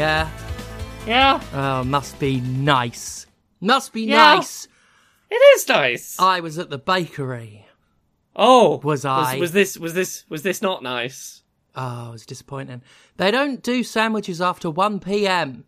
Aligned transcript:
Yeah. 0.00 0.30
Yeah. 1.06 1.40
Yeah. 1.52 1.80
Oh, 1.80 1.84
must 1.84 2.18
be 2.18 2.40
nice. 2.40 3.26
Must 3.60 3.92
be 3.92 4.04
Yeah. 4.06 4.36
nice. 4.36 4.66
It 5.30 5.34
is 5.34 5.68
nice. 5.68 6.18
I 6.18 6.40
was 6.40 6.58
at 6.58 6.70
the 6.70 6.78
bakery. 6.78 7.66
oh, 8.34 8.80
Was 8.82 9.04
I? 9.04 9.36
Was, 9.36 9.52
this 9.52 9.76
was 9.76 9.92
this 9.92 10.24
was 10.30 10.42
this 10.42 10.62
not 10.62 10.82
nice? 10.82 11.42
Oh, 11.76 12.08
it 12.08 12.12
was 12.12 12.24
disappointing. 12.26 12.80
They 13.18 13.30
don't 13.30 13.62
do 13.62 13.82
sandwiches 13.84 14.40
after 14.40 14.70
1 14.70 15.00
p.m. 15.00 15.64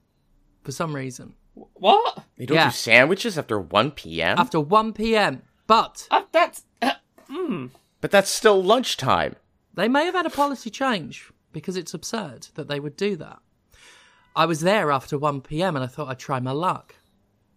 for 0.65 0.73
some 0.73 0.97
reason. 0.97 1.35
What? 1.75 2.25
They 2.39 2.47
don't 2.47 2.57
Yeah. 2.57 2.71
do 2.71 2.75
sandwiches 2.75 3.37
after 3.37 3.61
1 3.61 3.91
p.m.? 3.91 4.39
After 4.39 4.59
1 4.61 4.95
p.m. 4.95 5.43
But 5.67 6.09
Uh, 6.11 6.23
that's. 6.33 6.65
Uh, 6.81 6.93
mm. 7.31 7.71
but 8.01 8.11
that's 8.11 8.31
still 8.31 8.63
lunchtime. 8.65 9.37
they 9.75 9.89
may 9.89 10.07
have 10.07 10.15
had 10.15 10.25
a 10.27 10.31
policy 10.31 10.71
change 10.71 11.31
because 11.53 11.77
it's 11.77 11.93
absurd 11.93 12.49
that 12.55 12.69
they 12.69 12.81
would 12.81 12.97
do 12.97 13.15
that. 13.17 13.39
I 14.35 14.47
was 14.47 14.61
there 14.61 14.91
after 14.91 15.19
1 15.19 15.43
p.m. 15.43 15.77
and 15.77 15.85
I 15.85 15.89
thought 15.89 16.09
I'd 16.09 16.19
try 16.19 16.41
my 16.41 16.53
luck. 16.53 16.95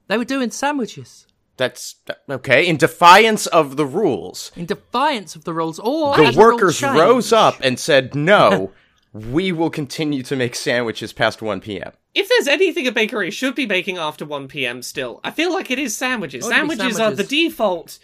They 0.07 0.17
were 0.17 0.25
doing 0.25 0.51
sandwiches 0.51 1.25
That's 1.57 1.95
okay. 2.29 2.67
In 2.67 2.77
defiance 2.77 3.47
of 3.47 3.77
the 3.77 3.85
rules, 3.85 4.51
in 4.55 4.65
defiance 4.65 5.35
of 5.35 5.45
the 5.45 5.53
rules. 5.53 5.79
Or 5.79 6.15
the 6.17 6.25
as 6.25 6.37
rule 6.37 6.53
workers 6.53 6.79
change- 6.79 6.97
rose 6.97 7.31
up 7.33 7.55
and 7.61 7.79
said, 7.79 8.13
"No, 8.13 8.71
we 9.13 9.51
will 9.51 9.69
continue 9.69 10.21
to 10.23 10.35
make 10.35 10.55
sandwiches 10.55 11.13
past 11.13 11.41
1 11.41 11.61
p.m." 11.61 11.93
If 12.13 12.29
there's 12.29 12.47
anything 12.47 12.87
a 12.87 12.91
bakery 12.91 13.31
should 13.31 13.55
be 13.55 13.65
making 13.65 13.97
after 13.97 14.25
1 14.25 14.47
p.m. 14.47 14.81
still, 14.81 15.19
I 15.23 15.31
feel 15.31 15.51
like 15.51 15.71
it 15.71 15.79
is 15.79 15.95
sandwiches. 15.95 16.45
Oh, 16.45 16.49
Sandwiches, 16.49 16.99
are 16.99 17.11
the 17.11 17.23
default. 17.23 17.99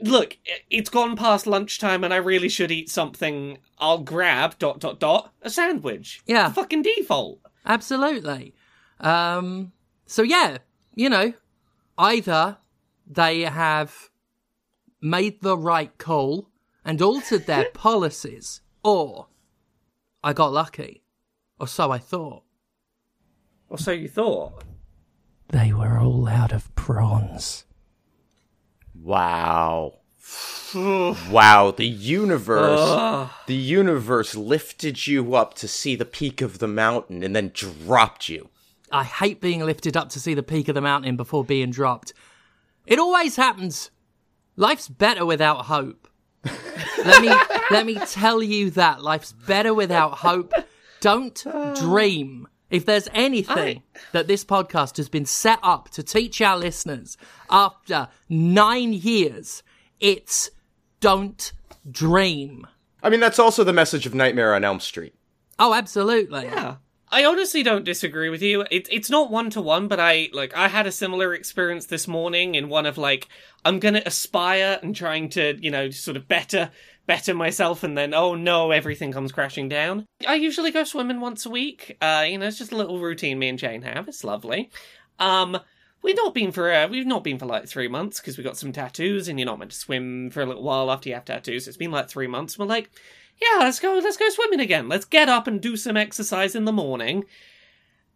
Look, 0.00 0.38
it's 0.70 0.90
gone 0.90 1.16
past 1.16 1.46
lunchtime 1.46 2.04
and 2.04 2.14
I 2.14 2.18
really 2.18 2.48
should 2.48 2.70
eat 2.70 2.90
something. 2.90 3.58
I'll 3.78 3.98
grab 3.98 4.58
dot 4.58 4.78
dot 4.78 5.00
dot 5.00 5.32
a 5.42 5.50
sandwich. 5.50 6.22
Yeah. 6.26 6.48
The 6.48 6.54
fucking 6.54 6.82
default. 6.82 7.40
Absolutely. 7.64 8.54
Um, 9.00 9.72
so 10.06 10.22
yeah, 10.22 10.58
you 10.94 11.08
know, 11.08 11.32
either 11.98 12.58
they 13.06 13.42
have 13.42 14.10
made 15.00 15.40
the 15.40 15.56
right 15.56 15.96
call 15.98 16.48
and 16.84 17.00
altered 17.00 17.46
their 17.46 17.70
policies, 17.74 18.60
or 18.82 19.28
I 20.22 20.32
got 20.32 20.52
lucky, 20.52 21.02
or 21.58 21.68
so 21.68 21.90
I 21.90 21.98
thought. 21.98 22.42
Or 23.68 23.78
so 23.78 23.92
you 23.92 24.08
thought. 24.08 24.64
They 25.48 25.72
were 25.72 25.98
all 25.98 26.28
out 26.28 26.52
of 26.52 26.74
prawns. 26.74 27.64
Wow. 28.94 29.99
wow, 30.74 31.74
the 31.76 31.86
universe 31.86 33.30
the 33.46 33.54
universe 33.54 34.34
lifted 34.36 35.06
you 35.06 35.34
up 35.34 35.54
to 35.54 35.66
see 35.66 35.96
the 35.96 36.04
peak 36.04 36.40
of 36.40 36.58
the 36.58 36.68
mountain 36.68 37.22
and 37.22 37.34
then 37.34 37.50
dropped 37.54 38.28
you. 38.28 38.48
I 38.92 39.04
hate 39.04 39.40
being 39.40 39.60
lifted 39.64 39.96
up 39.96 40.08
to 40.10 40.20
see 40.20 40.34
the 40.34 40.42
peak 40.42 40.68
of 40.68 40.74
the 40.74 40.80
mountain 40.80 41.16
before 41.16 41.44
being 41.44 41.70
dropped. 41.70 42.12
It 42.86 42.98
always 42.98 43.36
happens. 43.36 43.90
Life's 44.56 44.88
better 44.88 45.24
without 45.24 45.66
hope. 45.66 46.08
let 47.04 47.22
me 47.22 47.28
let 47.70 47.86
me 47.86 47.94
tell 48.06 48.42
you 48.42 48.70
that 48.70 49.02
life's 49.02 49.32
better 49.32 49.72
without 49.72 50.18
hope. 50.18 50.52
Don't 51.00 51.44
dream. 51.76 52.46
If 52.68 52.86
there's 52.86 53.08
anything 53.12 53.82
that 54.12 54.28
this 54.28 54.44
podcast 54.44 54.96
has 54.98 55.08
been 55.08 55.26
set 55.26 55.58
up 55.62 55.88
to 55.90 56.04
teach 56.04 56.40
our 56.40 56.56
listeners 56.56 57.16
after 57.50 58.08
9 58.28 58.92
years, 58.92 59.64
it's 60.00 60.50
don't 61.00 61.52
dream. 61.90 62.66
I 63.02 63.10
mean, 63.10 63.20
that's 63.20 63.38
also 63.38 63.64
the 63.64 63.72
message 63.72 64.06
of 64.06 64.14
Nightmare 64.14 64.54
on 64.54 64.64
Elm 64.64 64.80
Street. 64.80 65.14
Oh, 65.58 65.74
absolutely. 65.74 66.44
Yeah. 66.44 66.76
I 67.12 67.24
honestly 67.24 67.62
don't 67.62 67.84
disagree 67.84 68.28
with 68.28 68.40
you. 68.40 68.64
It, 68.70 68.88
it's 68.90 69.10
not 69.10 69.30
one 69.30 69.50
to 69.50 69.60
one, 69.60 69.88
but 69.88 69.98
I 69.98 70.28
like 70.32 70.56
I 70.56 70.68
had 70.68 70.86
a 70.86 70.92
similar 70.92 71.34
experience 71.34 71.86
this 71.86 72.06
morning 72.06 72.54
in 72.54 72.68
one 72.68 72.86
of 72.86 72.98
like 72.98 73.28
I'm 73.64 73.80
gonna 73.80 74.02
aspire 74.06 74.78
and 74.80 74.94
trying 74.94 75.28
to 75.30 75.58
you 75.60 75.72
know 75.72 75.90
sort 75.90 76.16
of 76.16 76.28
better 76.28 76.70
better 77.06 77.34
myself, 77.34 77.82
and 77.82 77.98
then 77.98 78.14
oh 78.14 78.36
no, 78.36 78.70
everything 78.70 79.10
comes 79.10 79.32
crashing 79.32 79.68
down. 79.68 80.06
I 80.26 80.36
usually 80.36 80.70
go 80.70 80.84
swimming 80.84 81.20
once 81.20 81.44
a 81.44 81.50
week. 81.50 81.96
Uh, 82.00 82.26
you 82.28 82.38
know, 82.38 82.46
it's 82.46 82.58
just 82.58 82.72
a 82.72 82.76
little 82.76 83.00
routine 83.00 83.40
me 83.40 83.48
and 83.48 83.58
Jane 83.58 83.82
have. 83.82 84.06
It's 84.06 84.22
lovely. 84.22 84.70
Um, 85.18 85.58
we've 86.02 86.16
not 86.16 86.34
been 86.34 86.52
for 86.52 86.72
uh, 86.72 86.88
we've 86.88 87.06
not 87.06 87.24
been 87.24 87.38
for 87.38 87.46
like 87.46 87.66
three 87.66 87.88
months 87.88 88.20
because 88.20 88.36
we 88.36 88.44
got 88.44 88.56
some 88.56 88.72
tattoos, 88.72 89.28
and 89.28 89.38
you're 89.38 89.46
not 89.46 89.58
meant 89.58 89.70
to 89.72 89.76
swim 89.76 90.30
for 90.30 90.42
a 90.42 90.46
little 90.46 90.62
while 90.62 90.90
after 90.90 91.08
you 91.08 91.14
have 91.14 91.24
tattoos. 91.24 91.68
It's 91.68 91.76
been 91.76 91.90
like 91.90 92.08
three 92.08 92.26
months. 92.26 92.58
We're 92.58 92.66
like, 92.66 92.90
yeah, 93.40 93.60
let's 93.60 93.80
go, 93.80 94.00
let's 94.02 94.16
go 94.16 94.28
swimming 94.28 94.60
again. 94.60 94.88
Let's 94.88 95.04
get 95.04 95.28
up 95.28 95.46
and 95.46 95.60
do 95.60 95.76
some 95.76 95.96
exercise 95.96 96.54
in 96.54 96.64
the 96.64 96.72
morning. 96.72 97.24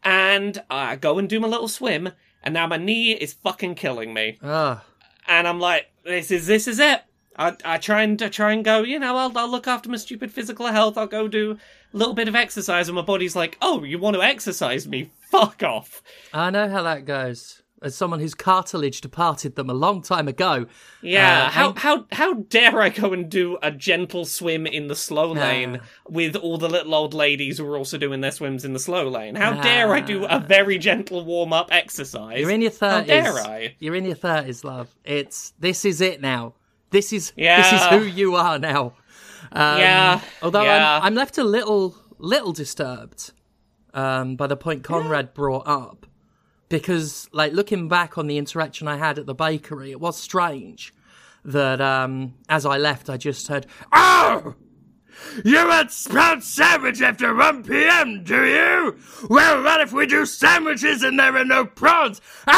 And 0.02 0.62
I 0.68 0.96
go 0.96 1.18
and 1.18 1.28
do 1.28 1.40
my 1.40 1.48
little 1.48 1.68
swim, 1.68 2.10
and 2.42 2.52
now 2.54 2.66
my 2.66 2.76
knee 2.76 3.12
is 3.12 3.32
fucking 3.32 3.76
killing 3.76 4.12
me. 4.12 4.38
Ugh. 4.42 4.80
And 5.26 5.48
I'm 5.48 5.60
like, 5.60 5.90
this 6.04 6.30
is 6.30 6.46
this 6.46 6.68
is 6.68 6.78
it. 6.78 7.02
I, 7.36 7.56
I 7.64 7.78
try 7.78 8.02
and 8.02 8.22
I 8.22 8.28
try 8.28 8.52
and 8.52 8.64
go, 8.64 8.82
you 8.82 8.98
know, 8.98 9.16
I'll 9.16 9.36
I'll 9.36 9.50
look 9.50 9.66
after 9.66 9.88
my 9.88 9.96
stupid 9.96 10.30
physical 10.30 10.66
health. 10.66 10.98
I'll 10.98 11.06
go 11.06 11.26
do 11.26 11.52
a 11.52 11.96
little 11.96 12.14
bit 12.14 12.28
of 12.28 12.34
exercise, 12.34 12.88
and 12.88 12.96
my 12.96 13.02
body's 13.02 13.34
like, 13.34 13.56
oh, 13.62 13.82
you 13.82 13.98
want 13.98 14.14
to 14.16 14.22
exercise 14.22 14.86
me? 14.86 15.10
Fuck 15.30 15.62
off. 15.62 16.02
I 16.32 16.50
know 16.50 16.68
how 16.68 16.82
that 16.82 17.06
goes. 17.06 17.62
As 17.84 17.94
someone 17.94 18.18
whose 18.18 18.34
cartilage 18.34 19.00
departed 19.00 19.56
them 19.56 19.68
a 19.68 19.74
long 19.74 20.00
time 20.02 20.26
ago. 20.26 20.66
Yeah, 21.02 21.44
Uh, 21.46 21.50
how 21.50 21.68
and- 21.70 21.78
how 21.78 22.06
how 22.12 22.34
dare 22.48 22.80
I 22.80 22.88
go 22.88 23.12
and 23.12 23.28
do 23.30 23.58
a 23.62 23.70
gentle 23.70 24.24
swim 24.24 24.66
in 24.66 24.86
the 24.88 24.96
slow 24.96 25.32
lane 25.32 25.80
with 26.08 26.34
all 26.34 26.56
the 26.58 26.68
little 26.68 26.94
old 26.94 27.12
ladies 27.14 27.58
who 27.58 27.66
are 27.66 27.76
also 27.76 27.98
doing 27.98 28.22
their 28.22 28.30
swims 28.30 28.64
in 28.64 28.72
the 28.72 28.78
slow 28.78 29.06
lane? 29.08 29.34
How 29.34 29.52
dare 29.60 29.92
I 29.92 30.00
do 30.00 30.24
a 30.24 30.40
very 30.40 30.78
gentle 30.78 31.24
warm 31.24 31.52
up 31.52 31.68
exercise? 31.70 32.40
You're 32.40 32.50
in 32.50 32.62
your 32.62 32.70
How 32.70 32.76
thirties. 33.02 33.06
dare 33.08 33.34
I? 33.38 33.76
You're 33.78 33.94
in 33.94 34.04
your 34.06 34.14
thirties, 34.16 34.64
love. 34.64 34.88
It's 35.04 35.52
this 35.60 35.84
is 35.84 36.00
it 36.00 36.20
now. 36.20 36.54
This 36.90 37.12
is 37.12 37.32
this 37.36 37.72
is 37.72 37.82
who 37.88 38.02
you 38.04 38.34
are 38.36 38.58
now. 38.58 38.94
Um, 39.52 39.78
Yeah, 39.78 40.20
Although 40.42 40.62
yeah. 40.64 40.96
I'm, 40.96 41.02
I'm 41.08 41.14
left 41.14 41.36
a 41.38 41.44
little 41.44 41.94
little 42.18 42.52
disturbed 42.52 43.32
um, 43.92 44.36
by 44.36 44.46
the 44.46 44.56
point 44.56 44.82
Conrad 44.84 45.34
brought 45.34 45.66
up 45.66 46.06
because, 46.68 47.28
like, 47.32 47.52
looking 47.52 47.88
back 47.88 48.16
on 48.18 48.26
the 48.26 48.38
interaction 48.38 48.88
I 48.88 48.96
had 48.96 49.18
at 49.18 49.26
the 49.26 49.34
bakery, 49.34 49.90
it 49.90 50.00
was 50.00 50.16
strange 50.20 50.92
that 51.44 51.80
um, 51.80 52.34
as 52.48 52.64
I 52.66 52.78
left, 52.78 53.08
I 53.10 53.16
just 53.16 53.48
heard, 53.48 53.66
"Oh." 53.92 54.54
You 55.44 55.68
want 55.68 55.92
sprout 55.92 56.42
sandwich 56.42 57.00
after 57.00 57.32
1 57.32 57.62
p.m., 57.62 58.24
do 58.24 58.44
you? 58.44 58.96
Well, 59.30 59.62
what 59.62 59.80
if 59.80 59.92
we 59.92 60.06
do 60.06 60.26
sandwiches 60.26 61.04
and 61.04 61.16
there 61.16 61.36
are 61.36 61.44
no 61.44 61.64
prawns? 61.64 62.20
and 62.48 62.52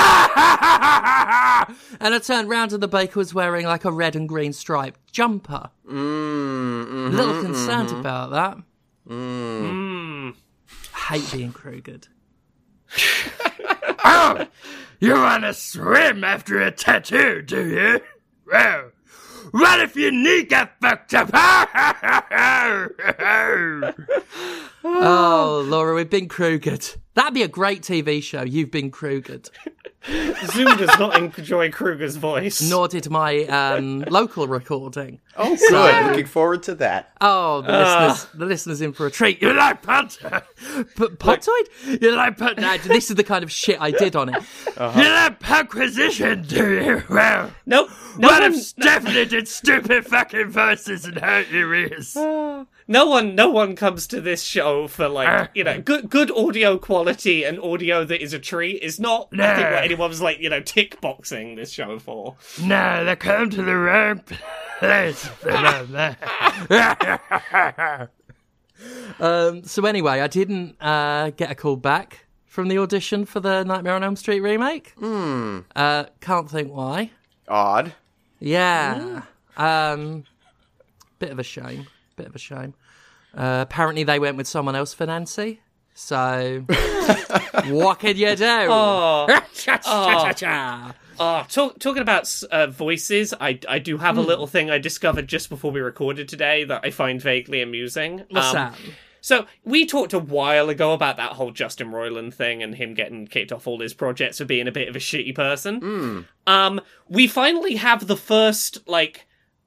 I 2.15 2.19
turned 2.23 2.49
round 2.49 2.73
and 2.73 2.83
the 2.83 2.89
baker 2.89 3.19
was 3.19 3.35
wearing 3.35 3.67
like 3.67 3.85
a 3.85 3.93
red 3.93 4.17
and 4.17 4.27
green 4.27 4.55
striped 4.55 5.13
jumper. 5.13 5.69
Mm, 5.87 7.09
A 7.09 7.11
little 7.11 7.43
concerned 7.43 7.91
about 7.91 8.31
that. 8.31 8.57
Mm. 9.07 10.35
Hate 11.09 11.31
being 11.33 11.53
Krugered. 11.53 12.09
oh, 14.07 14.47
you 15.01 15.15
want 15.15 15.43
to 15.43 15.53
swim 15.53 16.25
after 16.25 16.61
a 16.61 16.71
tattoo, 16.71 17.43
do 17.43 17.69
you? 17.69 18.01
Well, 18.51 18.93
what 19.51 19.81
if 19.81 19.97
your 19.97 20.13
knee 20.13 20.45
got 20.45 20.73
fucked 20.81 21.15
up? 21.15 21.31
Oh, 22.69 22.89
oh, 23.19 23.93
oh. 23.99 24.69
Oh, 24.89 25.59
oh, 25.59 25.61
Laura, 25.63 25.97
we've 25.97 26.09
been 26.09 26.29
Krugered. 26.29 26.97
That'd 27.15 27.35
be 27.35 27.43
a 27.43 27.49
great 27.49 27.83
TV 27.83 28.23
show. 28.23 28.43
You've 28.43 28.71
been 28.71 28.93
Krugered. 28.93 29.51
Zoom 30.53 30.77
does 30.77 30.97
not 31.01 31.17
enjoy 31.17 31.71
Kruger's 31.71 32.15
voice. 32.15 32.63
Nor 32.63 32.87
did 32.87 33.11
my 33.11 33.45
um, 33.47 34.03
local 34.03 34.47
recording. 34.47 35.21
Oh, 35.37 35.57
so, 35.57 35.71
good. 35.71 36.07
Looking 36.07 36.27
forward 36.27 36.63
to 36.65 36.77
that. 36.77 37.11
Oh, 37.21 37.63
the 37.63 37.73
ah. 37.73 38.07
listeners, 38.07 38.33
the 38.35 38.47
listeners 38.47 38.81
in 38.81 38.93
for 38.93 39.07
a 39.07 39.11
treat. 39.11 39.43
You 39.43 39.53
like 39.55 39.83
Pontoid? 39.83 40.45
P- 40.95 41.17
Pontoid? 41.17 42.01
You 42.01 42.15
like 42.15 42.39
Pont? 42.39 42.61
Nah, 42.61 42.77
this 42.77 43.11
is 43.11 43.17
the 43.17 43.25
kind 43.25 43.43
of 43.43 43.51
shit 43.51 43.81
I 43.81 43.91
did 43.91 44.15
on 44.15 44.29
it. 44.29 44.43
Uh-huh. 44.77 45.01
You 45.01 45.09
like 45.09 45.41
Punquisition, 45.41 46.43
do 46.43 46.73
you? 46.75 47.03
Well, 47.11 47.51
Nope. 47.67 47.91
No 48.19 48.29
what 48.29 48.43
one, 48.43 48.53
if 48.53 48.63
Stephanie 48.63 49.25
did 49.25 49.49
stupid 49.49 50.07
fucking 50.07 50.51
voices 50.51 51.05
and 51.05 51.19
hurt 51.19 51.49
your 51.49 51.75
ears? 51.75 52.15
Ah. 52.17 52.67
No 52.89 53.07
one, 53.07 53.35
no 53.35 53.51
one 53.51 53.75
comes 53.77 54.07
to 54.09 54.21
this 54.21 54.43
show 54.43 54.87
for 54.89 55.09
like 55.09 55.51
you 55.55 55.65
know 55.65 55.81
good, 55.81 56.09
good 56.11 56.31
audio 56.31 56.79
quality 56.79 57.45
and 57.45 57.59
audio 57.61 58.05
that 58.05 58.23
is 58.23 58.33
a 58.33 58.39
treat. 58.39 58.83
Is 58.83 58.99
not 59.01 59.29
I 59.33 59.55
think 59.57 59.69
No. 59.69 59.75
what 59.75 59.85
anyone 59.85 60.09
was 60.09 60.21
like 60.21 60.39
you 60.41 60.51
know 60.51 60.61
tick 60.61 61.01
boxing 61.01 61.57
this 61.57 61.71
show 61.73 61.99
for. 61.99 62.37
No, 62.63 63.05
they 63.05 63.17
come 63.17 63.51
to 63.51 63.63
the 63.63 63.77
wrong 63.77 64.23
place. 64.79 65.29
um, 69.21 69.65
so 69.65 69.85
anyway, 69.85 70.21
I 70.21 70.27
didn't 70.27 70.77
uh, 70.81 71.31
get 71.31 71.51
a 71.51 71.55
call 71.55 71.77
back 71.77 72.27
from 72.45 72.69
the 72.69 72.79
audition 72.79 73.25
for 73.25 73.41
the 73.41 73.65
Nightmare 73.65 73.95
on 73.95 74.05
Elm 74.05 74.17
Street 74.17 74.41
remake. 74.41 74.93
Hmm. 74.99 75.61
Uh, 75.75 76.05
can't 76.21 76.51
think 76.51 76.73
why. 76.73 77.11
Odd. 77.49 77.95
Yeah. 78.39 79.23
Um, 79.57 80.25
bit 81.19 81.31
of 81.31 81.39
a 81.39 81.43
shame. 81.43 81.87
Bit 82.17 82.27
of 82.27 82.35
a 82.35 82.39
shame. 82.39 82.75
Uh, 83.37 83.59
apparently, 83.63 84.03
they 84.05 84.19
went 84.19 84.37
with 84.37 84.47
someone 84.47 84.75
else 84.75 84.95
for 84.95 85.07
Nancy. 85.07 85.61
So, 85.95 86.65
what 87.69 87.99
can 88.01 88.17
you 88.17 88.37
do? 88.37 88.45
Oh, 88.45 89.27
Cha-cha-cha-cha. 89.55 90.95
oh 91.19 91.45
talk, 91.49 91.79
talking 91.79 92.03
about 92.03 92.31
uh, 92.51 92.67
voices, 92.67 93.33
I, 93.41 93.59
I 93.69 93.79
do 93.79 93.97
have 93.99 94.19
a 94.19 94.21
little 94.21 94.47
thing 94.47 94.71
I 94.71 94.79
discovered 94.79 95.27
just 95.29 95.49
before 95.49 95.71
we 95.71 95.81
recorded 95.81 96.29
today 96.29 96.65
that 96.65 96.83
I 96.85 96.91
find 96.91 97.21
vaguely 97.21 97.63
amusing. 97.63 98.25
What's 98.31 98.49
Um, 98.49 98.55
that? 98.55 98.75
So 99.23 99.47
we 99.65 99.87
talked 99.87 100.13
a 100.13 100.19
while 100.21 100.69
ago 100.69 100.93
about 100.93 101.17
that 101.17 101.33
whole 101.33 101.51
Justin 101.51 101.91
Roiland 101.91 102.33
thing 102.35 102.63
and 102.63 102.75
him 102.75 102.95
getting 102.95 103.27
kicked 103.27 103.51
off 103.51 103.67
all 103.67 103.81
his 103.81 103.93
projects 103.95 104.39
for 104.39 104.45
being 104.45 104.69
a 104.69 104.73
bit 104.73 104.89
of 104.89 104.95
a 104.95 105.01
shitty 105.01 105.35
person. 105.35 106.27
Um, 106.47 106.81
we 107.09 107.27
finally 107.27 107.75
have 107.77 108.07
the 108.07 108.17
first 108.17 108.87
like 108.87 109.27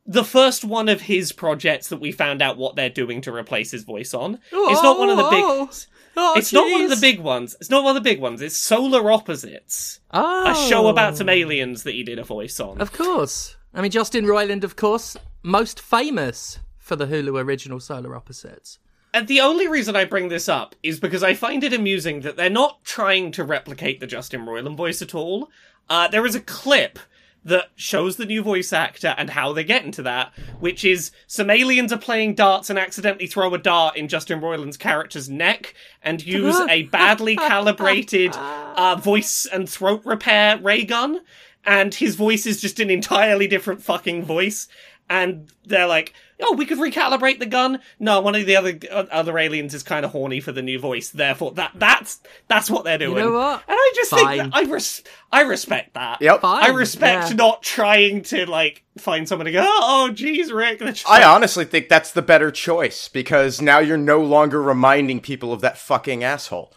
the 0.09 0.23
first 0.23 0.65
one 0.65 0.89
of 0.89 1.01
his 1.01 1.31
projects 1.31 1.89
that 1.89 1.99
we 2.01 2.11
found 2.11 2.41
out 2.41 2.57
what 2.57 2.75
they're 2.75 2.89
doing 2.89 3.21
to 3.21 3.31
replace 3.33 3.69
his 3.69 3.83
voice 3.83 4.11
on. 4.15 4.39
it's 4.51 4.81
not 4.81 4.97
one 4.97 5.09
of 5.09 5.17
the 5.17 5.29
big. 5.29 5.43
Oh, 5.43 5.69
oh, 6.17 6.33
it's 6.35 6.51
not 6.51 6.69
one 6.71 6.81
of 6.81 6.89
the 6.89 6.95
big 6.99 7.19
ones. 7.19 7.55
It's 7.61 7.69
not 7.69 7.83
one 7.83 7.95
of 7.95 8.03
the 8.03 8.09
big 8.09 8.19
ones. 8.19 8.41
It's 8.41 8.57
Solar 8.57 9.11
Opposites, 9.11 9.99
Oh. 10.11 10.49
a 10.49 10.55
show 10.67 10.87
about 10.87 11.15
some 11.15 11.29
aliens 11.29 11.83
that 11.83 11.93
he 11.93 12.01
did 12.03 12.17
a 12.17 12.23
voice 12.23 12.59
on. 12.59 12.81
Of 12.81 12.91
course. 12.91 13.55
I 13.71 13.81
mean, 13.81 13.91
Justin 13.91 14.25
Roiland, 14.25 14.63
of 14.63 14.75
course, 14.75 15.15
most 15.43 15.79
famous 15.79 16.57
for 16.79 16.95
the 16.95 17.05
Hulu 17.05 17.39
original 17.43 17.79
Solar 17.79 18.15
Opposites. 18.15 18.79
And 19.13 19.27
the 19.27 19.41
only 19.41 19.67
reason 19.67 19.95
I 19.95 20.05
bring 20.05 20.29
this 20.29 20.49
up 20.49 20.75
is 20.81 20.99
because 20.99 21.21
I 21.21 21.35
find 21.35 21.63
it 21.63 21.71
amusing 21.73 22.21
that 22.21 22.35
they're 22.35 22.49
not 22.49 22.83
trying 22.83 23.31
to 23.33 23.43
replicate 23.43 23.99
the 23.99 24.07
Justin 24.07 24.41
Roiland 24.47 24.75
voice 24.75 25.03
at 25.03 25.13
all. 25.13 25.51
Uh, 25.87 26.07
there 26.07 26.25
is 26.25 26.33
a 26.33 26.39
clip 26.41 26.97
that 27.43 27.69
shows 27.75 28.17
the 28.17 28.25
new 28.25 28.43
voice 28.43 28.73
actor 28.73 29.15
and 29.17 29.29
how 29.29 29.53
they 29.53 29.63
get 29.63 29.85
into 29.85 30.01
that, 30.03 30.31
which 30.59 30.83
is 30.83 31.11
some 31.27 31.49
aliens 31.49 31.93
are 31.93 31.97
playing 31.97 32.35
darts 32.35 32.69
and 32.69 32.77
accidentally 32.77 33.27
throw 33.27 33.53
a 33.53 33.57
dart 33.57 33.95
in 33.95 34.07
Justin 34.07 34.41
Roiland's 34.41 34.77
character's 34.77 35.29
neck 35.29 35.73
and 36.03 36.25
use 36.25 36.59
a 36.69 36.83
badly 36.91 37.35
calibrated 37.35 38.33
uh, 38.35 38.95
voice 38.95 39.45
and 39.45 39.69
throat 39.69 40.01
repair 40.05 40.57
ray 40.57 40.83
gun. 40.83 41.21
And 41.65 41.93
his 41.93 42.15
voice 42.15 42.45
is 42.45 42.61
just 42.61 42.79
an 42.79 42.89
entirely 42.89 43.47
different 43.47 43.81
fucking 43.81 44.23
voice. 44.23 44.67
And 45.09 45.51
they're 45.65 45.87
like, 45.87 46.13
oh, 46.41 46.53
we 46.53 46.65
could 46.65 46.77
recalibrate 46.77 47.39
the 47.39 47.45
gun. 47.45 47.79
No, 47.99 48.21
one 48.21 48.35
of 48.35 48.45
the 48.45 48.55
other 48.55 48.77
uh, 48.91 49.05
other 49.11 49.37
aliens 49.37 49.73
is 49.73 49.83
kind 49.83 50.05
of 50.05 50.11
horny 50.11 50.39
for 50.39 50.51
the 50.51 50.61
new 50.61 50.79
voice. 50.79 51.09
Therefore, 51.09 51.51
that 51.53 51.71
that's 51.75 52.19
that's 52.47 52.69
what 52.69 52.83
they're 52.83 52.97
doing. 52.97 53.17
You 53.17 53.23
know 53.23 53.33
what? 53.33 53.63
And 53.67 53.75
I 53.75 53.91
just 53.95 54.11
Fine. 54.11 54.37
think 54.37 54.53
that 54.53 54.57
I 54.57 54.69
res- 54.69 55.03
I 55.31 55.41
respect 55.41 55.95
that. 55.95 56.21
Yep. 56.21 56.41
Fine. 56.41 56.63
I 56.63 56.67
respect 56.69 57.29
yeah. 57.29 57.35
not 57.35 57.63
trying 57.63 58.21
to 58.23 58.49
like 58.49 58.83
find 58.97 59.27
someone 59.27 59.45
to 59.45 59.51
go, 59.51 59.65
oh, 59.65 60.11
geez, 60.13 60.51
Rick. 60.51 60.79
Just 60.79 61.09
I 61.09 61.19
like, 61.19 61.27
honestly 61.27 61.65
think 61.65 61.89
that's 61.89 62.11
the 62.11 62.21
better 62.21 62.51
choice 62.51 63.07
because 63.07 63.61
now 63.61 63.79
you're 63.79 63.97
no 63.97 64.21
longer 64.21 64.61
reminding 64.61 65.21
people 65.21 65.51
of 65.51 65.61
that 65.61 65.77
fucking 65.77 66.23
asshole. 66.23 66.73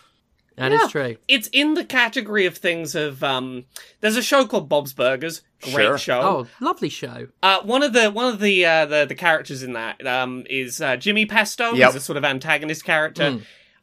That 0.56 0.72
is 0.72 0.80
Yeah. 0.82 0.88
true. 0.88 1.16
It's 1.28 1.48
in 1.52 1.74
the 1.74 1.84
category 1.84 2.46
of 2.46 2.56
things 2.58 2.94
of 2.94 3.22
um. 3.24 3.64
There's 4.00 4.16
a 4.16 4.22
show 4.22 4.46
called 4.46 4.68
Bob's 4.68 4.92
Burgers. 4.92 5.42
Great 5.62 5.72
Sure. 5.86 5.98
show. 5.98 6.20
Oh, 6.20 6.46
lovely 6.60 6.88
show. 6.88 7.28
Uh, 7.42 7.60
one 7.62 7.82
of 7.82 7.92
the 7.92 8.10
one 8.10 8.26
of 8.32 8.40
the 8.40 8.64
uh, 8.66 8.86
the 8.86 9.04
the 9.06 9.14
characters 9.14 9.62
in 9.62 9.72
that 9.74 10.04
um 10.06 10.44
is 10.50 10.80
uh, 10.80 10.96
Jimmy 10.96 11.24
Pesto. 11.26 11.72
Yep. 11.72 11.86
He's 11.92 11.96
a 11.96 12.04
sort 12.04 12.16
of 12.16 12.24
antagonist 12.24 12.84
character. 12.84 13.32
Hmm. 13.32 13.38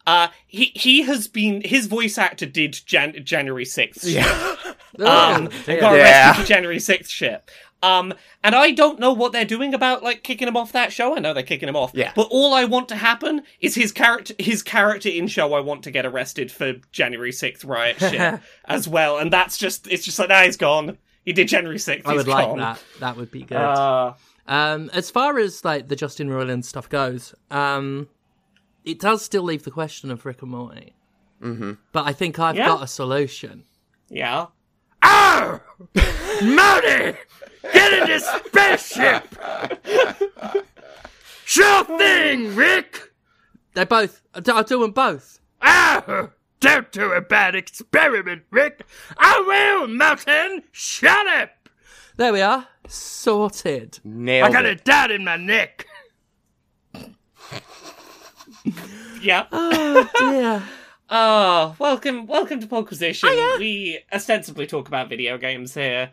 Uh, 0.08 0.28
he 0.48 0.72
he 0.76 1.04
has 1.04 1.28
been 1.28 1.62
his 1.64 1.86
voice 1.88 2.18
actor 2.18 2.46
did 2.46 2.80
Jan- 2.86 3.24
January 3.24 3.66
sixth. 3.66 4.04
Yeah. 4.06 4.56
Um, 4.98 5.06
Oh, 5.06 5.36
and 5.36 5.66
dear. 5.66 5.80
got 5.80 5.96
Yeah. 5.96 6.02
arrested 6.30 6.42
for 6.42 6.48
January 6.48 6.80
sixth 6.80 7.12
shit. 7.12 7.50
Um, 7.82 8.14
and 8.44 8.56
I 8.56 8.72
don't 8.72 9.00
know 9.00 9.14
what 9.14 9.32
they're 9.32 9.46
doing 9.46 9.74
about 9.74 10.04
like 10.04 10.24
kicking 10.24 10.48
him 10.48 10.58
off 10.58 10.74
that 10.74 10.92
show. 10.92 11.16
I 11.16 11.20
know 11.20 11.34
they're 11.34 11.44
kicking 11.44 11.70
him 11.70 11.76
off. 11.78 11.92
Yeah. 11.94 12.12
But 12.16 12.28
all 12.30 12.54
I 12.54 12.66
want 12.66 12.90
to 12.90 12.96
happen 12.98 13.44
is 13.62 13.76
his 13.76 13.92
character 13.94 14.34
his 14.38 14.62
character 14.64 15.08
in 15.10 15.28
show. 15.28 15.54
I 15.54 15.62
want 15.62 15.84
to 15.84 15.92
get 15.92 16.06
arrested 16.06 16.52
for 16.52 16.74
January 16.92 17.32
sixth 17.32 17.64
riot 17.64 17.98
shit 18.00 18.40
as 18.66 18.88
well. 18.88 19.18
And 19.18 19.32
that's 19.32 19.58
just 19.58 19.88
it's 19.88 20.04
just 20.04 20.20
like 20.20 20.28
nah, 20.30 20.42
he's 20.44 20.58
gone. 20.58 20.98
He 21.24 21.32
did 21.34 21.48
January 21.48 21.80
sixth. 21.80 22.08
I 22.08 22.16
would 22.16 22.28
like 22.28 22.56
that. 22.58 22.84
That 23.00 23.16
would 23.18 23.32
be 23.32 23.44
good. 23.44 23.56
Uh, 23.58 24.14
Um, 24.48 24.90
as 24.94 25.10
far 25.12 25.38
as 25.38 25.64
like 25.64 25.88
the 25.88 25.96
Justin 25.96 26.28
Roiland 26.30 26.66
stuff 26.66 26.90
goes, 26.90 27.34
um, 27.52 28.10
it 28.84 29.00
does 29.00 29.22
still 29.24 29.44
leave 29.44 29.64
the 29.64 29.72
question 29.72 30.12
of 30.12 30.26
Rick 30.26 30.42
and 30.42 30.52
Morty. 30.52 30.96
Mm-hmm. 31.42 31.74
But 31.94 32.08
I 32.08 32.14
think 32.14 32.40
I've 32.40 32.56
Yeah. 32.58 32.66
got 32.66 32.84
a 32.84 32.88
solution. 32.88 33.64
yeah. 34.10 34.48
Oh, 35.02 35.62
Morty, 36.44 37.18
get 37.64 37.94
in 37.94 38.08
this 38.08 38.26
spaceship. 38.26 39.36
Sure 41.46 41.84
thing, 41.84 42.56
Rick. 42.56 43.12
They 43.74 43.86
both. 43.86 44.22
I'll 44.34 44.64
do 44.64 44.82
them 44.82 44.92
both. 44.92 45.40
Oh, 45.62 46.30
don't 46.60 46.92
do 46.92 47.12
a 47.14 47.22
bad 47.22 47.56
experiment, 47.56 48.44
Rick. 48.52 48.86
I 49.18 49.44
will, 49.46 49.88
Mountain. 49.88 50.64
Shut 50.72 51.28
up. 51.28 51.70
There 52.18 52.34
we 52.34 52.42
are. 52.42 52.68
Sorted. 52.88 54.00
Nailed 54.04 54.50
I 54.50 54.52
got 54.52 54.66
it. 54.66 54.82
A 54.82 54.84
dart 54.84 55.12
in 55.12 55.24
my 55.24 55.38
neck. 55.38 55.86
Yeah. 59.22 59.48
Oh 59.52 60.10
dear. 60.18 60.64
Oh, 61.10 61.76
welcome, 61.80 62.26
welcome 62.26 62.60
to 62.60 62.68
Podquisition. 62.68 63.30
Hiya. 63.30 63.60
We 63.60 64.00
ostensibly 64.14 64.68
talk 64.68 64.88
about 64.88 65.10
video 65.10 65.38
games 65.38 65.74
here. 65.74 66.12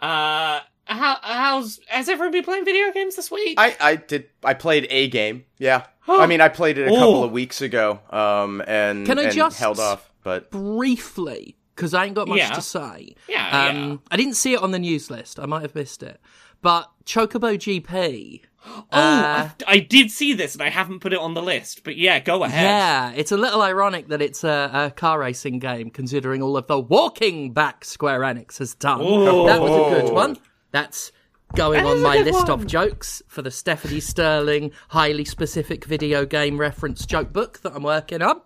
Uh, 0.00 0.60
how 0.84 1.18
how's 1.22 1.80
has 1.88 2.08
everyone 2.08 2.32
been 2.32 2.44
playing 2.44 2.64
video 2.64 2.90
games 2.92 3.16
this 3.16 3.30
week? 3.30 3.54
I, 3.58 3.76
I 3.80 3.96
did 3.96 4.26
I 4.42 4.54
played 4.54 4.86
a 4.90 5.08
game. 5.08 5.44
Yeah. 5.58 5.84
I 6.08 6.26
mean 6.26 6.40
I 6.40 6.48
played 6.48 6.78
it 6.78 6.86
a 6.86 6.90
couple 6.90 7.16
Oh. 7.16 7.24
of 7.24 7.32
weeks 7.32 7.60
ago. 7.60 8.00
Um 8.10 8.62
and, 8.66 9.04
Can 9.06 9.18
I 9.18 9.24
and 9.24 9.32
just- 9.34 9.58
held 9.58 9.78
off. 9.80 10.10
But 10.22 10.50
Briefly, 10.50 11.56
because 11.74 11.94
I 11.94 12.04
ain't 12.06 12.14
got 12.14 12.28
much 12.28 12.38
Yeah. 12.38 12.50
to 12.52 12.60
say. 12.60 13.14
Yeah, 13.28 13.68
Um, 13.68 13.90
yeah. 13.90 13.96
I 14.10 14.16
didn't 14.16 14.34
see 14.34 14.52
it 14.54 14.62
on 14.62 14.70
the 14.72 14.78
news 14.78 15.10
list. 15.10 15.38
I 15.38 15.46
might 15.46 15.62
have 15.62 15.74
missed 15.74 16.02
it. 16.02 16.20
But 16.62 16.90
Chocobo 17.04 17.56
GP. 17.56 18.42
oh, 18.66 18.80
uh, 18.90 18.90
I, 18.92 19.52
I 19.66 19.78
did 19.78 20.10
see 20.10 20.34
this 20.34 20.54
and 20.54 20.62
I 20.62 20.68
haven't 20.68 21.00
put 21.00 21.12
it 21.12 21.18
on 21.18 21.34
the 21.34 21.42
list. 21.42 21.84
But 21.84 21.96
yeah, 21.96 22.20
go 22.20 22.44
ahead. 22.44 22.62
Yeah, 22.64 23.12
it's 23.14 23.32
a 23.32 23.36
little 23.36 23.62
ironic 23.62 24.08
that 24.08 24.20
it's 24.20 24.44
a, 24.44 24.70
a 24.72 24.90
car 24.90 25.20
racing 25.20 25.58
game, 25.58 25.90
considering 25.90 26.42
all 26.42 26.56
of 26.56 26.66
the 26.66 26.78
walking 26.78 27.52
back 27.52 27.84
Square 27.84 28.20
Enix 28.20 28.58
has 28.58 28.74
done. 28.74 29.00
Ooh. 29.00 29.46
That 29.46 29.60
was 29.60 29.70
a 29.70 30.02
good 30.02 30.12
one. 30.12 30.36
That's 30.70 31.12
going 31.54 31.82
That 31.82 31.86
on 31.86 32.02
my 32.02 32.18
list 32.18 32.48
one. 32.48 32.60
of 32.60 32.66
jokes 32.66 33.22
for 33.26 33.42
the 33.42 33.50
Stephanie 33.50 34.00
Sterling 34.00 34.72
highly 34.88 35.24
specific 35.24 35.84
video 35.84 36.26
game 36.26 36.58
reference 36.58 37.06
joke 37.06 37.32
book 37.32 37.60
that 37.60 37.74
I'm 37.74 37.82
working 37.82 38.20
on. 38.20 38.40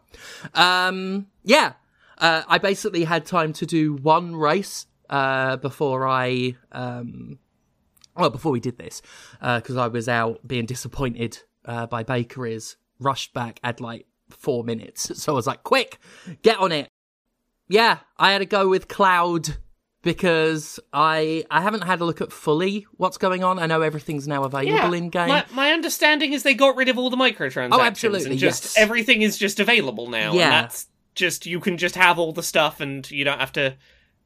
Um, 0.54 1.26
yeah, 1.42 1.72
uh, 2.18 2.42
I 2.46 2.58
basically 2.58 3.04
had 3.04 3.26
time 3.26 3.52
to 3.54 3.66
do 3.66 3.94
one 3.94 4.36
race 4.36 4.86
uh, 5.10 5.56
before 5.56 6.06
I 6.06 6.56
um, 6.70 7.38
well, 8.16 8.30
before 8.30 8.52
we 8.52 8.60
did 8.60 8.78
this, 8.78 9.02
because 9.40 9.76
I 9.76 9.88
was 9.88 10.08
out 10.08 10.46
being 10.46 10.66
disappointed 10.66 11.38
uh, 11.64 11.86
by 11.86 12.02
bakeries, 12.02 12.76
rushed 12.98 13.32
back, 13.32 13.60
had 13.62 13.80
like 13.80 14.06
four 14.30 14.64
minutes. 14.64 15.10
So 15.22 15.32
I 15.32 15.36
was 15.36 15.46
like, 15.46 15.62
quick, 15.62 15.98
get 16.42 16.58
on 16.58 16.72
it. 16.72 16.88
Yeah, 17.68 17.98
I 18.18 18.32
had 18.32 18.38
to 18.38 18.46
go 18.46 18.68
with 18.68 18.88
Cloud 18.88 19.56
because 20.02 20.80
I 20.92 21.44
I 21.50 21.60
haven't 21.60 21.82
had 21.82 22.00
a 22.00 22.04
look 22.04 22.20
at 22.20 22.32
fully 22.32 22.86
what's 22.96 23.18
going 23.18 23.44
on. 23.44 23.58
I 23.58 23.66
know 23.66 23.82
everything's 23.82 24.26
now 24.28 24.44
available 24.44 24.92
in 24.92 25.10
game. 25.10 25.28
My, 25.28 25.44
my 25.52 25.70
understanding 25.70 26.32
is 26.32 26.42
they 26.42 26.54
got 26.54 26.76
rid 26.76 26.88
of 26.88 26.98
all 26.98 27.08
the 27.08 27.16
microtransactions. 27.16 27.68
Oh, 27.72 27.80
absolutely, 27.80 28.30
And 28.32 28.38
just 28.38 28.64
yes. 28.64 28.74
everything 28.76 29.22
is 29.22 29.38
just 29.38 29.60
available 29.60 30.08
now. 30.10 30.32
Yeah. 30.32 30.44
And 30.44 30.52
that's 30.52 30.86
just 31.14 31.46
you 31.46 31.60
can 31.60 31.76
just 31.76 31.94
have 31.94 32.18
all 32.18 32.32
the 32.32 32.42
stuff 32.42 32.80
and 32.80 33.08
you 33.10 33.24
don't 33.24 33.38
have 33.38 33.52
to 33.52 33.76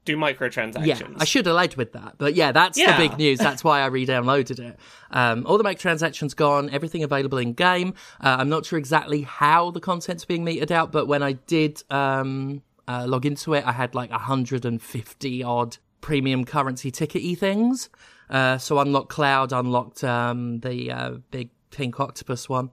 do 0.06 0.16
microtransactions. 0.16 0.86
Yeah, 0.86 1.00
I 1.18 1.24
should 1.26 1.44
have 1.44 1.54
led 1.56 1.76
with 1.76 1.92
that, 1.92 2.14
but 2.16 2.34
yeah, 2.34 2.52
that's 2.52 2.78
Yeah. 2.78 2.96
the 2.98 3.08
big 3.08 3.18
news. 3.18 3.38
That's 3.38 3.62
why 3.62 3.80
I 3.80 3.86
re-downloaded 3.86 4.58
it. 4.58 4.78
Um, 5.10 5.44
all 5.46 5.58
the 5.58 5.64
microtransactions 5.64 6.34
gone, 6.34 6.70
everything 6.70 7.02
available 7.02 7.36
in 7.38 7.52
game. 7.52 7.92
Uh, 8.22 8.36
I'm 8.38 8.48
not 8.48 8.64
sure 8.64 8.78
exactly 8.78 9.22
how 9.22 9.70
the 9.70 9.80
content's 9.80 10.24
being 10.24 10.44
metered 10.44 10.70
out, 10.70 10.92
but 10.92 11.06
when 11.06 11.22
I 11.22 11.32
did 11.32 11.82
um, 11.90 12.62
uh, 12.88 13.04
log 13.06 13.26
into 13.26 13.52
it, 13.52 13.66
I 13.66 13.72
had 13.72 13.94
like 13.94 14.10
150 14.10 15.42
odd 15.42 15.76
premium 16.00 16.44
currency 16.44 16.90
tickety 16.90 17.36
things. 17.36 17.90
Uh, 18.30 18.58
so 18.58 18.78
unlocked 18.78 19.10
Cloud, 19.10 19.52
unlocked 19.52 20.02
um, 20.02 20.60
the 20.60 20.90
uh, 20.90 21.10
big 21.30 21.50
pink 21.70 22.00
octopus 22.00 22.48
one. 22.48 22.70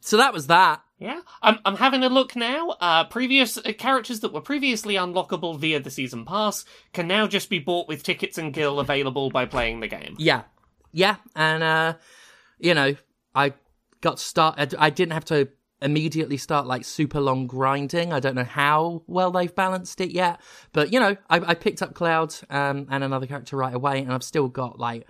So 0.00 0.16
that 0.18 0.32
was 0.32 0.46
that. 0.48 0.82
Yeah, 0.98 1.20
I'm 1.42 1.58
I'm 1.64 1.76
having 1.76 2.02
a 2.04 2.08
look 2.08 2.34
now. 2.36 2.70
Uh, 2.80 3.04
previous 3.04 3.58
uh, 3.58 3.72
characters 3.76 4.20
that 4.20 4.32
were 4.32 4.40
previously 4.40 4.94
unlockable 4.94 5.58
via 5.58 5.78
the 5.78 5.90
season 5.90 6.24
pass 6.24 6.64
can 6.94 7.06
now 7.06 7.26
just 7.26 7.50
be 7.50 7.58
bought 7.58 7.86
with 7.86 8.02
tickets 8.02 8.38
and 8.38 8.52
gil 8.52 8.80
available 8.80 9.30
by 9.30 9.44
playing 9.44 9.80
the 9.80 9.88
game. 9.88 10.16
Yeah, 10.18 10.44
yeah, 10.92 11.16
and 11.34 11.62
uh, 11.62 11.94
you 12.58 12.72
know, 12.72 12.96
I 13.34 13.52
got 14.00 14.18
start. 14.18 14.74
I 14.78 14.88
didn't 14.88 15.12
have 15.12 15.26
to 15.26 15.48
immediately 15.82 16.38
start 16.38 16.66
like 16.66 16.84
super 16.84 17.20
long 17.20 17.46
grinding. 17.46 18.12
I 18.12 18.20
don't 18.20 18.34
know 18.34 18.44
how 18.44 19.02
well 19.06 19.30
they've 19.30 19.54
balanced 19.54 20.00
it 20.00 20.12
yet, 20.12 20.40
but 20.72 20.92
you 20.92 21.00
know, 21.00 21.16
I, 21.28 21.40
I 21.40 21.54
picked 21.54 21.82
up 21.82 21.92
Cloud 21.94 22.34
um, 22.48 22.86
and 22.90 23.04
another 23.04 23.26
character 23.26 23.56
right 23.56 23.74
away, 23.74 24.00
and 24.00 24.12
I've 24.12 24.22
still 24.22 24.48
got 24.48 24.78
like 24.78 25.06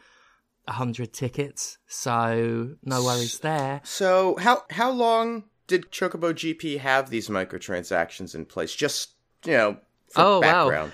100 0.65 1.13
tickets, 1.13 1.79
so 1.87 2.75
no 2.83 3.05
worries 3.05 3.39
there. 3.39 3.81
So 3.85 4.37
how 4.37 4.65
how 4.71 4.91
long 4.91 5.45
did 5.67 5.91
Chocobo 5.91 6.33
GP 6.33 6.79
have 6.79 7.11
these 7.11 7.29
microtransactions 7.29 8.35
in 8.35 8.45
place? 8.45 8.75
Just 8.75 9.11
you 9.45 9.53
know, 9.53 9.77
for 10.11 10.21
Oh, 10.23 10.41
wow. 10.41 10.91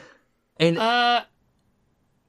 And 0.59 0.79
Uh, 0.79 1.23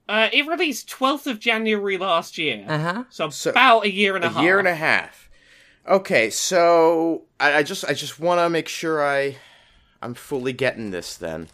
uh, 0.07 0.29
it 0.33 0.47
released 0.47 0.89
12th 0.89 1.27
of 1.27 1.39
January 1.39 1.97
last 1.97 2.37
year. 2.37 2.65
uh-huh. 2.67 3.03
So, 3.09 3.29
So, 3.29 3.51
about 3.51 3.85
a 3.85 3.91
year 3.91 4.15
and 4.15 4.23
a, 4.25 4.27
a 4.27 4.31
half. 4.31 4.43
year 4.43 4.59
and 4.59 4.67
a 4.67 4.75
half. 4.75 5.29
Okay, 5.87 6.29
so 6.29 7.23
I, 7.39 7.55
I 7.57 7.63
just 7.63 7.83
I 7.85 7.93
just 7.93 8.17
want 8.19 8.39
to 8.39 8.49
make 8.49 8.69
sure 8.69 9.03
I 9.05 9.35
I'm 10.01 10.13
fully 10.13 10.53
getting 10.53 10.91
this. 10.91 11.17
Then, 11.17 11.49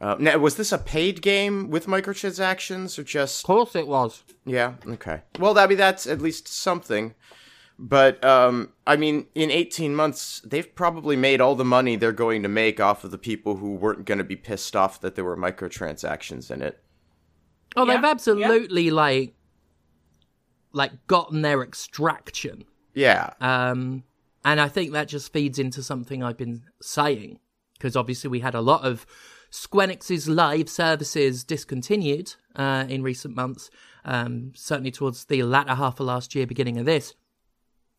uh, 0.00 0.14
now 0.18 0.38
was 0.38 0.54
this 0.54 0.70
a 0.70 0.78
paid 0.78 1.22
game 1.22 1.70
with 1.70 1.86
microtransactions 1.86 2.98
or 2.98 3.02
just 3.02 3.42
Of 3.42 3.46
course 3.46 3.74
it 3.74 3.88
was. 3.88 4.22
yeah? 4.46 4.74
Okay, 4.86 5.22
well 5.40 5.54
that 5.54 5.68
be 5.68 5.74
that's 5.74 6.06
at 6.06 6.20
least 6.22 6.46
something. 6.46 7.14
But 7.78 8.24
um, 8.24 8.72
I 8.86 8.96
mean, 8.96 9.26
in 9.34 9.50
18 9.50 9.94
months, 9.94 10.40
they've 10.44 10.74
probably 10.74 11.16
made 11.16 11.40
all 11.40 11.54
the 11.54 11.64
money 11.64 11.96
they're 11.96 12.12
going 12.12 12.42
to 12.44 12.48
make 12.48 12.80
off 12.80 13.02
of 13.04 13.10
the 13.10 13.18
people 13.18 13.56
who 13.56 13.74
weren't 13.74 14.04
going 14.04 14.18
to 14.18 14.24
be 14.24 14.36
pissed 14.36 14.76
off 14.76 15.00
that 15.00 15.16
there 15.16 15.24
were 15.24 15.36
microtransactions 15.36 16.50
in 16.50 16.62
it. 16.62 16.80
Oh, 17.76 17.84
Yeah, 17.84 17.96
they've 17.96 18.04
absolutely 18.04 18.90
like 18.90 19.34
like 20.72 21.06
gotten 21.06 21.42
their 21.42 21.62
extraction. 21.62 22.64
Yeah, 22.94 23.30
Um, 23.40 24.04
and 24.44 24.60
I 24.60 24.68
think 24.68 24.92
that 24.92 25.08
just 25.08 25.32
feeds 25.32 25.58
into 25.58 25.82
something 25.82 26.22
I've 26.22 26.36
been 26.36 26.62
saying 26.80 27.40
because 27.74 27.96
obviously 27.96 28.30
we 28.30 28.40
had 28.40 28.54
a 28.54 28.60
lot 28.60 28.82
of 28.82 29.04
Squenix's 29.50 30.28
live 30.28 30.68
services 30.68 31.44
discontinued 31.44 32.34
uh, 32.56 32.86
in 32.88 33.02
recent 33.02 33.36
months, 33.36 33.70
um, 34.04 34.52
certainly 34.54 34.90
towards 34.90 35.26
the 35.26 35.42
latter 35.42 35.74
half 35.74 36.00
of 36.00 36.06
last 36.06 36.34
year, 36.34 36.46
beginning 36.46 36.78
of 36.78 36.86
this, 36.86 37.14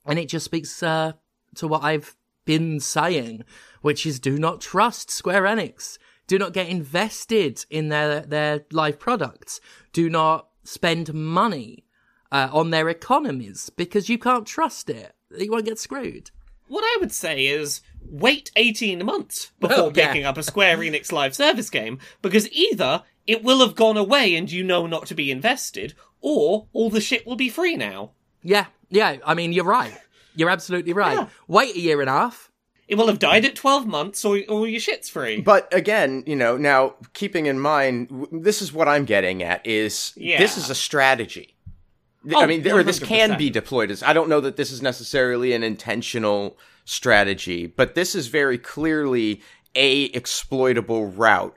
and 0.05 0.19
it 0.19 0.29
just 0.29 0.45
speaks 0.45 0.81
uh, 0.83 1.13
to 1.55 1.67
what 1.67 1.83
I've 1.83 2.15
been 2.45 2.79
saying, 2.79 3.43
which 3.81 4.05
is 4.05 4.19
do 4.19 4.38
not 4.38 4.62
trust 4.62 5.09
Square 5.12 5.43
Enix. 5.43 5.97
Do 6.27 6.38
not 6.39 6.53
get 6.53 6.67
invested 6.69 7.65
in 7.69 7.89
their 7.89 8.21
their 8.21 8.65
live 8.71 9.00
products. 9.00 9.59
Do 9.93 10.09
not 10.09 10.47
spend 10.63 11.13
money 11.13 11.85
uh, 12.31 12.50
on 12.51 12.71
their 12.71 12.89
economies 12.89 13.69
because 13.69 14.09
you 14.09 14.17
can't 14.17 14.45
trust 14.47 14.89
it. 14.89 15.13
You 15.38 15.51
won't 15.51 15.65
get 15.65 15.79
screwed. 15.79 16.31
What 16.67 16.83
I 16.83 16.97
would 17.00 17.12
say 17.12 17.45
is 17.45 17.81
wait 18.07 18.51
18 18.55 19.05
months 19.05 19.51
before 19.59 19.77
Oh, 19.85 19.91
yeah. 19.93 20.07
picking 20.07 20.25
up 20.25 20.38
a 20.38 20.43
Square 20.43 20.77
Enix 20.77 21.12
live 21.12 21.35
service 21.35 21.69
game, 21.69 22.00
because 22.24 22.50
either 22.51 23.03
it 23.27 23.43
will 23.43 23.59
have 23.59 23.75
gone 23.75 23.97
away 23.97 24.35
and 24.35 24.51
you 24.51 24.63
know 24.63 24.88
not 24.88 25.05
to 25.07 25.15
be 25.15 25.29
invested, 25.29 25.93
or 26.21 26.67
all 26.74 26.89
the 26.89 27.01
shit 27.01 27.25
will 27.27 27.35
be 27.35 27.50
free 27.50 27.75
now. 27.75 28.12
Yeah, 28.46 28.66
yeah. 28.90 29.18
I 29.25 29.34
mean, 29.34 29.52
you're 29.54 29.66
right. 29.66 29.98
You're 30.36 30.50
absolutely 30.50 30.94
right. 30.94 31.18
Yeah. 31.18 31.28
Wait 31.48 31.75
a 31.75 31.80
year 31.80 32.00
and 32.00 32.10
a 32.10 32.14
half. 32.14 32.52
It 32.88 32.96
will 32.96 33.08
have 33.08 33.18
died 33.18 33.46
at 33.46 33.56
12 33.56 33.88
months, 33.88 34.24
or, 34.24 34.40
or 34.48 34.68
your 34.68 34.80
shit's 34.80 35.10
free. 35.10 35.42
But 35.42 35.74
again, 35.74 36.24
you 36.28 36.36
know, 36.36 36.56
now 36.56 36.94
keeping 37.14 37.48
in 37.48 37.60
mind, 37.60 38.28
this 38.32 38.62
is 38.62 38.72
what 38.72 38.88
I'm 38.88 39.06
getting 39.06 39.42
at 39.42 39.66
is 39.66 40.14
Yeah. 40.16 40.38
this 40.38 40.56
is 40.58 40.70
a 40.70 40.75
strategy. 40.75 41.56
Oh, 42.32 42.42
I 42.42 42.46
mean, 42.46 42.68
or 42.72 42.84
this 42.84 43.00
can 43.00 43.38
be 43.38 43.50
deployed 43.50 43.90
as. 43.92 44.04
I 44.04 44.14
don't 44.14 44.30
know 44.30 44.40
that 44.42 44.56
this 44.56 44.72
is 44.72 44.82
necessarily 44.82 45.54
an 45.54 45.64
intentional 45.64 46.58
strategy, 46.84 47.66
but 47.66 47.96
this 47.96 48.14
is 48.16 48.28
very 48.28 48.58
clearly 48.58 49.42
a 49.75 50.06
exploitable 50.06 51.08
route. 51.08 51.56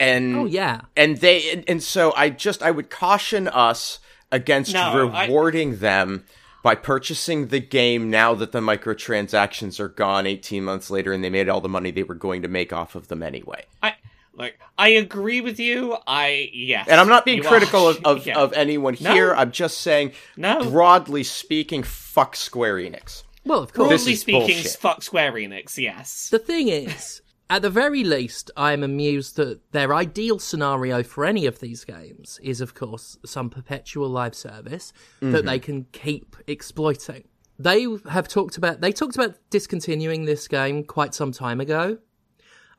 And 0.00 0.36
Oh 0.36 0.44
yeah. 0.46 0.82
and 0.96 1.18
they 1.18 1.50
and, 1.52 1.64
and 1.68 1.82
so 1.82 2.12
I 2.16 2.28
just 2.30 2.62
I 2.62 2.70
would 2.70 2.90
caution 2.90 3.48
us 3.48 3.98
against 4.34 4.72
No, 4.74 5.10
I- 5.10 5.26
rewarding 5.26 5.78
them 5.78 6.24
by 6.62 6.74
purchasing 6.74 7.48
the 7.48 7.60
game 7.60 8.10
now 8.10 8.34
that 8.34 8.52
the 8.52 8.60
microtransactions 8.60 9.78
are 9.80 9.88
gone 9.88 10.26
18 10.26 10.64
months 10.64 10.90
later 10.90 11.12
and 11.12 11.22
they 11.22 11.30
made 11.30 11.48
all 11.48 11.60
the 11.60 11.68
money 11.68 11.90
they 11.90 12.02
were 12.02 12.14
going 12.14 12.42
to 12.42 12.48
make 12.48 12.72
off 12.72 12.94
of 12.94 13.08
them 13.08 13.22
anyway. 13.22 13.64
I 13.82 13.94
like 14.34 14.58
I 14.76 14.88
agree 14.88 15.40
with 15.40 15.60
you. 15.60 15.96
I 16.06 16.50
yes. 16.52 16.88
And 16.88 17.00
I'm 17.00 17.08
not 17.08 17.24
being 17.24 17.38
you 17.38 17.44
critical 17.44 17.86
are- 17.86 17.90
of, 17.90 18.04
of, 18.04 18.26
yeah. 18.26 18.38
of 18.38 18.52
anyone 18.54 18.96
No. 19.00 19.12
here. 19.12 19.34
I'm 19.34 19.52
just 19.52 19.78
saying, 19.78 20.12
No. 20.36 20.68
broadly 20.70 21.22
speaking, 21.22 21.82
fuck 21.82 22.34
Square 22.34 22.76
Enix. 22.76 23.22
Well, 23.44 23.60
of 23.60 23.72
course. 23.74 23.90
This 23.90 24.00
Broadly 24.02 24.12
is 24.14 24.20
speaking, 24.22 24.40
bullshit. 24.56 24.80
fuck 24.80 25.02
Square 25.02 25.32
Enix. 25.34 25.76
Yes. 25.76 26.30
The 26.30 26.38
thing 26.38 26.68
is, 26.68 27.20
at 27.50 27.62
the 27.62 27.70
very 27.70 28.02
least, 28.04 28.50
I 28.56 28.72
am 28.72 28.82
amused 28.82 29.36
that 29.36 29.60
their 29.72 29.94
ideal 29.94 30.38
scenario 30.38 31.02
for 31.02 31.24
any 31.24 31.46
of 31.46 31.60
these 31.60 31.84
games 31.84 32.40
is, 32.42 32.60
of 32.60 32.74
course, 32.74 33.18
some 33.24 33.50
perpetual 33.50 34.08
live 34.08 34.34
service 34.34 34.92
that 35.20 35.44
they 35.44 35.58
can 35.58 35.84
keep 35.92 36.36
exploiting. 36.46 37.24
They 37.58 37.86
have 38.08 38.28
talked 38.28 38.56
about 38.56 38.80
they 38.80 38.92
talked 38.92 39.14
about 39.14 39.36
discontinuing 39.50 40.24
this 40.24 40.48
game 40.48 40.84
quite 40.84 41.14
some 41.14 41.32
time 41.32 41.60
ago. 41.60 41.98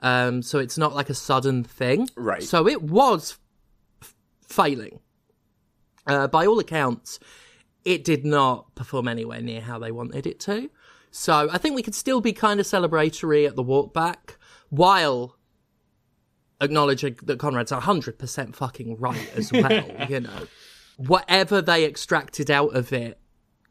Um, 0.02 0.42
so 0.42 0.60
it's 0.60 0.78
not 0.78 0.94
like 0.94 1.10
a 1.10 1.14
sudden 1.14 1.64
thing. 1.64 2.10
Right. 2.16 2.44
So 2.44 2.68
it 2.68 2.82
was 2.82 3.38
f- 4.02 4.16
failing. 4.42 5.00
Uh, 6.06 6.28
by 6.28 6.46
all 6.46 6.60
accounts, 6.60 7.20
it 7.86 8.04
did 8.04 8.26
not 8.26 8.76
perform 8.76 9.08
anywhere 9.08 9.42
near 9.42 9.62
how 9.62 9.80
they 9.80 9.92
wanted 9.92 10.28
it 10.28 10.40
to. 10.42 10.70
So 11.12 11.50
I 11.50 11.58
think 11.58 11.76
we 11.76 11.82
could 11.82 11.96
still 11.96 12.20
be 12.20 12.34
kind 12.34 12.60
of 12.60 12.66
celebratory 12.66 13.48
at 13.48 13.56
the 13.56 13.64
walk 13.64 13.94
back 13.94 14.38
while 14.76 15.36
acknowledging 16.62 17.18
that 17.24 17.38
Conrad's 17.40 17.72
100% 17.72 18.56
fucking 18.56 18.98
right 18.98 19.30
as 19.36 19.52
well, 19.52 19.86
you 20.10 20.22
know. 20.22 20.48
Whatever 20.98 21.62
they 21.62 21.84
extracted 21.86 22.50
out 22.50 22.76
of 22.76 22.94
it, 22.94 23.20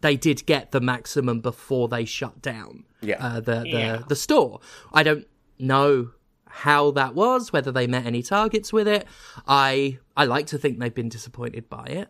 they 0.02 0.16
did 0.16 0.44
get 0.44 0.70
the 0.73 0.80
maximum 0.80 1.40
before 1.40 1.88
they 1.88 2.04
shut 2.04 2.42
down 2.42 2.84
Yeah. 3.00 3.16
uh, 3.25 3.40
the, 3.40 3.61
the, 3.61 3.68
Yeah. 3.68 4.02
the 4.06 4.16
store. 4.16 4.61
I 4.92 5.02
don't 5.02 5.26
know 5.58 6.11
how 6.46 6.90
that 6.92 7.14
was, 7.14 7.52
whether 7.52 7.73
they 7.73 7.87
met 7.87 8.04
any 8.06 8.23
targets 8.23 8.73
with 8.73 8.87
it. 8.87 9.06
I 9.49 9.99
I 10.16 10.25
like 10.26 10.46
to 10.49 10.58
think 10.58 10.78
they've 10.78 10.94
been 10.94 11.08
disappointed 11.08 11.68
by 11.68 11.87
it 11.87 12.08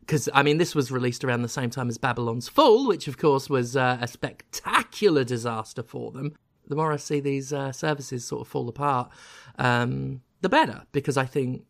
because 0.00 0.28
I 0.32 0.42
mean 0.44 0.56
this 0.58 0.74
was 0.74 0.90
released 0.90 1.24
around 1.24 1.42
the 1.42 1.48
same 1.48 1.68
time 1.68 1.88
as 1.88 1.98
Babylon's 1.98 2.48
Fall, 2.48 2.86
which 2.86 3.06
of 3.08 3.18
course 3.18 3.50
was 3.50 3.76
uh, 3.76 3.98
a 4.00 4.06
spectacular 4.08 5.24
disaster 5.24 5.82
for 5.82 6.10
them. 6.12 6.32
The 6.66 6.76
more 6.76 6.92
I 6.92 6.96
see 6.96 7.20
these 7.20 7.52
uh, 7.52 7.72
services 7.72 8.24
sort 8.24 8.42
of 8.42 8.48
fall 8.48 8.68
apart, 8.68 9.10
um, 9.58 10.22
the 10.40 10.48
better 10.48 10.82
because 10.92 11.16
I 11.16 11.26
think 11.26 11.64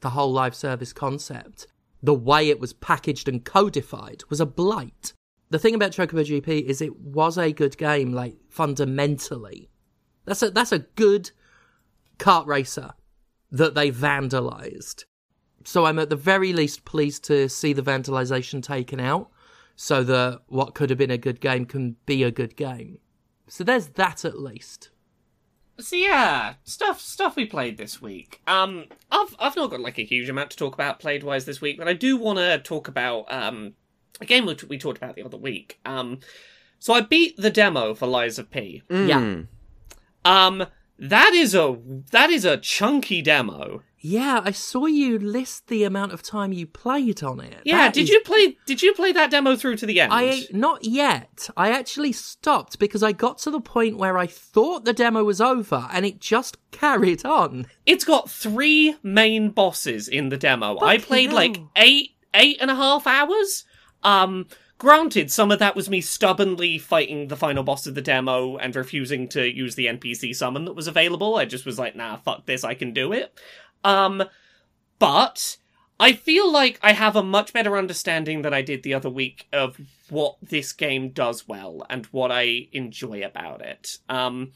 the 0.00 0.10
whole 0.10 0.32
live 0.32 0.54
service 0.54 0.92
concept, 0.92 1.66
the 2.02 2.14
way 2.14 2.48
it 2.48 2.60
was 2.60 2.72
packaged 2.72 3.28
and 3.28 3.44
codified, 3.44 4.22
was 4.28 4.40
a 4.40 4.46
blight. 4.46 5.12
The 5.50 5.58
thing 5.58 5.74
about 5.74 5.92
Chocobo 5.92 6.24
GP 6.24 6.64
is 6.64 6.80
it 6.80 7.00
was 7.00 7.38
a 7.38 7.52
good 7.52 7.76
game, 7.78 8.12
like 8.12 8.36
fundamentally. 8.48 9.70
That's 10.24 10.42
a 10.42 10.50
that's 10.50 10.72
a 10.72 10.80
good 10.80 11.30
kart 12.18 12.46
racer 12.46 12.92
that 13.50 13.74
they 13.74 13.90
vandalized. 13.90 15.04
So 15.64 15.86
I'm 15.86 15.98
at 15.98 16.10
the 16.10 16.16
very 16.16 16.52
least 16.52 16.84
pleased 16.84 17.24
to 17.24 17.48
see 17.48 17.72
the 17.72 17.82
vandalization 17.82 18.62
taken 18.62 19.00
out 19.00 19.30
so 19.74 20.02
that 20.04 20.42
what 20.48 20.74
could 20.74 20.90
have 20.90 20.98
been 20.98 21.10
a 21.10 21.18
good 21.18 21.40
game 21.40 21.64
can 21.64 21.96
be 22.04 22.22
a 22.22 22.30
good 22.30 22.56
game. 22.56 22.98
So 23.48 23.64
there's 23.64 23.88
that 23.88 24.24
at 24.24 24.38
least. 24.38 24.90
So 25.80 25.96
yeah, 25.96 26.54
stuff 26.64 27.00
stuff 27.00 27.36
we 27.36 27.46
played 27.46 27.76
this 27.76 28.02
week. 28.02 28.40
Um, 28.46 28.86
I've 29.10 29.34
I've 29.38 29.56
not 29.56 29.70
got 29.70 29.80
like 29.80 29.98
a 29.98 30.04
huge 30.04 30.28
amount 30.28 30.50
to 30.50 30.56
talk 30.56 30.74
about 30.74 30.98
played 30.98 31.22
wise 31.22 31.44
this 31.44 31.60
week, 31.60 31.78
but 31.78 31.86
I 31.88 31.92
do 31.92 32.16
want 32.16 32.38
to 32.38 32.58
talk 32.58 32.88
about 32.88 33.32
um 33.32 33.74
a 34.20 34.24
game 34.24 34.46
which 34.46 34.64
we 34.64 34.78
talked 34.78 34.98
about 34.98 35.14
the 35.14 35.22
other 35.22 35.36
week. 35.36 35.78
Um, 35.84 36.18
so 36.80 36.94
I 36.94 37.00
beat 37.00 37.36
the 37.36 37.50
demo 37.50 37.94
for 37.94 38.06
Lies 38.06 38.38
of 38.38 38.50
P. 38.50 38.82
Yeah. 38.90 39.42
Um, 40.24 40.66
that 40.98 41.32
is 41.32 41.54
a 41.54 41.78
that 42.12 42.30
is 42.30 42.44
a 42.44 42.56
chunky 42.56 43.22
demo. 43.22 43.82
Yeah, 44.00 44.42
I 44.44 44.52
saw 44.52 44.86
you 44.86 45.18
list 45.18 45.66
the 45.66 45.82
amount 45.82 46.12
of 46.12 46.22
time 46.22 46.52
you 46.52 46.68
played 46.68 47.20
on 47.24 47.40
it. 47.40 47.62
Yeah, 47.64 47.78
That 47.86 47.94
did 47.94 48.02
is- 48.04 48.10
you 48.10 48.20
play 48.20 48.56
did 48.64 48.80
you 48.80 48.94
play 48.94 49.10
that 49.12 49.30
demo 49.30 49.56
through 49.56 49.76
to 49.78 49.86
the 49.86 50.00
end? 50.00 50.12
I 50.14 50.46
not 50.52 50.84
yet. 50.84 51.50
I 51.56 51.70
actually 51.72 52.12
stopped 52.12 52.78
because 52.78 53.02
I 53.02 53.10
got 53.12 53.38
to 53.38 53.50
the 53.50 53.60
point 53.60 53.96
where 53.98 54.16
I 54.16 54.28
thought 54.28 54.84
the 54.84 54.92
demo 54.92 55.24
was 55.24 55.40
over 55.40 55.88
and 55.92 56.06
it 56.06 56.20
just 56.20 56.58
carried 56.70 57.24
on. 57.24 57.66
It's 57.86 58.04
got 58.04 58.30
three 58.30 58.94
main 59.02 59.50
bosses 59.50 60.06
in 60.08 60.28
the 60.28 60.36
demo. 60.36 60.78
I 60.78 60.98
Fucking 60.98 61.06
played 61.06 61.32
like 61.32 61.58
eight 61.74 62.10
eight 62.34 62.58
and 62.60 62.70
a 62.70 62.76
half 62.76 63.04
hours. 63.06 63.64
Um 64.04 64.46
granted, 64.78 65.30
some 65.30 65.50
of 65.50 65.58
that 65.58 65.76
was 65.76 65.90
me 65.90 66.00
stubbornly 66.00 66.78
fighting 66.78 67.28
the 67.28 67.36
final 67.36 67.62
boss 67.62 67.86
of 67.86 67.94
the 67.94 68.00
demo 68.00 68.56
and 68.56 68.74
refusing 68.74 69.28
to 69.28 69.52
use 69.52 69.74
the 69.74 69.86
NPC 69.86 70.34
summon 70.34 70.64
that 70.64 70.74
was 70.74 70.86
available. 70.86 71.36
I 71.36 71.44
just 71.44 71.66
was 71.66 71.78
like, 71.78 71.96
nah, 71.96 72.16
fuck 72.16 72.46
this, 72.46 72.64
I 72.64 72.74
can 72.74 72.92
do 72.92 73.12
it. 73.12 73.32
Um 73.84 74.24
but 74.98 75.58
I 76.00 76.12
feel 76.12 76.50
like 76.50 76.78
I 76.82 76.92
have 76.92 77.16
a 77.16 77.22
much 77.22 77.52
better 77.52 77.76
understanding 77.76 78.42
than 78.42 78.54
I 78.54 78.62
did 78.62 78.82
the 78.82 78.94
other 78.94 79.10
week 79.10 79.48
of 79.52 79.80
what 80.10 80.36
this 80.40 80.72
game 80.72 81.10
does 81.10 81.48
well 81.48 81.84
and 81.90 82.06
what 82.06 82.30
I 82.30 82.68
enjoy 82.72 83.22
about 83.22 83.62
it. 83.62 83.98
Um, 84.08 84.52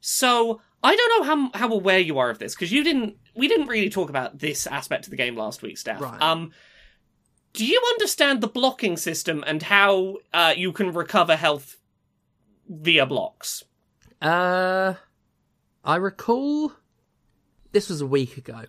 so 0.00 0.60
I 0.82 0.96
don't 0.96 1.20
know 1.20 1.24
how 1.24 1.50
how 1.58 1.72
aware 1.72 1.98
you 1.98 2.18
are 2.18 2.30
of 2.30 2.38
this 2.38 2.54
because 2.54 2.72
you 2.72 2.82
didn't. 2.82 3.16
We 3.34 3.48
didn't 3.48 3.68
really 3.68 3.90
talk 3.90 4.08
about 4.08 4.38
this 4.38 4.66
aspect 4.66 5.06
of 5.06 5.10
the 5.10 5.16
game 5.16 5.36
last 5.36 5.62
week, 5.62 5.78
Steph. 5.78 6.00
Right. 6.00 6.20
Um, 6.20 6.52
Do 7.52 7.66
you 7.66 7.80
understand 7.92 8.40
the 8.40 8.46
blocking 8.48 8.96
system 8.96 9.44
and 9.46 9.62
how 9.62 10.18
uh, 10.32 10.54
you 10.56 10.72
can 10.72 10.92
recover 10.92 11.36
health 11.36 11.76
via 12.68 13.04
blocks? 13.06 13.64
Uh, 14.20 14.94
I 15.84 15.96
recall 15.96 16.72
this 17.72 17.88
was 17.88 18.00
a 18.00 18.06
week 18.06 18.36
ago. 18.36 18.62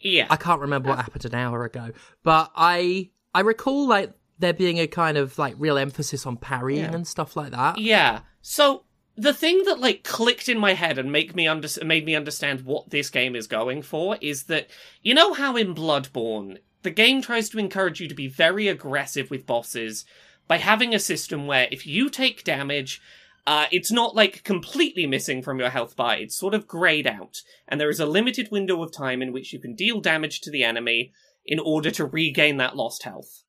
Yeah. 0.00 0.26
I 0.30 0.36
can't 0.36 0.60
remember 0.60 0.88
what 0.88 0.98
happened 0.98 1.24
an 1.26 1.34
hour 1.34 1.64
ago, 1.64 1.90
but 2.22 2.50
I 2.56 3.10
I 3.34 3.40
recall 3.40 3.86
like 3.86 4.12
there 4.38 4.54
being 4.54 4.78
a 4.78 4.86
kind 4.86 5.18
of 5.18 5.38
like 5.38 5.54
real 5.58 5.76
emphasis 5.76 6.24
on 6.24 6.36
parrying 6.38 6.84
Yeah. 6.84 6.94
and 6.94 7.06
stuff 7.06 7.36
like 7.36 7.50
that. 7.50 7.78
Yeah. 7.78 8.20
So 8.40 8.84
the 9.16 9.34
thing 9.34 9.64
that 9.64 9.80
like 9.80 10.02
clicked 10.04 10.48
in 10.48 10.58
my 10.58 10.72
head 10.72 10.96
and 10.96 11.12
make 11.12 11.34
me 11.36 11.46
under- 11.46 11.68
made 11.84 12.06
me 12.06 12.14
understand 12.16 12.62
what 12.62 12.88
this 12.88 13.10
game 13.10 13.36
is 13.36 13.46
going 13.46 13.82
for 13.82 14.16
is 14.22 14.44
that 14.44 14.68
you 15.02 15.12
know 15.12 15.34
how 15.34 15.56
in 15.56 15.74
Bloodborne 15.74 16.58
the 16.82 16.90
game 16.90 17.20
tries 17.20 17.48
to 17.50 17.58
encourage 17.58 18.00
you 18.00 18.08
to 18.08 18.14
be 18.14 18.28
very 18.28 18.68
aggressive 18.68 19.30
with 19.30 19.46
bosses 19.46 20.04
by 20.48 20.58
having 20.58 20.94
a 20.94 20.98
system 20.98 21.46
where 21.46 21.68
if 21.70 21.86
you 21.86 22.10
take 22.10 22.44
damage 22.44 23.00
uh, 23.46 23.66
it's 23.72 23.90
not 23.90 24.14
like 24.14 24.44
completely 24.44 25.06
missing 25.06 25.42
from 25.42 25.58
your 25.58 25.70
health 25.70 25.96
bar, 25.96 26.16
it's 26.16 26.36
sort 26.36 26.54
of 26.54 26.66
grayed 26.66 27.06
out, 27.06 27.42
and 27.66 27.80
there 27.80 27.90
is 27.90 28.00
a 28.00 28.06
limited 28.06 28.48
window 28.50 28.82
of 28.82 28.92
time 28.92 29.22
in 29.22 29.32
which 29.32 29.52
you 29.52 29.58
can 29.58 29.74
deal 29.74 30.00
damage 30.00 30.40
to 30.40 30.50
the 30.50 30.62
enemy 30.62 31.12
in 31.46 31.58
order 31.58 31.90
to 31.90 32.04
regain 32.04 32.58
that 32.58 32.76
lost 32.76 33.02
health. 33.02 33.44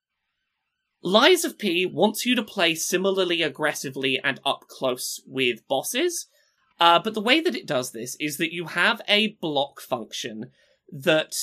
Lies 1.04 1.44
of 1.44 1.58
P 1.58 1.86
wants 1.86 2.26
you 2.26 2.36
to 2.36 2.44
play 2.44 2.74
similarly 2.74 3.42
aggressively 3.42 4.20
and 4.24 4.40
up 4.46 4.68
close 4.68 5.22
with 5.28 5.68
bosses, 5.68 6.28
uh, 6.80 7.00
but 7.00 7.14
the 7.14 7.22
way 7.22 7.42
that 7.42 7.56
it 7.56 7.68
does 7.68 7.92
this 7.92 8.16
is 8.20 8.38
that 8.38 8.54
you 8.54 8.66
have 8.68 9.02
a 9.08 9.38
block 9.42 9.82
function 9.82 10.52
that 10.92 11.36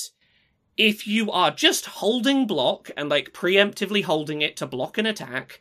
if 0.79 1.05
you 1.05 1.29
are 1.29 1.51
just 1.51 1.85
holding 1.85 2.47
block 2.47 2.89
and 2.95 3.09
like 3.09 3.33
preemptively 3.33 4.01
holding 4.01 4.41
it 4.41 4.55
to 4.55 4.65
block 4.65 4.97
an 4.97 5.05
attack, 5.05 5.59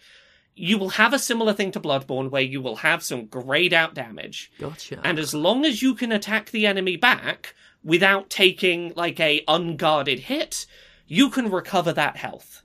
you 0.55 0.79
will 0.79 0.91
have 0.91 1.13
a 1.13 1.19
similar 1.19 1.53
thing 1.53 1.73
to 1.73 1.81
Bloodborne 1.81 2.31
where 2.31 2.41
you 2.41 2.63
will 2.63 2.77
have 2.77 3.03
some 3.03 3.27
grayed 3.27 3.73
out 3.73 3.95
damage. 3.95 4.53
Gotcha. 4.61 5.01
And 5.03 5.19
as 5.19 5.35
long 5.35 5.67
as 5.67 5.83
you 5.83 5.97
can 5.97 6.13
attack 6.13 6.51
the 6.51 6.67
enemy 6.67 6.97
back 6.97 7.57
without 7.83 8.31
taking 8.31 8.93
like 8.95 9.19
a 9.19 9.43
unguarded 9.49 10.21
hit, 10.21 10.67
you 11.09 11.31
can 11.31 11.51
recover 11.51 11.93
that 11.93 12.17
health. 12.17 12.63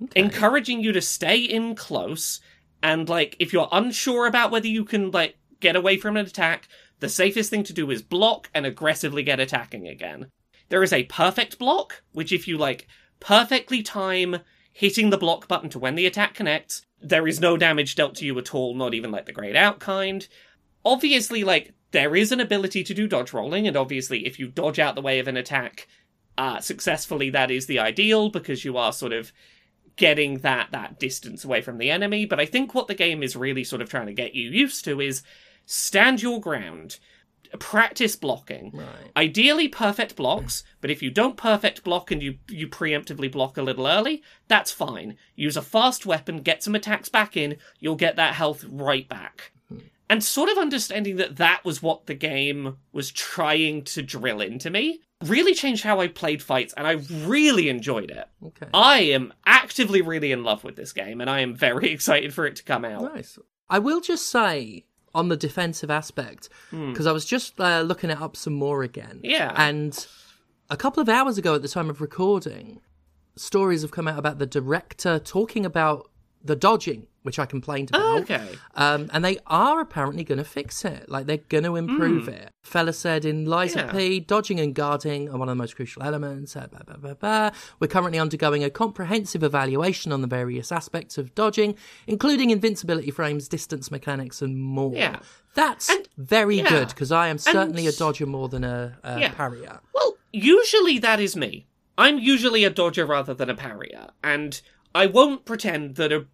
Okay. 0.00 0.20
Encouraging 0.20 0.82
you 0.82 0.92
to 0.92 1.02
stay 1.02 1.40
in 1.40 1.74
close 1.74 2.40
and 2.84 3.08
like 3.08 3.34
if 3.40 3.52
you're 3.52 3.68
unsure 3.72 4.26
about 4.26 4.52
whether 4.52 4.68
you 4.68 4.84
can 4.84 5.10
like 5.10 5.36
get 5.58 5.74
away 5.74 5.96
from 5.96 6.16
an 6.16 6.24
attack, 6.24 6.68
the 7.00 7.08
safest 7.08 7.50
thing 7.50 7.64
to 7.64 7.72
do 7.72 7.90
is 7.90 8.00
block 8.00 8.48
and 8.54 8.64
aggressively 8.64 9.24
get 9.24 9.40
attacking 9.40 9.88
again. 9.88 10.30
There 10.70 10.82
is 10.82 10.92
a 10.92 11.04
perfect 11.04 11.58
block, 11.58 12.02
which 12.12 12.32
if 12.32 12.48
you 12.48 12.56
like 12.56 12.88
perfectly 13.20 13.82
time 13.82 14.38
hitting 14.72 15.10
the 15.10 15.18
block 15.18 15.46
button 15.46 15.68
to 15.70 15.78
when 15.78 15.96
the 15.96 16.06
attack 16.06 16.34
connects, 16.34 16.86
there 17.02 17.28
is 17.28 17.40
no 17.40 17.56
damage 17.56 17.94
dealt 17.94 18.14
to 18.16 18.24
you 18.24 18.38
at 18.38 18.54
all, 18.54 18.74
not 18.74 18.94
even 18.94 19.10
like 19.10 19.26
the 19.26 19.32
grayed 19.32 19.56
out 19.56 19.80
kind. 19.80 20.26
Obviously, 20.84 21.44
like, 21.44 21.74
there 21.90 22.14
is 22.14 22.32
an 22.32 22.40
ability 22.40 22.84
to 22.84 22.94
do 22.94 23.06
dodge 23.06 23.32
rolling, 23.32 23.66
and 23.66 23.76
obviously, 23.76 24.26
if 24.26 24.38
you 24.38 24.48
dodge 24.48 24.78
out 24.78 24.94
the 24.94 25.02
way 25.02 25.18
of 25.18 25.28
an 25.28 25.36
attack 25.36 25.88
uh, 26.38 26.60
successfully, 26.60 27.30
that 27.30 27.50
is 27.50 27.66
the 27.66 27.78
ideal 27.78 28.30
because 28.30 28.64
you 28.64 28.76
are 28.76 28.92
sort 28.92 29.12
of 29.12 29.32
getting 29.96 30.38
that 30.38 30.68
that 30.70 30.98
distance 30.98 31.44
away 31.44 31.60
from 31.60 31.78
the 31.78 31.90
enemy. 31.90 32.24
But 32.24 32.40
I 32.40 32.46
think 32.46 32.74
what 32.74 32.86
the 32.86 32.94
game 32.94 33.22
is 33.22 33.34
really 33.34 33.64
sort 33.64 33.82
of 33.82 33.90
trying 33.90 34.06
to 34.06 34.12
get 34.12 34.34
you 34.34 34.50
used 34.50 34.84
to 34.84 35.00
is 35.00 35.22
stand 35.66 36.22
your 36.22 36.40
ground, 36.40 36.98
practice 37.58 38.16
blocking. 38.16 38.70
right. 38.72 39.10
Ideally 39.16 39.68
perfect 39.68 40.16
blocks, 40.16 40.64
but 40.80 40.90
if 40.90 41.02
you 41.02 41.10
don't 41.10 41.36
perfect 41.36 41.84
block 41.84 42.10
and 42.10 42.22
you 42.22 42.38
you 42.48 42.68
preemptively 42.68 43.30
block 43.30 43.56
a 43.56 43.62
little 43.62 43.86
early, 43.86 44.22
that's 44.48 44.72
fine. 44.72 45.16
Use 45.34 45.56
a 45.56 45.62
fast 45.62 46.06
weapon, 46.06 46.42
get 46.42 46.62
some 46.62 46.74
attacks 46.74 47.08
back 47.08 47.36
in, 47.36 47.56
you'll 47.78 47.96
get 47.96 48.16
that 48.16 48.34
health 48.34 48.64
right 48.68 49.08
back. 49.08 49.52
Hmm. 49.68 49.78
And 50.08 50.24
sort 50.24 50.50
of 50.50 50.58
understanding 50.58 51.16
that 51.16 51.36
that 51.36 51.64
was 51.64 51.82
what 51.82 52.06
the 52.06 52.14
game 52.14 52.76
was 52.92 53.10
trying 53.10 53.82
to 53.84 54.02
drill 54.02 54.40
into 54.40 54.70
me 54.70 55.00
really 55.24 55.54
changed 55.54 55.84
how 55.84 56.00
I 56.00 56.08
played 56.08 56.42
fights 56.42 56.72
and 56.76 56.86
I 56.86 56.92
really 57.26 57.68
enjoyed 57.68 58.10
it. 58.10 58.26
Okay. 58.44 58.66
I 58.72 59.00
am 59.00 59.32
actively 59.44 60.00
really 60.00 60.32
in 60.32 60.44
love 60.44 60.64
with 60.64 60.76
this 60.76 60.92
game 60.92 61.20
and 61.20 61.28
I 61.28 61.40
am 61.40 61.54
very 61.54 61.90
excited 61.92 62.32
for 62.32 62.46
it 62.46 62.56
to 62.56 62.64
come 62.64 62.84
out. 62.84 63.14
Nice. 63.14 63.38
I 63.68 63.78
will 63.78 64.00
just 64.00 64.28
say 64.28 64.86
on 65.14 65.28
the 65.28 65.36
defensive 65.36 65.90
aspect 65.90 66.48
because 66.70 67.06
I 67.06 67.12
was 67.12 67.24
just 67.24 67.60
uh, 67.60 67.80
looking 67.82 68.10
it 68.10 68.20
up 68.20 68.36
some 68.36 68.52
more 68.54 68.82
again. 68.82 69.20
Yeah. 69.22 69.52
And 69.56 70.06
a 70.68 70.76
couple 70.76 71.00
of 71.00 71.08
hours 71.08 71.38
ago, 71.38 71.54
at 71.54 71.62
the 71.62 71.68
time 71.68 71.90
of 71.90 72.00
recording, 72.00 72.80
stories 73.36 73.82
have 73.82 73.90
come 73.90 74.06
out 74.06 74.18
about 74.18 74.38
the 74.38 74.46
director 74.46 75.18
talking 75.18 75.64
about 75.66 76.09
the 76.42 76.56
dodging, 76.56 77.06
which 77.22 77.38
I 77.38 77.44
complained 77.44 77.90
about. 77.90 78.22
Okay. 78.22 78.48
Um, 78.74 79.10
and 79.12 79.22
they 79.24 79.38
are 79.46 79.80
apparently 79.80 80.24
going 80.24 80.38
to 80.38 80.44
fix 80.44 80.84
it. 80.86 81.08
Like 81.10 81.26
they're 81.26 81.36
going 81.36 81.64
to 81.64 81.76
improve 81.76 82.28
it. 82.28 82.50
Fella 82.62 82.92
said 82.94 83.24
in 83.26 83.44
of 83.44 83.74
Yeah. 83.76 83.92
P, 83.92 84.20
dodging 84.20 84.58
and 84.58 84.74
guarding 84.74 85.28
are 85.28 85.36
one 85.36 85.48
of 85.48 85.52
the 85.52 85.60
most 85.62 85.76
crucial 85.76 86.02
elements. 86.02 86.56
Uh, 86.56 86.66
blah, 86.68 86.96
blah, 86.96 87.14
blah. 87.14 87.50
We're 87.78 87.88
currently 87.88 88.18
undergoing 88.18 88.64
a 88.64 88.70
comprehensive 88.70 89.42
evaluation 89.42 90.12
on 90.12 90.22
the 90.22 90.26
various 90.26 90.72
aspects 90.72 91.18
of 91.18 91.34
dodging, 91.34 91.74
including 92.06 92.48
invincibility 92.50 93.10
frames, 93.10 93.48
distance 93.48 93.90
mechanics, 93.90 94.40
and 94.40 94.56
more. 94.58 94.94
Yeah. 94.94 95.18
That's 95.54 95.90
And- 95.90 96.08
very 96.16 96.58
yeah. 96.58 96.68
good 96.70 96.88
because 96.88 97.12
I 97.12 97.28
am 97.28 97.36
certainly 97.36 97.86
a 97.86 97.92
dodger 97.92 98.24
more 98.26 98.48
than 98.48 98.64
a, 98.64 98.96
a 99.04 99.20
Yeah. 99.20 99.32
parrier. 99.34 99.80
Well, 99.94 100.16
usually 100.32 100.98
that 101.00 101.20
is 101.20 101.36
me. 101.36 101.66
I'm 101.98 102.18
usually 102.18 102.64
a 102.64 102.70
dodger 102.70 103.04
rather 103.04 103.34
than 103.34 103.50
a 103.50 103.54
parrier, 103.54 104.08
and 104.24 104.58
I 104.94 105.06
won't 105.06 105.44
pretend 105.44 105.96
that 105.96 106.12
a, 106.12 106.26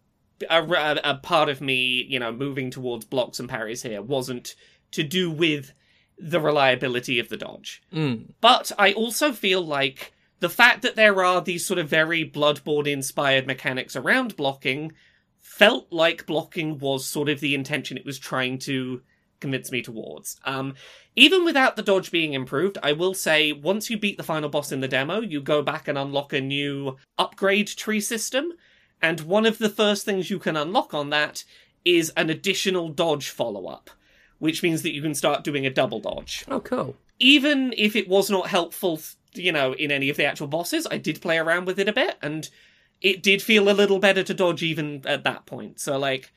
a, 0.51 0.63
a- 0.63 1.01
a 1.05 1.15
part 1.17 1.49
of 1.49 1.61
me, 1.61 2.05
you 2.09 2.19
know, 2.19 2.33
moving 2.33 2.71
towards 2.71 3.05
blocks 3.05 3.39
and 3.39 3.49
parries 3.49 3.83
here 3.83 4.03
wasn't 4.03 4.55
to 4.93 5.03
do 5.03 5.31
with 5.31 5.73
the 6.19 6.41
reliability 6.41 7.19
of 7.19 7.29
the 7.29 7.37
dodge. 7.37 7.83
Mm. 7.93 8.33
But 8.41 8.73
I 8.79 8.93
also 8.93 9.33
feel 9.33 9.61
like 9.63 10.15
the 10.41 10.49
fact 10.49 10.83
that 10.83 10.97
there 10.97 11.23
are 11.25 11.41
these 11.41 11.67
sort 11.67 11.79
of 11.79 11.89
very 11.89 12.29
Bloodborne 12.29 12.87
inspired 12.87 13.47
mechanics 13.47 13.97
around 13.97 14.37
blocking 14.37 14.93
felt 15.39 15.87
like 15.91 16.27
blocking 16.27 16.79
was 16.79 17.07
sort 17.07 17.29
of 17.29 17.41
the 17.41 17.55
intention 17.55 17.97
it 17.97 18.05
was 18.05 18.19
trying 18.19 18.59
to 18.59 19.03
convince 19.41 19.71
me 19.71 19.83
towards. 19.83 20.41
Um, 20.45 20.75
even 21.15 21.45
without 21.45 21.77
the 21.77 21.83
dodge 21.83 22.11
being 22.11 22.33
improved, 22.35 22.79
I 22.83 22.93
will 22.93 23.15
say 23.15 23.53
once 23.53 23.91
you 23.91 23.99
beat 23.99 24.17
the 24.17 24.23
final 24.23 24.49
boss 24.49 24.73
in 24.73 24.81
the 24.81 24.89
demo, 24.89 25.21
you 25.21 25.41
go 25.41 25.63
back 25.63 25.89
and 25.89 25.97
unlock 25.99 26.33
a 26.33 26.41
new 26.41 26.97
upgrade 27.19 27.69
tree 27.69 28.01
system. 28.01 28.53
And 29.03 29.21
one 29.21 29.47
of 29.47 29.59
the 29.59 29.69
first 29.69 30.05
things 30.05 30.31
you 30.31 30.39
can 30.39 30.57
unlock 30.57 30.95
on 30.95 31.11
that 31.11 31.45
is 31.85 32.11
an 32.17 32.31
additional 32.31 32.89
dodge 32.89 33.29
follow 33.31 33.67
up, 33.67 33.91
which 34.39 34.63
means 34.63 34.83
that 34.83 34.95
you 34.95 35.03
can 35.03 35.15
start 35.15 35.45
doing 35.45 35.65
a 35.67 35.71
double 35.71 36.01
dodge 36.01 36.45
Oh, 36.49 36.61
cool. 36.61 36.97
even 37.21 37.73
if 37.77 37.95
it 37.95 38.09
was 38.09 38.29
not 38.31 38.49
helpful, 38.49 39.01
you 39.35 39.53
know, 39.53 39.73
in 39.75 39.91
any 39.93 40.09
of 40.11 40.17
the 40.17 40.25
actual 40.25 40.47
bosses, 40.47 40.87
I 40.91 40.97
did 40.99 41.21
play 41.21 41.39
around 41.39 41.67
with 41.67 41.79
it 41.79 41.89
a 41.89 41.93
bit, 41.93 42.17
and 42.23 42.49
it 43.03 43.23
did 43.23 43.43
feel 43.43 43.69
a 43.69 43.73
little 43.73 43.99
better 43.99 44.23
to 44.23 44.35
dodge 44.35 44.63
even 44.63 45.03
at 45.07 45.25
that 45.25 45.45
point. 45.47 45.79
So, 45.79 45.99
like, 45.99 46.33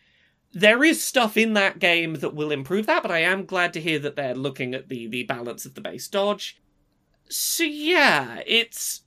there 0.51 0.83
is 0.83 1.03
stuff 1.03 1.37
in 1.37 1.53
that 1.53 1.79
game 1.79 2.15
that 2.15 2.33
will 2.33 2.51
improve 2.51 2.85
that, 2.87 3.03
but 3.03 3.11
I 3.11 3.19
am 3.19 3.45
glad 3.45 3.73
to 3.73 3.81
hear 3.81 3.99
that 3.99 4.15
they're 4.15 4.35
looking 4.35 4.73
at 4.73 4.89
the 4.89 5.07
the 5.07 5.23
balance 5.23 5.65
of 5.65 5.75
the 5.75 5.81
base 5.81 6.07
dodge. 6.07 6.59
So 7.29 7.63
yeah, 7.63 8.41
it's. 8.45 9.01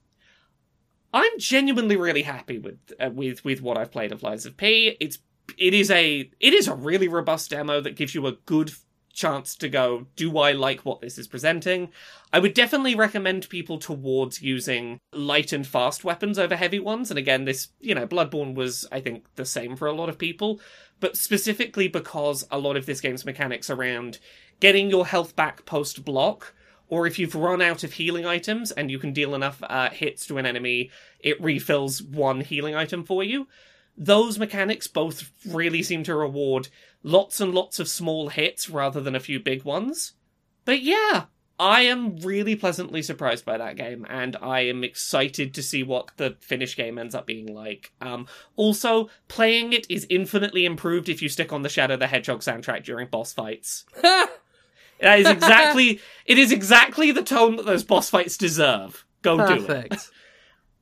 I'm 1.15 1.37
genuinely 1.37 1.95
really 1.95 2.23
happy 2.23 2.57
with 2.57 2.79
uh, 2.99 3.11
with 3.13 3.45
with 3.45 3.61
what 3.61 3.77
I've 3.77 3.91
played 3.91 4.11
of 4.11 4.23
Lies 4.23 4.45
of 4.45 4.57
P. 4.57 4.97
It's 4.99 5.19
it 5.57 5.73
is 5.73 5.91
a 5.91 6.29
it 6.39 6.53
is 6.53 6.67
a 6.67 6.75
really 6.75 7.07
robust 7.07 7.51
demo 7.51 7.81
that 7.81 7.95
gives 7.95 8.15
you 8.15 8.25
a 8.25 8.33
good 8.45 8.71
chance 9.13 9.55
to 9.55 9.69
go, 9.69 10.07
do 10.15 10.37
I 10.39 10.51
like 10.51 10.81
what 10.81 10.99
this 10.99 11.17
is 11.17 11.27
presenting? 11.27 11.89
I 12.33 12.39
would 12.39 12.53
definitely 12.53 12.95
recommend 12.95 13.47
people 13.47 13.77
towards 13.77 14.41
using 14.41 14.99
light 15.13 15.53
and 15.53 15.65
fast 15.65 16.03
weapons 16.03 16.39
over 16.39 16.55
heavy 16.55 16.79
ones. 16.79 17.11
And 17.11 17.19
again, 17.19 17.45
this, 17.45 17.69
you 17.79 17.93
know, 17.93 18.07
Bloodborne 18.07 18.55
was, 18.55 18.87
I 18.91 18.99
think, 18.99 19.25
the 19.35 19.45
same 19.45 19.75
for 19.75 19.87
a 19.87 19.93
lot 19.93 20.09
of 20.09 20.17
people, 20.17 20.59
but 21.03 21.17
specifically 21.17 21.89
because 21.89 22.47
a 22.49 22.57
lot 22.57 22.77
of 22.77 22.85
this 22.85 23.01
game's 23.01 23.25
mechanics 23.25 23.69
around 23.69 24.19
getting 24.61 24.89
your 24.89 25.05
health 25.05 25.35
back 25.35 25.65
post 25.65 26.05
block, 26.05 26.53
or 26.87 27.05
if 27.05 27.19
you've 27.19 27.35
run 27.35 27.61
out 27.61 27.83
of 27.83 27.91
healing 27.91 28.25
items 28.25 28.71
and 28.71 28.89
you 28.89 28.97
can 28.97 29.11
deal 29.11 29.35
enough 29.35 29.61
uh, 29.63 29.89
hits 29.89 30.25
to 30.25 30.37
an 30.37 30.45
enemy, 30.45 30.89
it 31.19 31.41
refills 31.41 32.01
one 32.01 32.39
healing 32.39 32.73
item 32.73 33.03
for 33.03 33.21
you 33.21 33.47
those 33.97 34.39
mechanics 34.39 34.87
both 34.87 35.29
really 35.45 35.83
seem 35.83 36.03
to 36.03 36.15
reward 36.15 36.67
lots 37.03 37.39
and 37.39 37.53
lots 37.53 37.79
of 37.79 37.87
small 37.87 38.29
hits 38.29 38.69
rather 38.69 39.01
than 39.01 39.15
a 39.15 39.19
few 39.19 39.39
big 39.39 39.63
ones. 39.63 40.13
But 40.65 40.81
yeah, 40.81 41.25
I 41.59 41.81
am 41.81 42.17
really 42.17 42.55
pleasantly 42.55 43.01
surprised 43.01 43.45
by 43.45 43.57
that 43.57 43.75
game, 43.75 44.05
and 44.09 44.35
I 44.41 44.61
am 44.61 44.83
excited 44.83 45.53
to 45.53 45.63
see 45.63 45.83
what 45.83 46.11
the 46.17 46.35
finished 46.39 46.75
game 46.75 46.97
ends 46.97 47.13
up 47.13 47.27
being 47.27 47.53
like. 47.53 47.91
Um, 48.01 48.27
also, 48.55 49.09
playing 49.27 49.71
it 49.71 49.85
is 49.89 50.07
infinitely 50.09 50.65
improved 50.65 51.09
if 51.09 51.21
you 51.21 51.29
stick 51.29 51.53
on 51.53 51.61
the 51.61 51.69
Shadow 51.69 51.95
the 51.95 52.07
Hedgehog 52.07 52.41
soundtrack 52.41 52.83
during 52.83 53.07
boss 53.07 53.33
fights. 53.33 53.85
That 55.01 55.19
is 55.19 55.27
exactly 55.27 55.99
it 56.25 56.37
is 56.37 56.53
exactly 56.53 57.11
the 57.11 57.23
tone 57.23 57.57
that 57.57 57.65
those 57.65 57.83
boss 57.83 58.09
fights 58.09 58.37
deserve. 58.37 59.05
Go 59.21 59.45
do 59.45 59.65
it. 59.67 60.09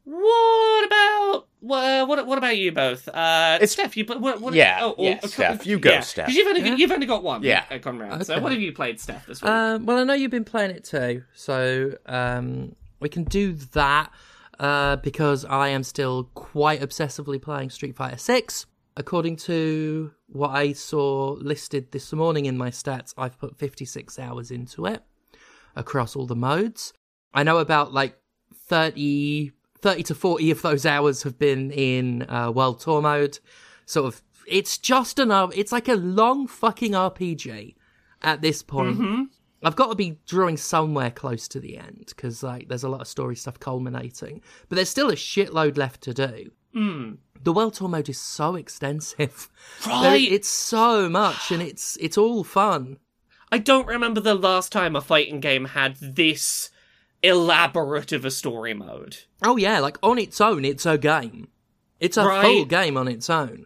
What 0.03 0.85
about 0.85 1.45
Well, 1.63 2.07
what 2.07 2.25
what 2.25 2.37
about 2.39 2.57
you 2.57 2.71
both? 2.71 3.07
Uh, 3.07 3.55
It's- 3.61 3.71
Steph, 3.71 3.95
you 3.95 4.03
what, 4.05 4.41
what, 4.41 4.53
Yeah, 4.53 4.79
oh, 4.81 4.95
oh, 4.97 5.03
yeah, 5.03 5.19
uh, 5.23 5.27
Steph, 5.27 5.65
you 5.67 5.77
go, 5.79 6.01
Steph. 6.01 6.25
Because 6.25 6.35
you've 6.35 6.47
only 6.47 6.61
Yeah. 6.61 6.75
you've 6.75 6.91
only 6.91 7.05
got 7.05 7.23
one. 7.23 7.43
Yeah. 7.43 7.65
uh, 7.69 7.77
Conrad. 7.77 8.25
So 8.25 8.39
what 8.39 8.51
have 8.51 8.61
you 8.61 8.71
played, 8.73 8.99
Steph, 8.99 9.27
this 9.27 9.41
week? 9.41 9.49
Um, 9.51 9.85
well, 9.85 9.99
I 9.99 10.03
know 10.03 10.13
you've 10.13 10.31
been 10.31 10.43
playing 10.43 10.71
it 10.71 10.83
too, 10.83 11.23
so 11.33 11.93
um, 12.07 12.75
we 12.99 13.09
can 13.09 13.23
do 13.25 13.53
that 13.73 14.11
uh, 14.59 14.95
because 14.97 15.45
I 15.45 15.67
am 15.69 15.83
still 15.83 16.25
quite 16.33 16.81
obsessively 16.81 17.39
playing 17.41 17.69
Street 17.69 17.95
Fighter 17.95 18.17
Six. 18.17 18.65
According 18.97 19.37
to 19.37 20.11
what 20.27 20.49
I 20.49 20.73
saw 20.73 21.37
listed 21.39 21.91
this 21.91 22.11
morning 22.11 22.45
in 22.45 22.57
my 22.57 22.69
stats, 22.71 23.13
I've 23.17 23.37
put 23.39 23.55
56 23.57 24.19
hours 24.19 24.51
into 24.51 24.85
it 24.85 25.01
across 25.75 26.15
all 26.15 26.25
the 26.25 26.35
modes. 26.35 26.91
I 27.33 27.43
know 27.43 27.59
about 27.59 27.93
like 27.93 28.17
30, 28.67 29.51
30 29.81 30.03
to 30.03 30.15
40 30.15 30.51
of 30.51 30.61
those 30.61 30.85
hours 30.85 31.23
have 31.23 31.37
been 31.39 31.71
in 31.71 32.29
uh, 32.29 32.51
World 32.51 32.79
Tour 32.81 33.01
mode. 33.01 33.39
Sort 33.85 34.05
of, 34.13 34.21
it's 34.47 34.77
just 34.77 35.19
enough. 35.19 35.51
It's 35.55 35.71
like 35.71 35.87
a 35.87 35.95
long 35.95 36.47
fucking 36.47 36.91
RPG 36.91 37.75
at 38.21 38.41
this 38.41 38.61
point. 38.63 39.29
I've 39.63 39.75
got 39.75 39.89
to 39.89 39.95
be 39.95 40.17
drawing 40.27 40.57
somewhere 40.57 41.11
close 41.11 41.47
to 41.49 41.59
the 41.59 41.77
end 41.77 42.05
because 42.07 42.41
like 42.41 42.67
there's 42.67 42.83
a 42.83 42.89
lot 42.89 43.01
of 43.01 43.07
story 43.07 43.35
stuff 43.35 43.59
culminating, 43.59 44.41
but 44.69 44.75
there's 44.75 44.89
still 44.89 45.09
a 45.11 45.15
shitload 45.15 45.77
left 45.77 46.01
to 46.01 46.13
do. 46.15 46.51
Hmm. 46.73 47.11
The 47.43 47.53
world 47.53 47.73
tour 47.75 47.87
mode 47.89 48.09
is 48.09 48.19
so 48.19 48.55
extensive. 48.55 49.49
There- 49.85 49.93
Right. 49.93 50.31
it's 50.31 50.47
so 50.49 51.09
much, 51.09 51.51
and 51.51 51.61
it's 51.61 51.95
it's 52.01 52.17
all 52.17 52.43
fun. 52.43 52.97
I 53.51 53.57
don't 53.59 53.85
remember 53.87 54.19
the 54.21 54.33
last 54.35 54.71
time 54.71 54.95
a 54.95 55.01
fighting 55.01 55.39
game 55.41 55.65
had 55.65 55.97
this 55.97 56.70
elaborate 57.23 58.11
of 58.11 58.25
a 58.25 58.31
story 58.31 58.73
mode. 58.73 59.17
Oh 59.43 59.57
yeah, 59.57 59.79
like 59.79 59.97
on 60.03 60.17
its 60.17 60.39
own, 60.41 60.65
it's 60.65 60.85
a 60.85 60.97
game. 60.97 61.47
It's 61.99 62.17
a 62.17 62.25
Right. 62.25 62.41
full 62.43 62.65
game 62.65 62.97
on 62.97 63.07
its 63.07 63.29
own. 63.29 63.65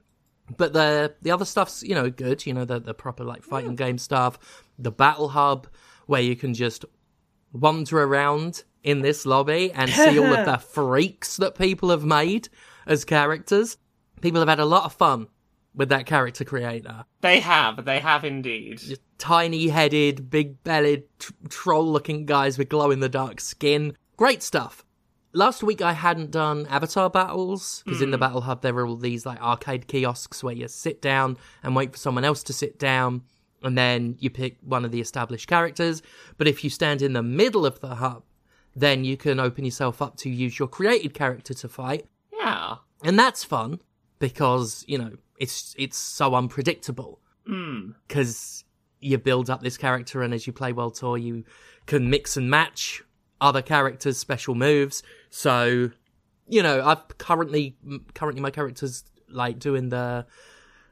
But 0.58 0.74
the 0.74 1.16
the 1.22 1.32
other 1.32 1.46
stuff's 1.46 1.82
you 1.84 1.96
know 1.96 2.10
good. 2.10 2.46
You 2.46 2.54
know 2.54 2.66
the 2.66 2.80
the 2.80 2.94
proper 2.94 3.24
like 3.24 3.44
fighting 3.44 3.76
game 3.76 3.98
stuff. 3.98 4.38
The 4.78 4.92
battle 4.92 5.30
hub 5.30 5.68
where 6.06 6.22
you 6.22 6.36
can 6.36 6.54
just 6.54 6.86
wander 7.52 8.04
around 8.04 8.64
in 8.84 9.02
this 9.02 9.26
lobby 9.26 9.72
and 9.72 9.90
see 9.90 10.20
all 10.20 10.34
of 10.34 10.46
the 10.52 10.58
freaks 10.58 11.38
that 11.38 11.56
people 11.58 11.90
have 11.90 12.06
made 12.06 12.50
as 12.86 13.06
characters. 13.06 13.78
People 14.22 14.40
have 14.42 14.50
had 14.50 14.60
a 14.60 14.66
lot 14.66 14.84
of 14.86 14.94
fun 14.94 15.28
with 15.76 15.90
that 15.90 16.06
character 16.06 16.44
creator. 16.44 17.06
They 17.22 17.40
have, 17.40 17.86
they 17.86 18.00
have 18.00 18.24
indeed. 18.24 18.82
Tiny 19.18 19.68
headed, 19.68 20.30
big 20.30 20.64
bellied, 20.64 21.04
tr- 21.20 21.34
troll 21.50 21.92
looking 21.92 22.26
guys 22.26 22.58
with 22.58 22.70
glow 22.70 22.92
in 22.92 23.00
the 23.00 23.10
dark 23.10 23.42
skin. 23.42 23.96
Great 24.18 24.42
stuff. 24.42 24.86
Last 25.34 25.64
week 25.64 25.82
I 25.82 25.92
hadn't 25.92 26.32
done 26.32 26.66
avatar 26.68 27.10
battles 27.10 27.84
because 27.86 28.02
in 28.02 28.12
the 28.12 28.18
hmm. 28.18 28.22
battle 28.22 28.42
hub 28.42 28.62
there 28.62 28.74
are 28.76 28.88
all 28.88 28.96
these 28.96 29.26
like 29.26 29.42
arcade 29.42 29.88
kiosks 29.88 30.42
where 30.42 30.56
you 30.56 30.70
sit 30.70 31.02
down 31.02 31.38
and 31.62 31.76
wait 31.76 31.92
for 31.92 31.98
someone 31.98 32.24
else 32.24 32.42
to 32.44 32.54
sit 32.54 32.80
down 32.80 33.24
and 33.62 33.78
then 33.78 34.16
you 34.20 34.30
pick 34.30 34.58
one 34.62 34.86
of 34.86 34.92
the 34.92 35.02
established 35.02 35.50
characters. 35.50 36.02
But 36.38 36.48
if 36.48 36.64
you 36.64 36.70
stand 36.70 37.02
in 37.02 37.12
the 37.12 37.24
middle 37.24 37.66
of 37.66 37.82
the 37.82 37.96
hub, 37.96 38.24
then 38.76 39.04
you 39.04 39.18
can 39.18 39.40
open 39.40 39.66
yourself 39.66 40.02
up 40.02 40.16
to 40.18 40.30
use 40.30 40.58
your 40.58 40.70
created 40.70 41.14
character 41.14 41.54
to 41.54 41.68
fight 41.68 42.06
Yeah. 42.32 42.76
and 43.04 43.18
that's 43.20 43.44
fun 43.44 43.82
because 44.20 44.86
you 44.88 44.98
know 44.98 45.12
it's 45.40 45.76
it's 45.78 45.98
so 45.98 46.36
unpredictable 46.36 47.20
Hmm. 47.48 47.92
because 48.08 48.64
you 49.00 49.18
build 49.20 49.50
up 49.52 49.62
this 49.62 49.78
character 49.78 50.24
and 50.24 50.34
as 50.34 50.48
you 50.48 50.54
play 50.54 50.74
world 50.74 50.96
tour 50.96 51.18
you 51.18 51.44
can 51.86 52.10
mix 52.10 52.38
and 52.38 52.50
match 52.50 53.04
other 53.40 53.62
characters 53.62 54.18
special 54.18 54.56
moves 54.56 55.04
so 55.30 55.92
you 56.48 56.64
know 56.64 56.84
i've 56.84 57.18
currently 57.20 57.76
currently 58.16 58.42
my 58.42 58.50
character's 58.50 59.04
like 59.30 59.60
doing 59.60 59.90
the 59.90 60.26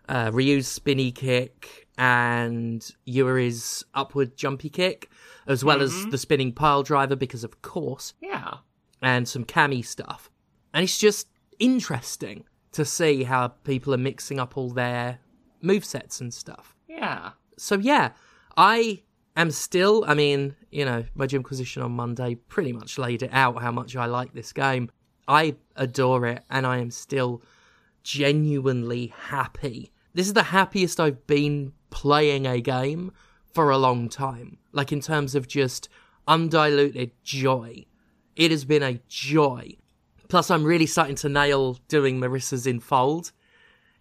uh, 0.10 0.30
Ryu's 0.34 0.68
spinny 0.68 1.12
kick 1.14 1.88
and 1.98 2.82
Juri's 3.08 3.86
upward 3.94 4.36
jumpy 4.36 4.68
kick, 4.70 5.10
as 5.48 5.64
well 5.64 5.82
as 5.82 6.06
the 6.08 6.18
spinning 6.18 6.52
pile 6.52 6.84
driver, 6.84 7.16
because 7.16 7.46
of 7.46 7.62
course, 7.62 8.14
Yeah. 8.22 8.56
and 9.02 9.26
some 9.30 9.46
Cammy 9.46 9.86
stuff. 9.86 10.30
And 10.74 10.84
it's 10.84 10.98
just 10.98 11.30
interesting 11.58 12.44
to 12.74 12.86
see 12.86 13.24
how 13.24 13.48
people 13.48 13.94
are 13.94 13.98
mixing 13.98 14.40
up 14.40 14.58
all 14.58 14.70
their 14.70 15.20
move 15.62 15.86
sets 15.86 16.20
and 16.22 16.34
stuff. 16.34 16.76
Yeah. 16.88 17.32
So 17.58 17.76
yeah, 17.76 18.12
I 18.58 19.04
am 19.36 19.52
still 19.52 20.04
I 20.08 20.14
mean, 20.14 20.56
you 20.72 20.86
know, 20.86 21.06
my 21.16 21.26
Jimquisition 21.26 21.82
on 21.82 21.92
Monday 21.92 22.36
pretty 22.36 22.74
much 22.74 22.98
laid 22.98 23.24
it 23.24 23.32
out 23.34 23.62
how 23.62 23.72
much 23.72 23.96
I 23.96 24.06
like 24.06 24.34
this 24.34 24.52
game. 24.52 24.92
I 25.28 25.56
adore 25.76 26.28
it 26.28 26.44
and 26.50 26.68
I 26.68 26.80
am 26.80 26.92
still 26.92 27.42
genuinely 28.04 29.14
happy. 29.28 29.92
This 30.14 30.28
is 30.28 30.34
the 30.34 30.44
happiest 30.44 31.00
I've 31.00 31.26
been 31.26 31.74
playing 31.90 32.46
a 32.46 32.60
game 32.60 33.12
for 33.54 33.70
a 33.70 33.78
long 33.78 34.10
time. 34.10 34.58
Like 34.72 34.92
in 34.92 35.00
terms 35.00 35.36
of 35.36 35.48
just 35.48 35.90
undiluted 36.28 37.12
joy. 37.24 37.86
It 38.36 38.52
has 38.52 38.66
been 38.66 38.84
a 38.84 39.00
joy. 39.08 39.78
Plus, 40.34 40.50
I'm 40.50 40.64
really 40.64 40.88
starting 40.88 41.16
to 41.18 41.30
nail 41.30 41.78
doing 41.90 42.20
Marisa's 42.20 42.66
in 42.66 42.80
fold 42.80 43.32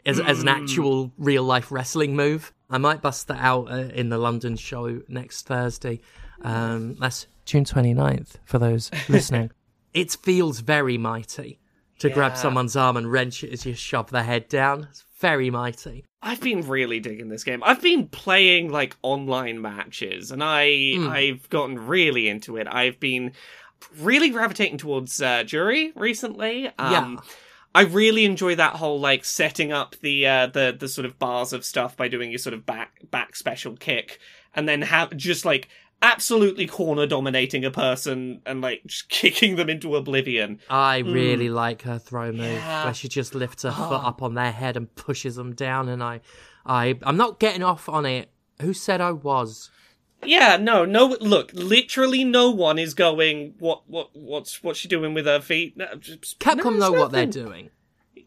as, 0.07 0.18
as 0.18 0.40
an 0.40 0.49
actual 0.49 1.12
real 1.18 1.42
life 1.42 1.71
wrestling 1.71 2.16
move. 2.16 2.55
I 2.71 2.79
might 2.79 3.03
bust 3.03 3.29
that 3.29 3.38
out 3.38 3.71
uh, 3.71 3.90
in 3.92 4.09
the 4.09 4.16
London 4.16 4.57
show 4.57 5.03
next 5.09 5.47
Thursday. 5.47 6.01
Um, 6.40 6.95
that's 6.99 7.27
June 7.45 7.66
29th 7.66 8.37
for 8.47 8.59
those 8.59 8.90
listening. 9.11 9.51
it 9.92 10.12
feels 10.12 10.61
very 10.61 10.97
mighty 10.97 11.61
to 11.99 12.09
grab 12.09 12.38
someone's 12.38 12.77
arm 12.77 12.97
and 12.97 13.12
wrench 13.12 13.45
it 13.45 13.53
as 13.53 13.66
you 13.66 13.75
shove 13.75 14.11
their 14.11 14.23
head 14.23 14.49
down. 14.49 14.87
It's 14.88 15.05
very 15.21 15.51
mighty. 15.51 16.07
I've 16.23 16.40
been 16.40 16.66
really 16.66 16.99
digging 16.99 17.29
this 17.29 17.45
game. 17.45 17.62
I've 17.62 17.83
been 17.83 18.09
playing 18.09 18.71
like 18.71 18.97
online 19.03 19.61
matches 19.61 20.31
and 20.31 20.42
I 20.42 20.95
Hmm. 20.95 21.09
I've 21.09 21.51
gotten 21.51 21.87
really 21.87 22.27
into 22.31 22.57
it. 22.57 22.66
I've 22.71 22.99
been 22.99 23.33
really 23.99 24.29
gravitating 24.31 24.79
towards 24.79 25.21
uh, 25.23 25.42
Juri 25.45 25.92
recently. 25.97 26.66
Um 26.79 26.92
Yeah. 26.92 27.16
I 27.75 27.83
really 27.85 28.27
enjoy 28.27 28.55
that 28.57 28.75
whole 28.77 29.01
like 29.01 29.25
setting 29.25 29.73
up 29.73 29.97
the 30.03 30.27
uh 30.27 30.47
the 30.49 30.77
the 30.79 30.88
sort 30.88 31.07
of 31.07 31.18
bars 31.18 31.53
of 31.55 31.64
stuff 31.64 31.97
by 31.97 32.09
doing 32.09 32.31
your 32.31 32.38
sort 32.38 32.53
of 32.55 32.66
back 32.66 32.99
back 33.11 33.35
special 33.37 33.77
kick 33.77 34.18
and 34.55 34.68
then 34.68 34.83
have 34.83 35.16
just 35.16 35.45
like 35.47 35.68
absolutely 36.03 36.66
corner 36.66 37.07
dominating 37.07 37.64
a 37.64 37.71
person 37.71 38.42
and 38.45 38.61
like 38.61 38.83
just 38.87 39.09
kicking 39.21 39.57
them 39.57 39.71
into 39.71 39.97
oblivion. 39.97 40.59
I 40.68 40.99
really 40.99 41.49
like 41.49 41.83
her 41.83 41.99
throw 41.99 42.33
move 42.33 42.40
Hmm. 42.40 42.42
Yeah. 42.57 42.85
where 42.85 42.95
she 42.95 43.09
just 43.09 43.35
lifts 43.35 43.62
her 43.62 43.71
foot 43.71 44.05
up 44.05 44.21
on 44.21 44.35
their 44.35 44.53
head 44.53 44.77
and 44.77 44.92
pushes 44.95 45.37
them 45.37 45.55
down. 45.55 45.88
And 45.88 46.03
I, 46.03 46.21
I, 46.66 46.99
I'm 47.05 47.16
not 47.16 47.38
getting 47.40 47.62
off 47.62 47.88
on 47.88 48.05
it. 48.05 48.31
Who 48.61 48.75
said 48.75 49.01
I 49.01 49.12
was? 49.12 49.71
Yeah, 50.24 50.56
no, 50.56 50.85
no. 50.85 51.16
Look, 51.20 51.50
literally, 51.52 52.24
no 52.24 52.50
one 52.50 52.78
is 52.78 52.94
going. 52.94 53.54
What, 53.58 53.82
what, 53.88 54.11
what's, 54.14 54.62
what's 54.62 54.78
she 54.78 54.88
doing 54.88 55.14
with 55.14 55.26
her 55.26 55.40
feet? 55.40 55.76
No, 55.76 55.94
just- 55.96 56.38
Capcom 56.38 56.78
no, 56.78 56.90
know 56.90 56.92
what 56.92 57.12
they're 57.12 57.26
doing. 57.26 57.70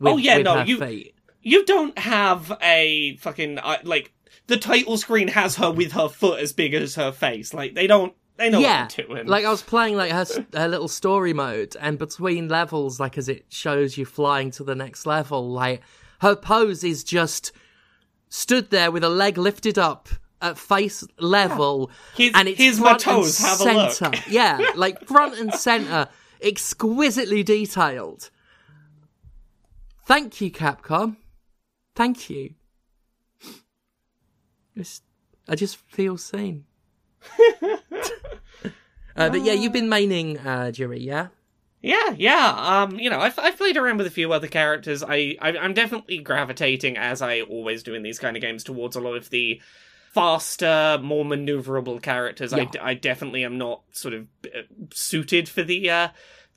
Oh, 0.02 0.18
yeah, 0.18 0.38
with 0.38 0.46
no, 0.46 0.58
her 0.60 0.66
you- 0.66 0.80
feet. 0.80 1.16
You 1.42 1.64
don't 1.64 1.96
have 2.00 2.58
a 2.62 3.18
fucking 3.18 3.60
uh, 3.60 3.78
like. 3.84 4.12
The 4.48 4.58
title 4.58 4.98
screen 4.98 5.28
has 5.28 5.56
her 5.58 5.72
with 5.72 5.92
her 5.92 6.10
foot 6.10 6.40
as 6.40 6.54
big 6.54 6.74
as 6.74 6.96
her 6.96 7.12
face. 7.12 7.54
Like 7.54 7.76
they 7.76 7.86
don't. 7.86 8.16
They 8.38 8.50
know 8.50 8.60
yeah, 8.60 8.82
what 8.82 8.96
they're 8.98 9.06
doing. 9.06 9.28
like 9.28 9.46
I 9.46 9.52
was 9.52 9.62
playing 9.62 9.96
like 9.96 10.12
her 10.12 10.26
her 10.56 10.68
little 10.68 10.88
story 10.88 11.34
mode, 11.34 11.78
and 11.80 12.00
between 12.00 12.48
levels, 12.50 13.00
like 13.00 13.16
as 13.16 13.30
it 13.30 13.46
shows 13.50 13.96
you 13.96 14.06
flying 14.06 14.50
to 14.52 14.64
the 14.64 14.74
next 14.74 15.06
level, 15.06 15.52
like 15.52 15.82
her 16.22 16.36
pose 16.36 16.84
is 16.84 17.04
just 17.04 17.52
stood 18.28 18.72
there 18.72 18.90
with 18.90 19.04
a 19.04 19.10
leg 19.10 19.38
lifted 19.38 19.78
up 19.78 20.10
at 20.42 20.58
face 20.58 21.04
level, 21.20 21.90
Here's- 22.16 22.34
and 22.36 22.48
it's 22.48 22.58
here's 22.58 22.80
front 22.80 23.06
and 23.08 23.16
toes, 23.24 23.38
have 23.40 23.62
a 23.62 23.64
look. 23.74 23.92
center. 23.92 24.22
yeah, 24.30 24.60
like 24.76 25.06
front 25.08 25.38
and 25.40 25.54
center, 25.54 26.08
exquisitely 26.42 27.44
detailed. 27.44 28.30
Thank 30.06 30.40
you, 30.42 30.52
Capcom. 30.52 31.18
Thank 31.96 32.30
you. 32.30 32.54
It's, 34.76 35.02
I 35.48 35.56
just 35.56 35.78
feel 35.78 36.18
seen. 36.18 36.66
Uh, 39.18 39.30
but 39.30 39.42
yeah, 39.46 39.54
you've 39.54 39.72
been 39.72 39.88
maining 39.88 40.46
uh, 40.46 40.70
Juri, 40.72 41.00
yeah? 41.00 41.28
Yeah, 41.82 42.16
yeah. 42.18 42.50
Um, 42.84 43.00
you 43.00 43.10
know, 43.10 43.20
I've 43.22 43.40
I've 43.40 43.56
played 43.56 43.78
around 43.78 43.96
with 43.96 44.08
a 44.08 44.12
few 44.12 44.34
other 44.34 44.50
characters. 44.50 45.02
I, 45.04 45.38
I 45.42 45.56
I'm 45.58 45.74
definitely 45.74 46.18
gravitating, 46.18 46.98
as 46.98 47.22
I 47.22 47.40
always 47.40 47.82
do 47.82 47.94
in 47.94 48.04
these 48.04 48.20
kind 48.20 48.36
of 48.36 48.42
games, 48.42 48.62
towards 48.62 48.98
a 48.98 49.00
lot 49.00 49.16
of 49.16 49.30
the 49.30 49.62
faster, 50.16 50.98
more 51.04 51.26
maneuverable 51.26 52.02
characters. 52.02 52.54
I, 52.54 52.60
Yeah. 52.60 52.70
d- 52.72 52.80
I 52.80 52.94
definitely 52.96 53.44
am 53.44 53.58
not 53.58 53.82
sort 53.92 54.14
of 54.14 54.28
uh, 54.46 54.62
suited 54.94 55.48
for 55.50 55.62
the 55.62 55.90
uh 55.90 56.08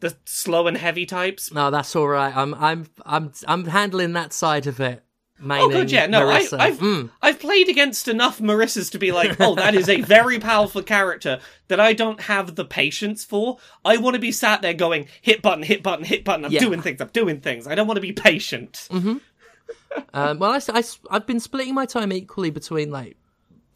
the 0.00 0.16
slow 0.24 0.68
and 0.68 0.76
heavy 0.76 1.04
types. 1.06 1.52
No, 1.52 1.70
that's 1.72 1.94
all 1.96 2.06
right. 2.08 2.34
I'm 2.34 2.54
I'm 2.54 2.86
I'm 3.04 3.32
I'm 3.46 3.64
handling 3.66 4.12
that 4.12 4.32
side 4.32 4.66
of 4.68 4.78
it. 4.80 5.02
maining 5.42 5.60
Oh, 5.62 5.68
good, 5.70 5.90
yeah. 5.90 6.06
No, 6.06 6.28
I. 6.28 6.46
I've 6.52 6.78
Mm. 6.78 7.10
I've 7.20 7.40
played 7.40 7.68
against 7.68 8.06
enough 8.06 8.38
Marisas 8.38 8.92
to 8.92 8.98
be 8.98 9.10
like, 9.10 9.40
oh, 9.40 9.56
that 9.56 9.74
is 9.74 9.88
a 9.88 10.00
very 10.02 10.38
powerful 10.38 10.82
character 10.84 11.40
that 11.66 11.80
I 11.80 11.94
don't 11.94 12.20
have 12.22 12.54
the 12.54 12.64
patience 12.64 13.24
for. 13.24 13.58
I 13.84 13.96
want 13.96 14.14
to 14.14 14.20
be 14.20 14.30
sat 14.32 14.62
there 14.62 14.72
going, 14.74 15.08
hit 15.20 15.42
button, 15.42 15.64
hit 15.64 15.82
button, 15.82 16.04
hit 16.04 16.24
button. 16.24 16.44
I'm 16.44 16.52
Yeah. 16.52 16.60
doing 16.60 16.80
things. 16.80 17.00
I'm 17.00 17.08
doing 17.08 17.40
things. 17.40 17.66
I 17.66 17.74
don't 17.74 17.88
want 17.88 17.96
to 17.96 18.00
be 18.02 18.12
patient. 18.12 18.86
Um, 20.12 20.38
well, 20.38 20.52
I, 20.52 20.82
have 21.10 21.26
been 21.26 21.40
splitting 21.40 21.74
my 21.74 21.86
time 21.86 22.12
equally 22.12 22.50
between 22.50 22.90
like 22.90 23.16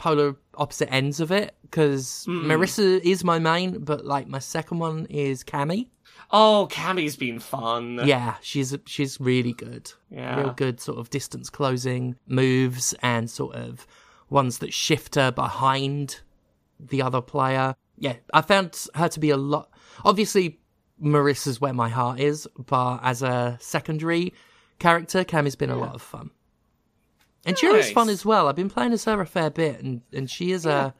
polar 0.02 0.34
opposite 0.56 0.92
ends 0.92 1.20
of 1.20 1.30
it 1.30 1.54
because. 1.62 2.26
Marisa 2.28 3.00
is 3.04 3.22
my 3.22 3.38
main, 3.38 3.78
but 3.84 4.04
like 4.04 4.26
my 4.26 4.40
second 4.40 4.80
one 4.80 5.06
is 5.08 5.44
Cammy. 5.44 5.90
Oh, 6.32 6.66
Cammy's 6.70 7.14
been 7.14 7.38
fun. 7.38 8.00
Yeah, 8.04 8.34
she's 8.42 8.76
she's 8.86 9.20
really 9.20 9.52
good. 9.52 9.92
Yeah. 10.10 10.40
real 10.40 10.50
good 10.50 10.80
sort 10.80 10.98
of 10.98 11.10
distance 11.10 11.50
closing 11.50 12.16
moves 12.26 12.94
and 13.02 13.30
sort 13.30 13.54
of 13.54 13.86
ones 14.28 14.58
that 14.58 14.74
shift 14.74 15.14
her 15.14 15.30
behind 15.30 16.20
the 16.80 17.00
other 17.00 17.20
player. 17.20 17.76
Yeah, 17.96 18.16
I 18.34 18.40
found 18.40 18.86
her 18.96 19.08
to 19.08 19.20
be 19.20 19.30
a 19.30 19.36
lot. 19.36 19.70
Obviously, 20.04 20.58
Marisa's 21.00 21.60
where 21.60 21.74
my 21.74 21.88
heart 21.88 22.18
is, 22.18 22.48
but 22.66 22.98
as 23.04 23.22
a 23.22 23.56
secondary 23.60 24.34
character, 24.80 25.22
Cammy's 25.22 25.54
been 25.54 25.70
a 25.70 25.76
lot 25.76 25.94
of 25.94 26.02
fun. 26.02 26.30
And 27.44 27.56
Juri's 27.56 27.86
Nice. 27.86 27.92
fun 27.92 28.08
as 28.08 28.24
well. 28.24 28.48
I've 28.48 28.56
been 28.56 28.70
playing 28.70 28.92
as 28.92 29.04
her 29.04 29.20
a 29.20 29.26
fair 29.26 29.50
bit, 29.50 29.82
and, 29.82 30.02
and 30.12 30.30
she 30.30 30.52
is 30.52 30.64
a. 30.66 30.94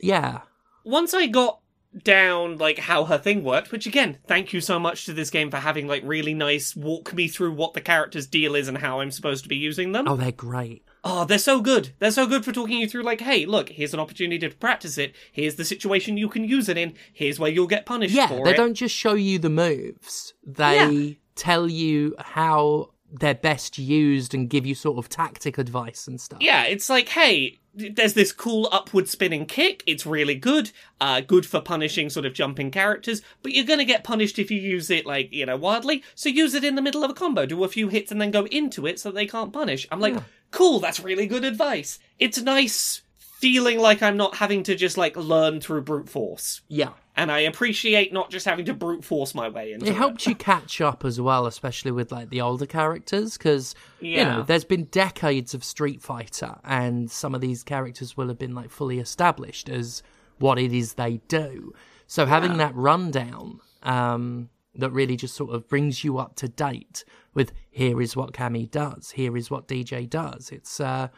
Yeah. 0.00 0.40
once 0.84 1.14
I 1.14 1.26
got 1.26 1.58
down 2.04 2.56
like 2.56 2.78
how 2.78 3.04
her 3.04 3.18
thing 3.18 3.44
worked, 3.44 3.70
which 3.70 3.86
again, 3.86 4.16
thank 4.26 4.54
you 4.54 4.60
so 4.62 4.78
much 4.78 5.04
to 5.04 5.12
this 5.12 5.28
game 5.28 5.50
for 5.50 5.58
having 5.58 5.86
like 5.86 6.02
really 6.06 6.32
nice 6.32 6.74
walk 6.74 7.12
me 7.12 7.28
through 7.28 7.52
what 7.52 7.74
the 7.74 7.82
character's 7.82 8.26
deal 8.26 8.54
is 8.54 8.66
and 8.66 8.78
how 8.78 9.00
I'm 9.00 9.10
supposed 9.10 9.42
to 9.42 9.48
be 9.50 9.56
using 9.56 9.92
them. 9.92 10.08
Oh, 10.08 10.16
they're 10.16 10.32
great. 10.32 10.84
Oh, 11.04 11.26
they're 11.26 11.36
so 11.38 11.60
good. 11.60 11.90
They're 11.98 12.10
so 12.10 12.26
good 12.26 12.44
for 12.46 12.52
talking 12.52 12.78
you 12.78 12.88
through 12.88 13.02
like, 13.02 13.20
hey, 13.20 13.44
look, 13.44 13.68
here's 13.68 13.92
an 13.92 14.00
opportunity 14.00 14.38
to 14.48 14.54
practice 14.56 14.96
it. 14.96 15.14
Here's 15.32 15.56
the 15.56 15.64
situation 15.66 16.16
you 16.16 16.30
can 16.30 16.44
use 16.44 16.70
it 16.70 16.78
in. 16.78 16.94
Here's 17.12 17.38
where 17.38 17.50
you'll 17.50 17.66
get 17.66 17.84
punished 17.84 18.14
Yeah, 18.14 18.28
for 18.28 18.42
they 18.44 18.52
it. 18.52 18.56
don't 18.56 18.74
just 18.74 18.94
show 18.96 19.12
you 19.14 19.38
the 19.38 19.50
moves. 19.50 20.32
They 20.46 21.18
tell 21.34 21.68
you 21.68 22.14
how 22.18 22.91
they're 23.12 23.34
best 23.34 23.78
used 23.78 24.34
and 24.34 24.48
give 24.48 24.64
you 24.64 24.74
sort 24.74 24.98
of 24.98 25.08
tactic 25.08 25.58
advice 25.58 26.06
and 26.06 26.20
stuff. 26.20 26.40
Yeah, 26.40 26.64
it's 26.64 26.88
like, 26.88 27.08
hey, 27.10 27.60
there's 27.74 28.14
this 28.14 28.32
cool 28.32 28.68
upward 28.72 29.08
spinning 29.08 29.46
kick. 29.46 29.82
It's 29.86 30.06
really 30.06 30.34
good. 30.34 30.70
Uh, 31.00 31.20
good 31.20 31.46
for 31.46 31.60
punishing 31.60 32.10
sort 32.10 32.26
of 32.26 32.34
jumping 32.34 32.70
characters, 32.70 33.22
but 33.42 33.52
you're 33.52 33.66
gonna 33.66 33.84
get 33.84 34.04
punished 34.04 34.38
if 34.38 34.50
you 34.50 34.60
use 34.60 34.90
it 34.90 35.06
like, 35.06 35.32
you 35.32 35.46
know, 35.46 35.56
wildly. 35.56 36.02
So 36.14 36.28
use 36.28 36.54
it 36.54 36.64
in 36.64 36.74
the 36.74 36.82
middle 36.82 37.04
of 37.04 37.10
a 37.10 37.14
combo. 37.14 37.46
Do 37.46 37.64
a 37.64 37.68
few 37.68 37.88
hits 37.88 38.10
and 38.10 38.20
then 38.20 38.30
go 38.30 38.46
into 38.46 38.86
it 38.86 38.98
so 38.98 39.10
they 39.10 39.26
can't 39.26 39.52
punish. 39.52 39.86
I'm 39.90 40.00
like, 40.00 40.16
cool, 40.50 40.80
that's 40.80 41.00
really 41.00 41.26
good 41.26 41.44
advice. 41.44 41.98
It's 42.18 42.40
nice 42.40 43.02
feeling 43.18 43.78
like 43.80 44.02
I'm 44.02 44.16
not 44.16 44.36
having 44.36 44.62
to 44.64 44.76
just 44.76 44.96
like 44.96 45.16
learn 45.16 45.60
through 45.60 45.82
brute 45.82 46.08
force. 46.08 46.60
Yeah. 46.68 46.90
And 47.14 47.30
I 47.30 47.40
appreciate 47.40 48.10
not 48.10 48.30
just 48.30 48.46
having 48.46 48.64
to 48.64 48.74
brute 48.74 49.04
force 49.04 49.34
my 49.34 49.48
way 49.48 49.72
into 49.72 49.84
It 49.84 49.90
it. 49.90 49.96
helps 49.96 50.26
you 50.26 50.34
catch 50.34 50.80
up 50.80 51.04
as 51.04 51.20
well, 51.20 51.46
especially 51.46 51.90
with 51.90 52.10
like 52.10 52.30
the 52.30 52.40
older 52.40 52.64
characters, 52.64 53.36
because 53.36 53.74
you 54.00 54.24
know 54.24 54.42
there's 54.42 54.64
been 54.64 54.84
decades 54.84 55.52
of 55.52 55.62
Street 55.62 56.00
Fighter, 56.00 56.56
and 56.64 57.10
some 57.10 57.34
of 57.34 57.42
these 57.42 57.62
characters 57.62 58.16
will 58.16 58.28
have 58.28 58.38
been 58.38 58.54
like 58.54 58.70
fully 58.70 58.98
established 58.98 59.68
as 59.68 60.02
what 60.38 60.58
it 60.58 60.72
is 60.72 60.94
they 60.94 61.18
do. 61.28 61.74
So 62.06 62.24
having 62.24 62.56
that 62.56 62.74
rundown 62.74 63.60
um, 63.82 64.48
that 64.74 64.90
really 64.90 65.16
just 65.16 65.34
sort 65.34 65.54
of 65.54 65.68
brings 65.68 66.02
you 66.02 66.16
up 66.18 66.34
to 66.36 66.48
date 66.48 67.04
with 67.34 67.52
here 67.70 68.00
is 68.00 68.16
what 68.16 68.32
Cammy 68.32 68.70
does, 68.70 69.10
here 69.10 69.36
is 69.36 69.50
what 69.50 69.68
Dee 69.68 69.84
Jay 69.84 70.06
does. 70.06 70.50
It's 70.50 70.80
uh, 70.80 71.08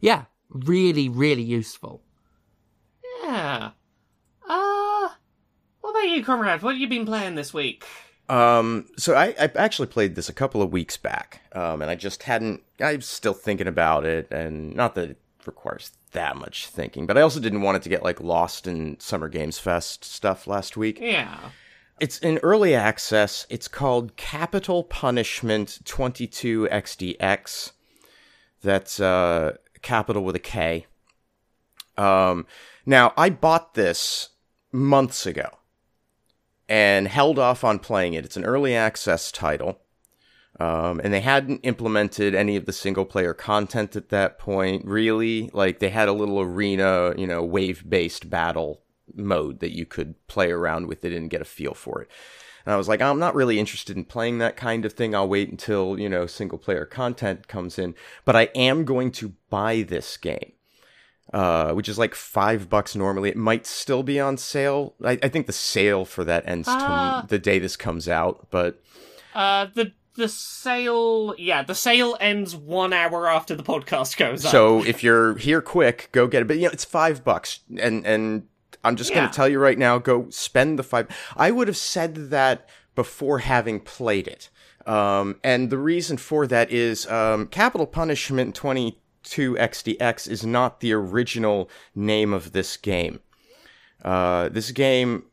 yeah, 0.00 0.24
really, 0.50 1.08
really 1.08 1.42
useful. 1.42 2.02
Yeah. 3.22 3.70
About 5.96 6.10
you, 6.10 6.22
Conrad? 6.22 6.62
What 6.62 6.74
have 6.74 6.80
you 6.80 6.88
been 6.88 7.06
playing 7.06 7.36
this 7.36 7.54
week? 7.54 7.84
Um, 8.28 8.86
so 8.98 9.14
I, 9.14 9.34
I 9.40 9.50
actually 9.56 9.88
played 9.88 10.14
this 10.14 10.28
a 10.28 10.32
couple 10.34 10.60
of 10.60 10.70
weeks 10.70 10.98
back, 10.98 11.40
um, 11.52 11.80
and 11.80 11.90
I 11.90 11.94
just 11.94 12.24
hadn't. 12.24 12.62
I'm 12.80 13.00
still 13.00 13.32
thinking 13.32 13.66
about 13.66 14.04
it, 14.04 14.30
and 14.30 14.74
not 14.74 14.94
that 14.96 15.10
it 15.10 15.18
requires 15.46 15.92
that 16.12 16.36
much 16.36 16.66
thinking, 16.66 17.06
but 17.06 17.16
I 17.16 17.22
also 17.22 17.40
didn't 17.40 17.62
want 17.62 17.76
it 17.76 17.82
to 17.84 17.88
get 17.88 18.02
like 18.02 18.20
lost 18.20 18.66
in 18.66 19.00
Summer 19.00 19.28
Games 19.30 19.58
Fest 19.58 20.04
stuff 20.04 20.46
last 20.46 20.76
week. 20.76 20.98
Yeah. 21.00 21.38
It's 21.98 22.18
in 22.18 22.38
early 22.42 22.74
access. 22.74 23.46
It's 23.48 23.68
called 23.68 24.16
Kapital 24.16 24.84
Punishment 24.84 25.78
22 25.86 26.68
XDX. 26.70 27.72
That's 28.62 29.00
uh, 29.00 29.56
capital 29.80 30.24
with 30.24 30.36
a 30.36 30.40
K. 30.40 30.84
Um, 31.96 32.46
now, 32.84 33.14
I 33.16 33.30
bought 33.30 33.72
this 33.72 34.28
months 34.72 35.24
ago 35.24 35.48
and 36.68 37.08
held 37.08 37.38
off 37.38 37.64
on 37.64 37.78
playing 37.78 38.14
it. 38.14 38.24
It's 38.24 38.36
an 38.36 38.44
early 38.44 38.74
access 38.74 39.30
title. 39.30 39.80
Um, 40.58 41.00
and 41.04 41.12
they 41.12 41.20
hadn't 41.20 41.60
implemented 41.64 42.34
any 42.34 42.56
of 42.56 42.64
the 42.64 42.72
single 42.72 43.04
player 43.04 43.34
content 43.34 43.94
at 43.94 44.08
that 44.08 44.38
point, 44.38 44.86
really. 44.86 45.50
Like, 45.52 45.80
they 45.80 45.90
had 45.90 46.08
a 46.08 46.14
little 46.14 46.40
arena, 46.40 47.12
you 47.16 47.26
know, 47.26 47.44
wave 47.44 47.84
based 47.88 48.30
battle 48.30 48.80
mode 49.14 49.60
that 49.60 49.76
you 49.76 49.84
could 49.84 50.14
play 50.28 50.50
around 50.50 50.86
with 50.86 51.04
it 51.04 51.12
and 51.12 51.30
get 51.30 51.42
a 51.42 51.44
feel 51.44 51.74
for 51.74 52.02
it. 52.02 52.10
And 52.64 52.72
I 52.72 52.76
was 52.76 52.88
like, 52.88 53.00
I'm 53.00 53.18
not 53.18 53.34
really 53.34 53.60
interested 53.60 53.96
in 53.96 54.04
playing 54.04 54.38
that 54.38 54.56
kind 54.56 54.84
of 54.84 54.94
thing. 54.94 55.14
I'll 55.14 55.28
wait 55.28 55.50
until, 55.50 56.00
you 56.00 56.08
know, 56.08 56.26
single 56.26 56.58
player 56.58 56.84
content 56.84 57.48
comes 57.48 57.78
in. 57.78 57.94
But 58.24 58.34
I 58.34 58.48
am 58.56 58.84
going 58.84 59.12
to 59.12 59.34
buy 59.50 59.82
this 59.82 60.16
game 60.16 60.52
uh, 61.32 61.72
which 61.72 61.88
is 61.88 61.98
like 61.98 62.14
five 62.14 62.68
bucks 62.68 62.94
normally. 62.94 63.30
It 63.30 63.36
might 63.36 63.66
still 63.66 64.02
be 64.02 64.20
on 64.20 64.36
sale. 64.36 64.94
I, 65.04 65.18
I 65.22 65.28
think 65.28 65.46
the 65.46 65.52
sale 65.52 66.04
for 66.04 66.24
that 66.24 66.48
ends 66.48 66.68
uh, 66.68 67.24
the 67.28 67.38
day 67.38 67.58
this 67.58 67.76
comes 67.76 68.08
out, 68.08 68.48
but 68.50 68.82
uh, 69.34 69.66
the 69.74 69.92
the 70.16 70.28
sale, 70.28 71.34
yeah, 71.38 71.62
the 71.62 71.74
sale 71.74 72.16
ends 72.20 72.56
one 72.56 72.92
hour 72.92 73.28
after 73.28 73.54
the 73.54 73.62
podcast 73.62 74.16
goes 74.16 74.44
up. 74.44 74.50
So 74.50 74.84
if 74.84 75.02
you're 75.02 75.36
here 75.36 75.60
quick, 75.60 76.08
go 76.12 76.26
get 76.26 76.42
it. 76.42 76.48
But 76.48 76.56
you 76.56 76.64
know, 76.64 76.70
it's 76.72 76.84
five 76.84 77.22
bucks, 77.24 77.60
and 77.78 78.06
and 78.06 78.48
I'm 78.82 78.96
just 78.96 79.10
yeah. 79.10 79.16
gonna 79.16 79.32
tell 79.32 79.48
you 79.48 79.58
right 79.58 79.78
now, 79.78 79.98
go 79.98 80.28
spend 80.30 80.78
the 80.78 80.82
five. 80.82 81.08
I 81.36 81.50
would 81.50 81.68
have 81.68 81.76
said 81.76 82.30
that 82.30 82.68
before 82.94 83.40
having 83.40 83.80
played 83.80 84.26
it. 84.26 84.48
Um, 84.86 85.40
and 85.42 85.68
the 85.68 85.78
reason 85.78 86.16
for 86.16 86.46
that 86.46 86.70
is 86.70 87.06
um, 87.08 87.48
capital 87.48 87.86
punishment 87.86 88.54
20 88.54 88.98
2XDX 89.26 90.28
is 90.28 90.46
not 90.46 90.80
the 90.80 90.92
original 90.92 91.68
name 91.94 92.32
of 92.32 92.52
this 92.52 92.76
game. 92.76 93.20
Uh, 94.04 94.48
this 94.48 94.70
game 94.70 95.24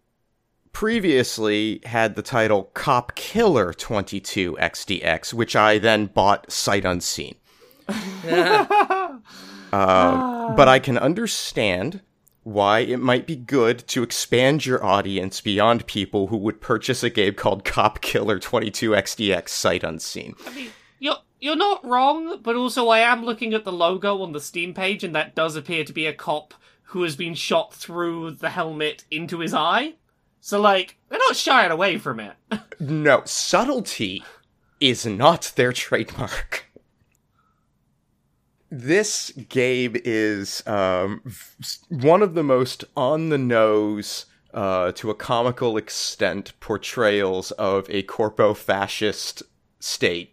previously 0.72 1.80
had 1.86 2.16
the 2.16 2.22
title 2.22 2.72
Cop 2.74 3.16
Killer 3.16 3.72
22XDX, 3.74 5.34
which 5.34 5.56
I 5.56 5.78
then 5.78 6.08
bought 6.08 6.52
sight 6.52 6.84
unseen. 6.84 7.36
uh, 7.88 9.20
but 9.72 10.68
I 10.68 10.80
can 10.80 10.98
understand 10.98 12.02
why 12.42 12.80
it 12.80 12.98
might 12.98 13.26
be 13.26 13.36
good 13.36 13.88
to 13.88 14.04
expand 14.04 14.66
your 14.66 14.84
audience 14.84 15.40
beyond 15.40 15.88
people 15.88 16.28
who 16.28 16.38
would 16.38 16.60
purchase 16.60 17.04
a 17.04 17.10
game 17.10 17.36
called 17.36 17.64
Cop 17.64 18.02
Killer 18.02 18.40
22XDX 18.40 19.50
sight 19.50 19.84
unseen. 19.84 20.36
I 20.46 20.54
mean- 20.54 20.72
you're 21.44 21.58
not 21.58 21.86
wrong, 21.86 22.40
but 22.42 22.56
also 22.56 22.88
I 22.88 23.00
am 23.00 23.26
looking 23.26 23.54
at 23.54 23.66
the 23.66 23.72
logo 23.72 24.22
on 24.22 24.32
the 24.32 24.40
Steam 24.40 24.74
page, 24.74 25.04
and 25.04 25.14
that 25.14 25.36
does 25.36 25.58
appear 25.58 25.84
to 25.84 25.92
be 25.92 26.06
a 26.06 26.14
cop 26.14 26.54
who 26.84 27.04
has 27.04 27.18
been 27.18 27.36
shot 27.36 27.74
through 27.74 28.32
the 28.32 28.52
helmet 28.52 29.04
into 29.12 29.40
his 29.40 29.54
eye. 29.54 29.96
So, 30.40 30.62
like, 30.62 30.98
they're 31.10 31.20
not 31.20 31.36
shying 31.36 31.72
away 31.72 31.98
from 31.98 32.22
it. 32.22 32.36
No, 32.80 33.22
subtlety 33.26 34.24
is 34.82 35.06
not 35.06 35.54
their 35.56 35.72
trademark. 35.72 36.66
This 38.70 39.32
game 39.32 39.96
is 40.04 40.66
um, 40.68 41.22
one 41.90 42.22
of 42.22 42.34
the 42.34 42.44
most 42.44 42.84
on 42.98 43.30
the 43.30 43.38
nose, 43.38 44.26
uh, 44.54 44.92
to 44.94 45.10
a 45.10 45.16
comical 45.16 45.78
extent, 45.78 46.54
portrayals 46.60 47.52
of 47.52 47.90
a 47.90 48.04
corpo 48.04 48.54
fascist 48.54 49.44
state. 49.80 50.33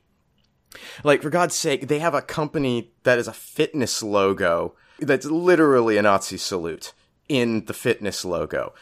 Like, 1.04 1.22
for 1.22 1.30
God's 1.30 1.54
sake, 1.54 1.88
they 1.88 1.98
have 1.98 2.14
a 2.14 2.22
company 2.22 2.92
that 3.02 3.18
is 3.18 3.28
a 3.28 3.32
fitness 3.32 4.02
logo 4.02 4.74
that's 4.98 5.26
literally 5.26 5.96
a 5.96 6.02
Nazi 6.02 6.36
salute 6.36 6.92
in 7.28 7.64
the 7.66 7.72
fitness 7.72 8.24
logo. 8.24 8.74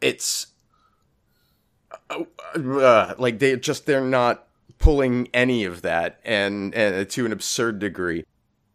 It's 0.00 0.48
uh, 2.10 3.14
like 3.18 3.38
they 3.38 3.56
just 3.56 3.86
they're 3.86 4.00
not 4.00 4.46
pulling 4.78 5.28
any 5.32 5.64
of 5.64 5.82
that 5.82 6.20
and, 6.24 6.74
and 6.74 7.08
to 7.08 7.26
an 7.26 7.32
absurd 7.32 7.78
degree. 7.78 8.24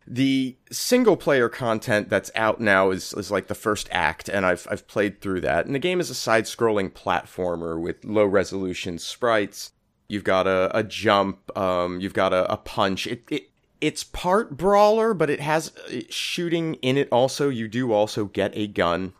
The 0.07 0.57
single 0.71 1.17
player 1.17 1.49
content 1.49 2.09
that's 2.09 2.31
out 2.33 2.59
now 2.59 2.89
is, 2.89 3.13
is 3.13 3.29
like 3.29 3.47
the 3.47 3.53
first 3.55 3.87
act 3.91 4.27
and 4.27 4.43
I've, 4.43 4.67
I've 4.71 4.87
played 4.87 5.21
through 5.21 5.41
that. 5.41 5.67
And 5.67 5.75
the 5.75 5.79
game 5.79 5.99
is 5.99 6.09
a 6.09 6.15
side 6.15 6.45
scrolling 6.45 6.91
platformer 6.91 7.79
with 7.79 8.03
low 8.03 8.25
resolution 8.25 8.97
sprites 8.97 9.71
you've 10.09 10.25
got 10.25 10.45
a, 10.47 10.69
a 10.77 10.83
jump 10.83 11.57
um, 11.57 12.01
you've 12.01 12.13
got 12.13 12.33
a, 12.33 12.51
a 12.51 12.57
punch 12.57 13.07
it, 13.07 13.23
it 13.29 13.49
it's 13.81 14.03
part 14.03 14.57
brawler, 14.57 15.13
but 15.13 15.29
it 15.29 15.39
has 15.39 15.75
uh, 15.75 16.01
shooting 16.09 16.75
in 16.75 16.97
it 16.97 17.07
also. 17.11 17.49
You 17.49 17.67
do 17.67 17.91
also 17.91 18.25
get 18.25 18.51
a 18.55 18.67
gun. 18.67 19.13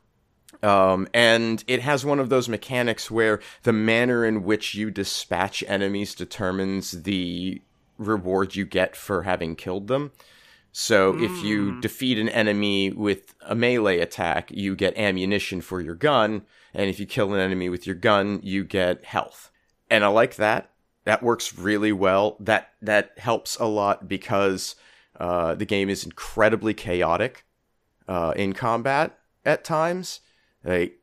Um, 0.61 1.07
and 1.13 1.63
it 1.67 1.81
has 1.81 2.03
one 2.03 2.19
of 2.19 2.29
those 2.29 2.49
mechanics 2.49 3.09
where 3.09 3.39
the 3.63 3.71
manner 3.71 4.25
in 4.25 4.43
which 4.43 4.75
you 4.75 4.91
dispatch 4.91 5.63
enemies 5.67 6.13
determines 6.13 7.03
the 7.03 7.61
reward 7.97 8.55
you 8.55 8.65
get 8.65 8.95
for 8.95 9.23
having 9.23 9.55
killed 9.55 9.87
them. 9.87 10.11
So 10.71 11.13
mm. 11.13 11.23
if 11.23 11.43
you 11.43 11.71
hmm. 11.71 11.79
defeat 11.79 12.19
an 12.19 12.29
enemy 12.29 12.91
with 12.91 13.33
a 13.41 13.55
melee 13.55 13.99
attack, 13.99 14.51
you 14.51 14.75
get 14.75 14.95
ammunition 14.97 15.61
for 15.61 15.81
your 15.81 15.95
gun, 15.95 16.43
and 16.73 16.89
if 16.89 16.99
you 16.99 17.07
kill 17.07 17.33
an 17.33 17.39
enemy 17.39 17.69
with 17.69 17.87
your 17.87 17.95
gun, 17.95 18.39
you 18.43 18.63
get 18.63 19.03
health. 19.03 19.49
And 19.89 20.03
I 20.03 20.07
like 20.09 20.35
that. 20.35 20.69
That 21.05 21.23
works 21.23 21.57
really 21.57 21.91
well. 21.91 22.37
That 22.39 22.69
that 22.81 23.11
helps 23.17 23.57
a 23.57 23.65
lot 23.65 24.07
because 24.07 24.75
uh, 25.19 25.55
the 25.55 25.65
game 25.65 25.89
is 25.89 26.03
incredibly 26.03 26.73
chaotic 26.73 27.45
uh, 28.07 28.33
in 28.35 28.53
combat 28.53 29.17
at 29.45 29.63
times. 29.63 30.21
Like 30.63 30.99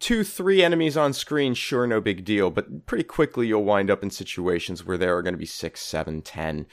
two, 0.00 0.24
three 0.24 0.64
enemies 0.64 0.96
on 0.96 1.12
screen, 1.12 1.54
sure, 1.54 1.86
no 1.86 2.00
big 2.00 2.24
deal, 2.24 2.50
but 2.50 2.86
pretty 2.86 3.04
quickly 3.04 3.46
you'll 3.46 3.62
wind 3.62 3.88
up 3.88 4.02
in 4.02 4.10
situations 4.10 4.84
where 4.84 4.98
there 4.98 5.16
are 5.16 5.22
going 5.22 5.34
to 5.34 5.38
be 5.38 5.46
six, 5.46 5.80
seven, 5.80 6.22
ten, 6.22 6.66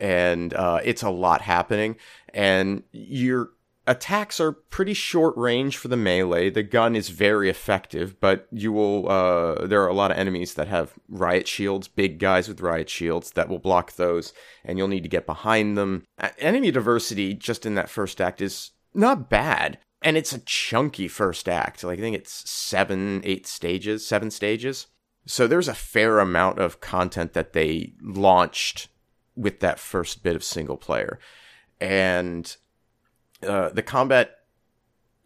and 0.00 0.52
uh, 0.54 0.80
it's 0.82 1.02
a 1.02 1.10
lot 1.10 1.42
happening. 1.42 1.96
And 2.34 2.82
your 2.90 3.50
attacks 3.90 4.38
are 4.38 4.52
pretty 4.52 4.94
short 4.94 5.36
range 5.36 5.76
for 5.76 5.88
the 5.88 5.96
melee. 5.96 6.48
The 6.48 6.62
gun 6.62 6.94
is 6.94 7.08
very 7.08 7.50
effective, 7.50 8.20
but 8.20 8.46
you 8.52 8.72
will. 8.72 9.10
Uh, 9.10 9.66
there 9.66 9.82
are 9.82 9.88
a 9.88 9.94
lot 9.94 10.10
of 10.10 10.16
enemies 10.16 10.54
that 10.54 10.68
have 10.68 10.94
riot 11.08 11.48
shields, 11.48 11.88
big 11.88 12.18
guys 12.18 12.48
with 12.48 12.60
riot 12.60 12.88
shields 12.88 13.32
that 13.32 13.48
will 13.48 13.58
block 13.58 13.96
those, 13.96 14.32
and 14.64 14.78
you'll 14.78 14.88
need 14.88 15.02
to 15.02 15.08
get 15.08 15.26
behind 15.26 15.76
them. 15.76 16.04
Enemy 16.38 16.70
diversity 16.70 17.34
just 17.34 17.66
in 17.66 17.74
that 17.74 17.90
first 17.90 18.20
act 18.20 18.40
is 18.40 18.70
not 18.94 19.28
bad 19.28 19.78
and 20.02 20.16
it's 20.16 20.32
a 20.32 20.40
chunky 20.40 21.08
first 21.08 21.48
act. 21.48 21.84
Like 21.84 21.98
I 21.98 22.02
think 22.02 22.16
it's 22.16 22.48
seven, 22.50 23.20
eight 23.24 23.46
stages, 23.46 24.06
seven 24.06 24.30
stages. 24.30 24.86
So 25.26 25.46
there's 25.46 25.68
a 25.68 25.74
fair 25.74 26.18
amount 26.18 26.58
of 26.58 26.80
content 26.80 27.34
that 27.34 27.52
they 27.52 27.92
launched 28.02 28.88
with 29.36 29.60
that 29.60 29.78
first 29.78 30.22
bit 30.22 30.34
of 30.34 30.42
single 30.42 30.76
player, 30.76 31.18
and 31.80 32.56
uh, 33.46 33.70
the 33.70 33.82
combat 33.82 34.36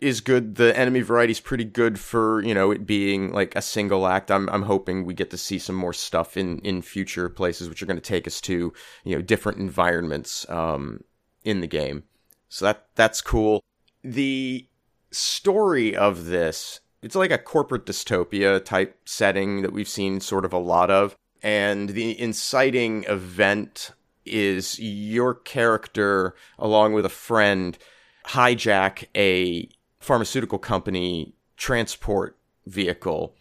is 0.01 0.21
good. 0.21 0.57
The 0.57 0.77
enemy 0.77 1.01
variety 1.01 1.33
is 1.33 1.41
pretty 1.41 1.65
good 1.65 1.99
for 1.99 2.43
you 2.43 2.55
know 2.55 2.71
it 2.71 2.87
being 2.87 3.33
like 3.33 3.57
a 3.57 3.63
single 3.63 4.07
act. 4.07 4.31
I'm 4.31 4.49
I'm 4.51 4.63
hoping 4.63 5.05
we 5.05 5.15
get 5.15 5.31
to 5.31 5.39
see 5.39 5.59
some 5.59 5.77
more 5.77 5.93
stuff 5.93 6.37
in 6.37 6.59
in 6.61 6.83
future 6.83 7.29
places, 7.29 7.69
which 7.69 7.83
are 7.83 7.87
going 7.87 7.97
to 7.97 8.03
take 8.03 8.27
us 8.27 8.41
to 8.43 8.73
you 9.05 9.17
know 9.17 9.23
different 9.23 9.59
environments 9.59 10.49
um, 10.51 11.03
in 11.45 11.61
the 11.61 11.67
game. 11.67 12.05
So 12.49 12.67
that 12.67 12.87
that's 12.95 13.21
cool 13.21 13.63
the 14.05 14.69
story 15.11 15.97
of 15.97 16.27
this 16.27 16.81
it's 17.03 17.17
like 17.17 17.31
a 17.31 17.39
corporate 17.39 17.87
dystopia 17.87 18.63
type 18.63 18.99
setting 19.07 19.63
that 19.63 19.73
we've 19.73 19.89
seen 19.89 20.21
sort 20.21 20.45
of 20.45 20.53
a 20.53 20.59
lot 20.59 20.91
of 20.91 21.17
and 21.43 21.91
the 21.91 22.19
inciting 22.21 23.05
event 23.05 23.91
is 24.27 24.79
your 24.79 25.35
character 25.35 26.35
along 26.59 26.93
with 26.93 27.07
a 27.07 27.11
friend 27.11 27.79
hijack 28.27 29.07
a 29.15 29.69
pharmaceutical 30.01 30.59
company 30.59 31.35
transport 31.57 32.39
vehicle 32.67 33.35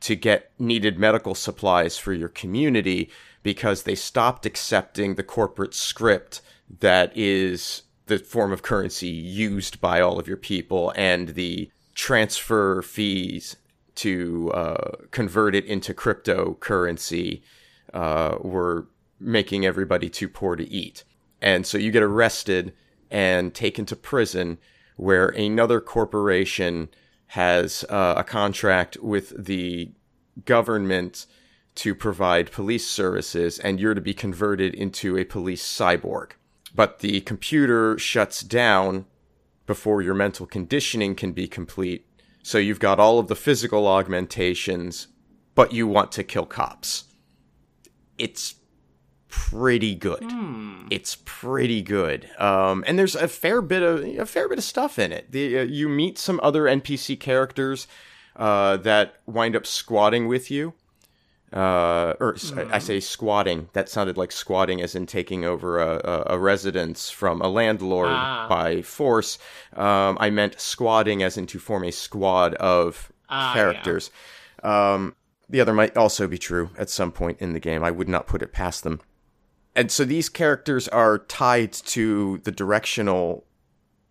to 0.00 0.14
get 0.14 0.52
needed 0.58 0.98
medical 0.98 1.34
supplies 1.34 1.98
for 1.98 2.12
your 2.12 2.28
community 2.28 3.10
because 3.42 3.82
they 3.82 3.94
stopped 3.94 4.46
accepting 4.46 5.14
the 5.14 5.22
corporate 5.22 5.74
script 5.74 6.40
that 6.80 7.16
is 7.16 7.82
the 8.06 8.18
form 8.18 8.52
of 8.52 8.62
currency 8.62 9.08
used 9.08 9.80
by 9.80 10.00
all 10.00 10.18
of 10.18 10.28
your 10.28 10.36
people 10.36 10.92
and 10.96 11.30
the 11.30 11.70
transfer 11.94 12.82
fees 12.82 13.56
to 13.94 14.50
uh, 14.52 14.92
convert 15.10 15.54
it 15.54 15.64
into 15.64 15.92
cryptocurrency 15.92 17.42
uh, 17.92 18.36
were 18.40 18.86
making 19.18 19.66
everybody 19.66 20.08
too 20.08 20.28
poor 20.28 20.54
to 20.54 20.68
eat. 20.70 21.04
And 21.42 21.66
so 21.66 21.78
you 21.78 21.90
get 21.90 22.02
arrested 22.02 22.72
and 23.10 23.54
taken 23.54 23.84
to 23.86 23.96
prison 23.96 24.58
where 24.96 25.28
another 25.28 25.80
corporation 25.80 26.88
has 27.28 27.84
uh, 27.88 28.14
a 28.16 28.24
contract 28.24 28.96
with 29.00 29.32
the 29.44 29.90
government 30.44 31.26
to 31.74 31.94
provide 31.94 32.50
police 32.50 32.86
services, 32.86 33.58
and 33.58 33.78
you're 33.78 33.94
to 33.94 34.00
be 34.00 34.14
converted 34.14 34.74
into 34.74 35.16
a 35.16 35.24
police 35.24 35.62
cyborg 35.62 36.32
but 36.74 37.00
the 37.00 37.20
computer 37.22 37.98
shuts 37.98 38.40
down 38.40 39.06
before 39.66 40.02
your 40.02 40.14
mental 40.14 40.46
conditioning 40.46 41.14
can 41.14 41.32
be 41.32 41.46
complete. 41.46 42.06
So 42.42 42.58
you've 42.58 42.80
got 42.80 43.00
all 43.00 43.18
of 43.18 43.28
the 43.28 43.36
physical 43.36 43.86
augmentations, 43.86 45.08
but 45.54 45.72
you 45.72 45.86
want 45.86 46.12
to 46.12 46.24
kill 46.24 46.46
cops. 46.46 47.04
It's 48.16 48.54
pretty 49.28 49.94
good. 49.94 50.20
Mm. 50.20 50.88
It's 50.90 51.18
pretty 51.24 51.82
good. 51.82 52.28
Um, 52.38 52.84
and 52.86 52.98
there's 52.98 53.14
a 53.14 53.28
fair 53.28 53.62
bit 53.62 53.82
of 53.82 54.04
a 54.04 54.26
fair 54.26 54.48
bit 54.48 54.58
of 54.58 54.64
stuff 54.64 54.98
in 54.98 55.12
it. 55.12 55.30
The, 55.32 55.60
uh, 55.60 55.62
you 55.62 55.88
meet 55.88 56.18
some 56.18 56.40
other 56.42 56.62
NPC 56.64 57.18
characters 57.18 57.86
uh, 58.36 58.76
that 58.78 59.16
wind 59.26 59.56
up 59.56 59.66
squatting 59.66 60.28
with 60.28 60.50
you 60.50 60.74
uh, 61.52 62.14
or 62.20 62.34
mm. 62.34 62.72
I 62.72 62.78
say 62.78 63.00
squatting. 63.00 63.68
That 63.72 63.88
sounded 63.88 64.16
like 64.16 64.32
squatting, 64.32 64.82
as 64.82 64.94
in 64.94 65.06
taking 65.06 65.44
over 65.44 65.80
a, 65.80 66.00
a, 66.04 66.34
a 66.34 66.38
residence 66.38 67.10
from 67.10 67.40
a 67.40 67.48
landlord 67.48 68.10
ah. 68.10 68.46
by 68.48 68.82
force. 68.82 69.38
Um, 69.74 70.18
I 70.20 70.30
meant 70.30 70.60
squatting, 70.60 71.22
as 71.22 71.38
in 71.38 71.46
to 71.46 71.58
form 71.58 71.84
a 71.84 71.90
squad 71.90 72.54
of 72.54 73.10
ah, 73.30 73.52
characters. 73.54 74.10
Yeah. 74.62 74.94
Um, 74.94 75.14
the 75.48 75.60
other 75.62 75.72
might 75.72 75.96
also 75.96 76.26
be 76.26 76.36
true 76.36 76.70
at 76.76 76.90
some 76.90 77.12
point 77.12 77.38
in 77.40 77.54
the 77.54 77.60
game. 77.60 77.82
I 77.82 77.90
would 77.90 78.08
not 78.08 78.26
put 78.26 78.42
it 78.42 78.52
past 78.52 78.84
them. 78.84 79.00
And 79.78 79.92
so 79.92 80.04
these 80.04 80.28
characters 80.28 80.88
are 80.88 81.18
tied 81.18 81.72
to 81.72 82.38
the 82.38 82.50
directional 82.50 83.44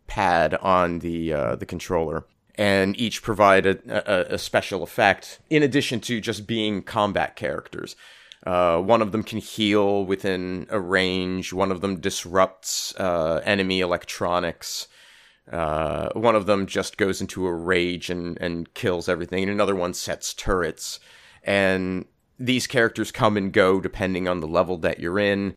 pad 0.07 0.53
on 0.61 0.99
the 0.99 1.33
uh, 1.33 1.55
the 1.57 1.65
controller 1.65 2.25
and 2.55 2.97
each 2.97 3.21
provide 3.21 3.65
a, 3.65 3.77
a, 3.89 4.35
a, 4.35 4.37
special 4.37 4.81
effect 4.81 5.39
in 5.49 5.61
addition 5.63 5.99
to 5.99 6.21
just 6.21 6.47
being 6.47 6.81
combat 6.81 7.35
characters. 7.35 7.97
Uh, 8.45 8.79
one 8.79 9.01
of 9.01 9.11
them 9.11 9.23
can 9.23 9.39
heal 9.39 10.05
within 10.05 10.67
a 10.69 10.79
range. 10.79 11.51
One 11.51 11.73
of 11.73 11.81
them 11.81 11.99
disrupts 11.99 12.95
uh, 12.97 13.41
enemy 13.43 13.81
electronics. 13.81 14.87
Uh, 15.51 16.07
one 16.13 16.35
of 16.35 16.45
them 16.45 16.65
just 16.65 16.95
goes 16.95 17.19
into 17.19 17.45
a 17.45 17.53
rage 17.53 18.09
and, 18.09 18.37
and 18.39 18.73
kills 18.73 19.09
everything. 19.09 19.43
And 19.43 19.51
another 19.51 19.75
one 19.75 19.93
sets 19.93 20.33
turrets. 20.33 21.01
And 21.43 22.05
these 22.39 22.67
characters 22.67 23.11
come 23.11 23.37
and 23.37 23.51
go 23.51 23.79
depending 23.79 24.27
on 24.27 24.39
the 24.39 24.47
level 24.47 24.77
that 24.77 24.99
you're 24.99 25.19
in. 25.19 25.55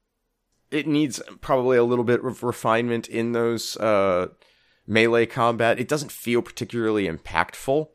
It 0.71 0.87
needs 0.87 1.21
probably 1.41 1.77
a 1.77 1.85
little 1.85 2.05
bit 2.05 2.25
of 2.25 2.43
refinement 2.43 3.09
in 3.09 3.33
those 3.33 3.77
uh, 3.77 4.29
melee 4.91 5.25
combat, 5.25 5.79
it 5.79 5.89
doesn't 5.89 6.13
feel 6.13 6.43
particularly 6.43 7.09
impactful 7.09 7.89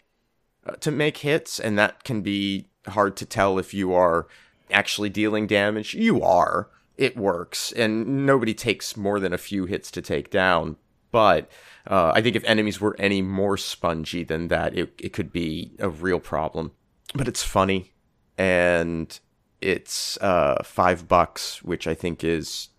uh, 0.65 0.71
to 0.78 0.91
make 0.91 1.17
hits, 1.17 1.60
and 1.60 1.78
that 1.78 2.04
can 2.04 2.21
be 2.21 2.69
hard 2.88 3.17
to 3.17 3.26
tell 3.26 3.60
if 3.60 3.74
you 3.74 3.93
are 3.93 4.28
actually 4.71 5.10
dealing 5.10 5.45
damage. 5.45 5.93
You 5.93 6.24
are. 6.24 6.69
It 6.98 7.17
works, 7.17 7.74
and 7.74 8.26
nobody 8.26 8.54
takes 8.54 8.95
more 8.95 9.19
than 9.19 9.34
a 9.34 9.38
few 9.38 9.65
hits 9.65 9.91
to 9.91 10.02
take 10.02 10.32
down. 10.32 10.78
But 11.12 11.52
uh, 11.86 12.13
I 12.15 12.21
think 12.21 12.38
if 12.38 12.43
enemies 12.45 12.80
were 12.80 12.95
any 12.98 13.21
more 13.21 13.58
spongy 13.58 14.24
than 14.24 14.48
that, 14.48 14.78
it, 14.78 14.93
it 14.98 15.12
could 15.12 15.34
be 15.34 15.76
a 15.80 15.89
real 15.89 16.21
problem. 16.21 16.71
But 17.13 17.27
it's 17.27 17.44
funny, 17.44 17.94
and 18.38 19.19
it's 19.62 20.17
uh, 20.17 20.62
five 20.63 21.08
bucks, 21.08 21.63
which 21.63 21.88
I 21.88 21.94
think 21.94 22.23
is 22.23 22.69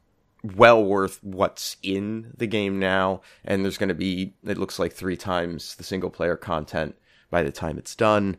well 0.42 0.84
worth 0.84 1.22
what's 1.22 1.76
in 1.82 2.32
the 2.36 2.46
game 2.46 2.78
now. 2.78 3.22
And 3.44 3.64
there's 3.64 3.78
going 3.78 3.88
to 3.88 3.94
be, 3.94 4.34
it 4.44 4.58
looks 4.58 4.78
like 4.78 4.92
three 4.92 5.16
times 5.16 5.74
the 5.76 5.84
single 5.84 6.10
player 6.10 6.36
content 6.36 6.94
by 7.30 7.42
the 7.42 7.52
time 7.52 7.78
it's 7.78 7.94
done. 7.94 8.36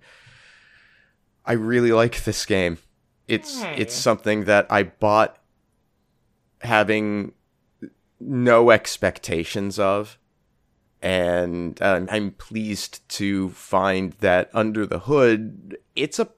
I 1.45 1.53
really 1.53 1.91
like 1.91 2.23
this 2.23 2.45
game. 2.45 2.77
It's 3.27 3.61
hey. 3.61 3.75
it's 3.77 3.93
something 3.93 4.45
that 4.45 4.67
I 4.69 4.83
bought 4.83 5.37
having 6.61 7.33
no 8.19 8.71
expectations 8.71 9.77
of 9.77 10.17
and 11.01 11.79
um, 11.81 12.07
I'm 12.09 12.31
pleased 12.31 13.07
to 13.09 13.49
find 13.49 14.13
that 14.13 14.49
under 14.53 14.85
the 14.85 14.99
hood 14.99 15.77
it's 15.95 16.17
a 16.17 16.29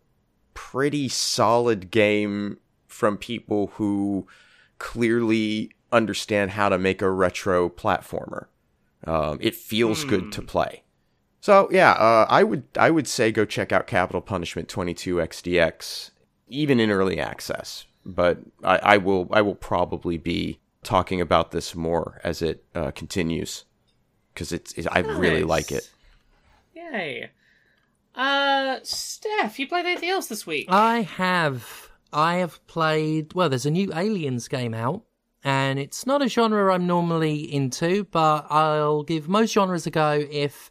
pretty 0.60 1.08
solid 1.08 1.90
game 1.90 2.58
from 2.86 3.18
people 3.18 3.68
who 3.76 4.28
clearly 4.78 5.72
understand 5.90 6.52
how 6.52 6.68
to 6.68 6.78
make 6.78 7.02
a 7.02 7.10
retro 7.10 7.70
platformer. 7.70 8.48
Um, 9.06 9.40
it 9.42 9.56
feels 9.56 10.04
mm. 10.04 10.10
good 10.10 10.32
to 10.34 10.42
hmm. 10.42 10.48
play. 10.48 10.84
So 11.40 11.70
yeah, 11.72 11.92
uh, 11.92 12.28
I 12.30 12.44
would 12.44 12.64
I 12.78 12.92
would 12.92 13.08
say 13.08 13.32
go 13.32 13.46
check 13.46 13.72
out 13.72 13.88
Kapital 13.88 14.20
Punishment 14.20 14.68
22 14.68 15.16
XDX, 15.16 16.12
even 16.50 16.82
in 16.82 16.92
early 16.92 17.22
access. 17.22 17.86
But 18.06 18.40
I, 18.62 18.78
I 18.78 18.98
will 18.98 19.30
I 19.32 19.42
will 19.42 19.56
probably 19.56 20.18
be 20.18 20.60
talking 20.84 21.22
about 21.22 21.52
this 21.52 21.74
more 21.74 22.20
as 22.26 22.42
it 22.42 22.66
uh, 22.76 22.92
continues 22.92 23.64
because 24.34 24.52
it's, 24.52 24.74
it's 24.74 24.88
I 24.92 25.00
really 25.00 25.44
like 25.44 25.72
it. 25.72 25.90
Yay. 26.76 27.32
Uh, 28.20 28.80
Steph, 28.84 29.58
you 29.60 29.66
played 29.66 29.86
anything 29.86 30.10
else 30.10 30.28
this 30.28 30.46
week? 30.46 30.66
I 30.68 31.04
have. 31.04 31.90
I 32.12 32.36
have 32.36 32.66
played. 32.68 33.34
Well, 33.34 33.48
there's 33.48 33.66
a 33.66 33.72
new 33.72 33.94
Aliens 33.94 34.50
game 34.50 34.74
out, 34.74 35.04
and 35.42 35.80
it's 35.80 36.06
not 36.06 36.22
a 36.22 36.28
genre 36.28 36.74
I'm 36.74 36.86
normally 36.86 37.42
into, 37.52 38.04
but 38.04 38.46
I'll 38.50 39.04
give 39.04 39.30
most 39.30 39.54
genres 39.54 39.88
a 39.88 39.90
go 39.90 40.22
if 40.30 40.70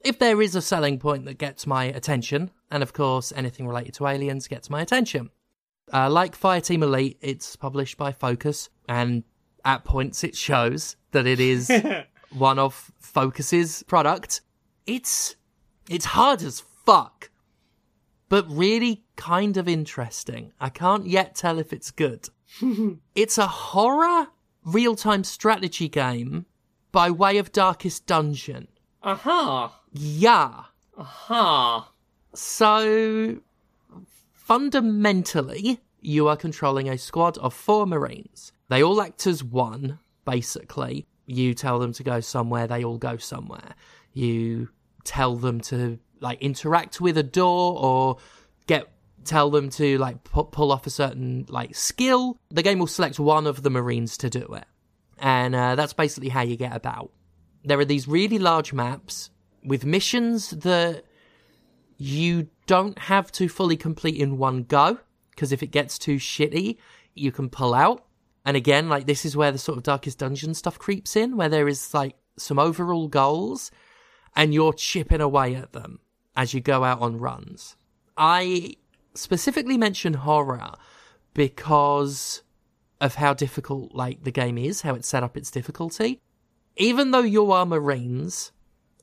if 0.00 0.18
there 0.18 0.42
is 0.42 0.56
a 0.56 0.60
selling 0.60 0.98
point 0.98 1.26
that 1.26 1.38
gets 1.38 1.64
my 1.64 1.84
attention, 1.84 2.50
and 2.72 2.82
of 2.82 2.92
course, 2.92 3.32
anything 3.36 3.68
related 3.68 3.94
to 3.94 4.08
aliens 4.08 4.48
gets 4.48 4.68
my 4.68 4.82
attention. 4.82 5.30
Uh, 5.92 6.10
like 6.10 6.36
Fireteam 6.36 6.82
Elite, 6.82 7.18
it's 7.20 7.54
published 7.54 7.96
by 7.96 8.10
Focus, 8.10 8.68
and 8.88 9.22
at 9.64 9.84
points 9.84 10.24
it 10.24 10.34
shows 10.34 10.96
that 11.12 11.24
it 11.24 11.38
is 11.38 11.70
one 12.32 12.58
of 12.58 12.90
Focus's 12.98 13.84
product. 13.84 14.40
It's 14.88 15.36
it's 15.88 16.04
hard 16.06 16.42
as 16.42 16.60
fuck, 16.60 17.30
but 18.28 18.46
really 18.48 19.04
kind 19.16 19.56
of 19.56 19.68
interesting. 19.68 20.52
I 20.60 20.68
can't 20.68 21.06
yet 21.06 21.34
tell 21.34 21.58
if 21.58 21.72
it's 21.72 21.90
good. 21.90 22.28
it's 23.14 23.38
a 23.38 23.46
horror 23.46 24.28
real 24.64 24.96
time 24.96 25.24
strategy 25.24 25.88
game 25.88 26.46
by 26.92 27.10
way 27.10 27.38
of 27.38 27.52
Darkest 27.52 28.06
Dungeon. 28.06 28.68
Uh 29.02 29.16
huh. 29.16 29.68
Yeah. 29.92 30.64
Uh 30.96 31.02
huh. 31.02 31.82
So, 32.34 33.40
fundamentally, 34.32 35.80
you 36.00 36.28
are 36.28 36.36
controlling 36.36 36.88
a 36.88 36.98
squad 36.98 37.38
of 37.38 37.54
four 37.54 37.86
Marines. 37.86 38.52
They 38.68 38.82
all 38.82 39.00
act 39.00 39.26
as 39.26 39.44
one, 39.44 39.98
basically. 40.24 41.06
You 41.26 41.54
tell 41.54 41.78
them 41.78 41.92
to 41.94 42.02
go 42.02 42.20
somewhere, 42.20 42.66
they 42.66 42.84
all 42.84 42.98
go 42.98 43.16
somewhere. 43.16 43.74
You 44.12 44.68
tell 45.04 45.36
them 45.36 45.60
to, 45.62 45.98
like, 46.20 46.40
interact 46.42 47.00
with 47.00 47.16
a 47.16 47.22
door 47.22 47.78
or 47.78 48.18
get 48.66 48.88
tell 49.24 49.50
them 49.50 49.70
to 49.70 49.98
like 49.98 50.22
pu- 50.24 50.44
pull 50.44 50.70
off 50.70 50.86
a 50.86 50.90
certain 50.90 51.46
like 51.48 51.74
skill 51.74 52.38
the 52.50 52.62
game 52.62 52.78
will 52.78 52.86
select 52.86 53.18
one 53.18 53.46
of 53.46 53.62
the 53.62 53.70
marines 53.70 54.16
to 54.18 54.30
do 54.30 54.46
it. 54.54 54.66
And 55.18 55.54
uh, 55.54 55.74
that's 55.74 55.92
basically 55.92 56.28
how 56.28 56.42
you 56.42 56.56
get 56.56 56.74
about. 56.74 57.10
There 57.64 57.78
are 57.78 57.84
these 57.84 58.06
really 58.06 58.38
large 58.38 58.72
maps 58.72 59.30
with 59.64 59.84
missions 59.84 60.50
that 60.50 61.04
you 61.96 62.48
don't 62.66 62.98
have 62.98 63.32
to 63.32 63.48
fully 63.48 63.76
complete 63.76 64.16
in 64.16 64.36
one 64.36 64.64
go 64.64 64.98
because 65.30 65.52
if 65.52 65.62
it 65.62 65.68
gets 65.68 65.98
too 65.98 66.16
shitty 66.16 66.76
you 67.14 67.32
can 67.32 67.48
pull 67.48 67.74
out. 67.74 68.04
And 68.44 68.56
again 68.56 68.88
like 68.88 69.06
this 69.06 69.24
is 69.24 69.36
where 69.36 69.52
the 69.52 69.58
sort 69.58 69.78
of 69.78 69.84
darkest 69.84 70.18
dungeon 70.18 70.54
stuff 70.54 70.78
creeps 70.78 71.16
in 71.16 71.36
where 71.36 71.48
there 71.48 71.68
is 71.68 71.94
like 71.94 72.16
some 72.36 72.58
overall 72.58 73.08
goals 73.08 73.70
and 74.36 74.52
you're 74.54 74.72
chipping 74.72 75.20
away 75.20 75.54
at 75.54 75.72
them 75.72 76.00
as 76.36 76.52
you 76.54 76.60
go 76.60 76.84
out 76.84 77.00
on 77.00 77.18
runs 77.18 77.76
i 78.16 78.74
specifically 79.14 79.76
mention 79.76 80.14
horror 80.14 80.72
because 81.34 82.42
of 83.00 83.16
how 83.16 83.34
difficult 83.34 83.94
like 83.94 84.24
the 84.24 84.30
game 84.30 84.56
is 84.58 84.82
how 84.82 84.94
it's 84.94 85.08
set 85.08 85.22
up 85.22 85.36
its 85.36 85.50
difficulty 85.50 86.20
even 86.76 87.10
though 87.10 87.20
you 87.20 87.52
are 87.52 87.66
marines 87.66 88.52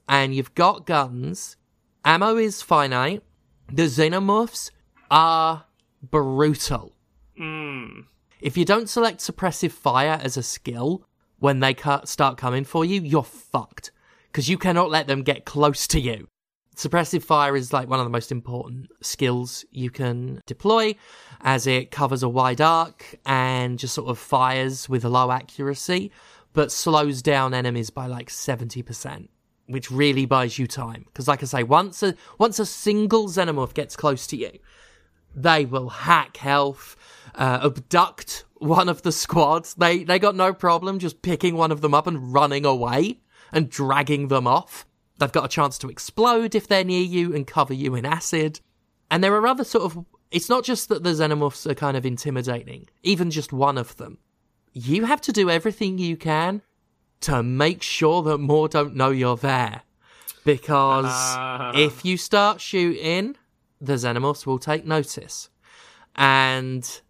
and 0.07 0.34
you've 0.36 0.53
got 0.55 0.86
guns 0.86 1.55
ammo 2.03 2.36
is 2.38 2.61
finite 2.61 3.23
the 3.71 3.84
xenomorphs 3.84 4.71
are 5.09 5.65
brutal 6.01 6.93
Mm. 7.39 8.05
if 8.39 8.55
you 8.57 8.65
don't 8.65 8.89
select 8.89 9.19
suppressive 9.19 9.71
fire 9.71 10.19
as 10.21 10.38
a 10.38 10.43
skill 10.43 11.07
when 11.39 11.59
they 11.59 11.75
start 12.03 12.38
coming 12.38 12.63
for 12.63 12.86
you, 12.86 13.01
you're 13.01 13.23
fucked. 13.23 13.91
Because 14.32 14.47
you 14.47 14.57
cannot 14.57 14.89
let 14.89 15.07
them 15.07 15.23
get 15.23 15.45
close 15.45 15.88
to 15.88 15.99
you. 15.99 16.27
Suppressive 16.75 17.21
fire 17.21 17.55
is 17.57 17.73
like 17.73 17.89
one 17.89 17.99
of 17.99 18.05
the 18.05 18.11
most 18.11 18.32
important 18.32 18.88
skills 19.01 19.65
you 19.71 19.89
can 19.89 20.41
deploy 20.45 20.95
as 21.41 21.67
it 21.67 21.91
covers 21.91 22.23
a 22.23 22.29
wide 22.29 22.61
arc 22.61 23.15
and 23.25 23.77
just 23.77 23.93
sort 23.93 24.09
of 24.09 24.17
fires 24.17 24.88
with 24.88 25.03
low 25.03 25.32
accuracy, 25.32 26.11
but 26.53 26.71
slows 26.71 27.21
down 27.21 27.53
enemies 27.53 27.89
by 27.89 28.07
like 28.07 28.29
70%, 28.29 29.27
which 29.67 29.91
really 29.91 30.25
buys 30.25 30.57
you 30.57 30.65
time. 30.65 31.03
Because 31.07 31.27
like 31.27 31.43
I 31.43 31.45
say, 31.45 31.63
once 31.63 32.01
a, 32.01 32.15
once 32.39 32.57
a 32.57 32.65
single 32.65 33.27
xenomorph 33.27 33.73
gets 33.73 33.97
close 33.97 34.25
to 34.27 34.38
you, 34.38 34.51
they 35.36 35.65
will 35.65 35.89
hack 35.89 36.38
health, 36.38 36.95
uh, 37.36 37.59
abduct 37.63 38.45
one 38.59 38.88
of 38.88 39.01
the 39.01 39.11
squads. 39.11 39.73
They 39.73 40.03
they 40.03 40.19
got 40.19 40.36
no 40.36 40.53
problem 40.53 40.99
just 40.99 41.21
picking 41.21 41.55
one 41.55 41.71
of 41.71 41.82
them 41.82 41.93
up 41.93 42.07
and 42.07 42.34
running 42.34 42.65
away 42.65 43.19
and 43.51 43.69
dragging 43.69 44.27
them 44.27 44.47
off. 44.47 44.85
They've 45.19 45.31
got 45.31 45.45
a 45.45 45.49
chance 45.49 45.77
to 45.79 45.89
explode 45.89 46.55
if 46.55 46.67
they're 46.67 46.83
near 46.83 47.03
you 47.03 47.35
and 47.35 47.45
cover 47.45 47.73
you 47.73 47.95
in 47.95 48.05
acid. 48.05 48.59
And 49.09 49.23
there 49.23 49.35
are 49.35 49.47
other 49.47 49.63
sort 49.63 49.83
of. 49.83 50.05
It's 50.31 50.49
not 50.49 50.63
just 50.63 50.87
that 50.89 51.03
the 51.03 51.09
xenomorphs 51.11 51.69
are 51.69 51.75
kind 51.75 51.97
of 51.97 52.05
intimidating, 52.05 52.87
even 53.03 53.29
just 53.29 53.51
one 53.51 53.77
of 53.77 53.97
them. 53.97 54.17
You 54.73 55.05
have 55.05 55.19
to 55.21 55.33
do 55.33 55.49
everything 55.49 55.97
you 55.97 56.15
can 56.15 56.61
to 57.21 57.43
make 57.43 57.83
sure 57.83 58.23
that 58.23 58.37
more 58.37 58.67
don't 58.69 58.95
know 58.95 59.09
you're 59.11 59.35
there. 59.37 59.81
Because 60.45 61.05
Ah. 61.07 61.71
if 61.75 62.03
you 62.05 62.17
start 62.17 62.61
shooting, 62.61 63.35
the 63.79 63.93
xenomorphs 63.93 64.45
will 64.45 64.57
take 64.59 64.85
notice 64.85 65.49
and 66.15 67.01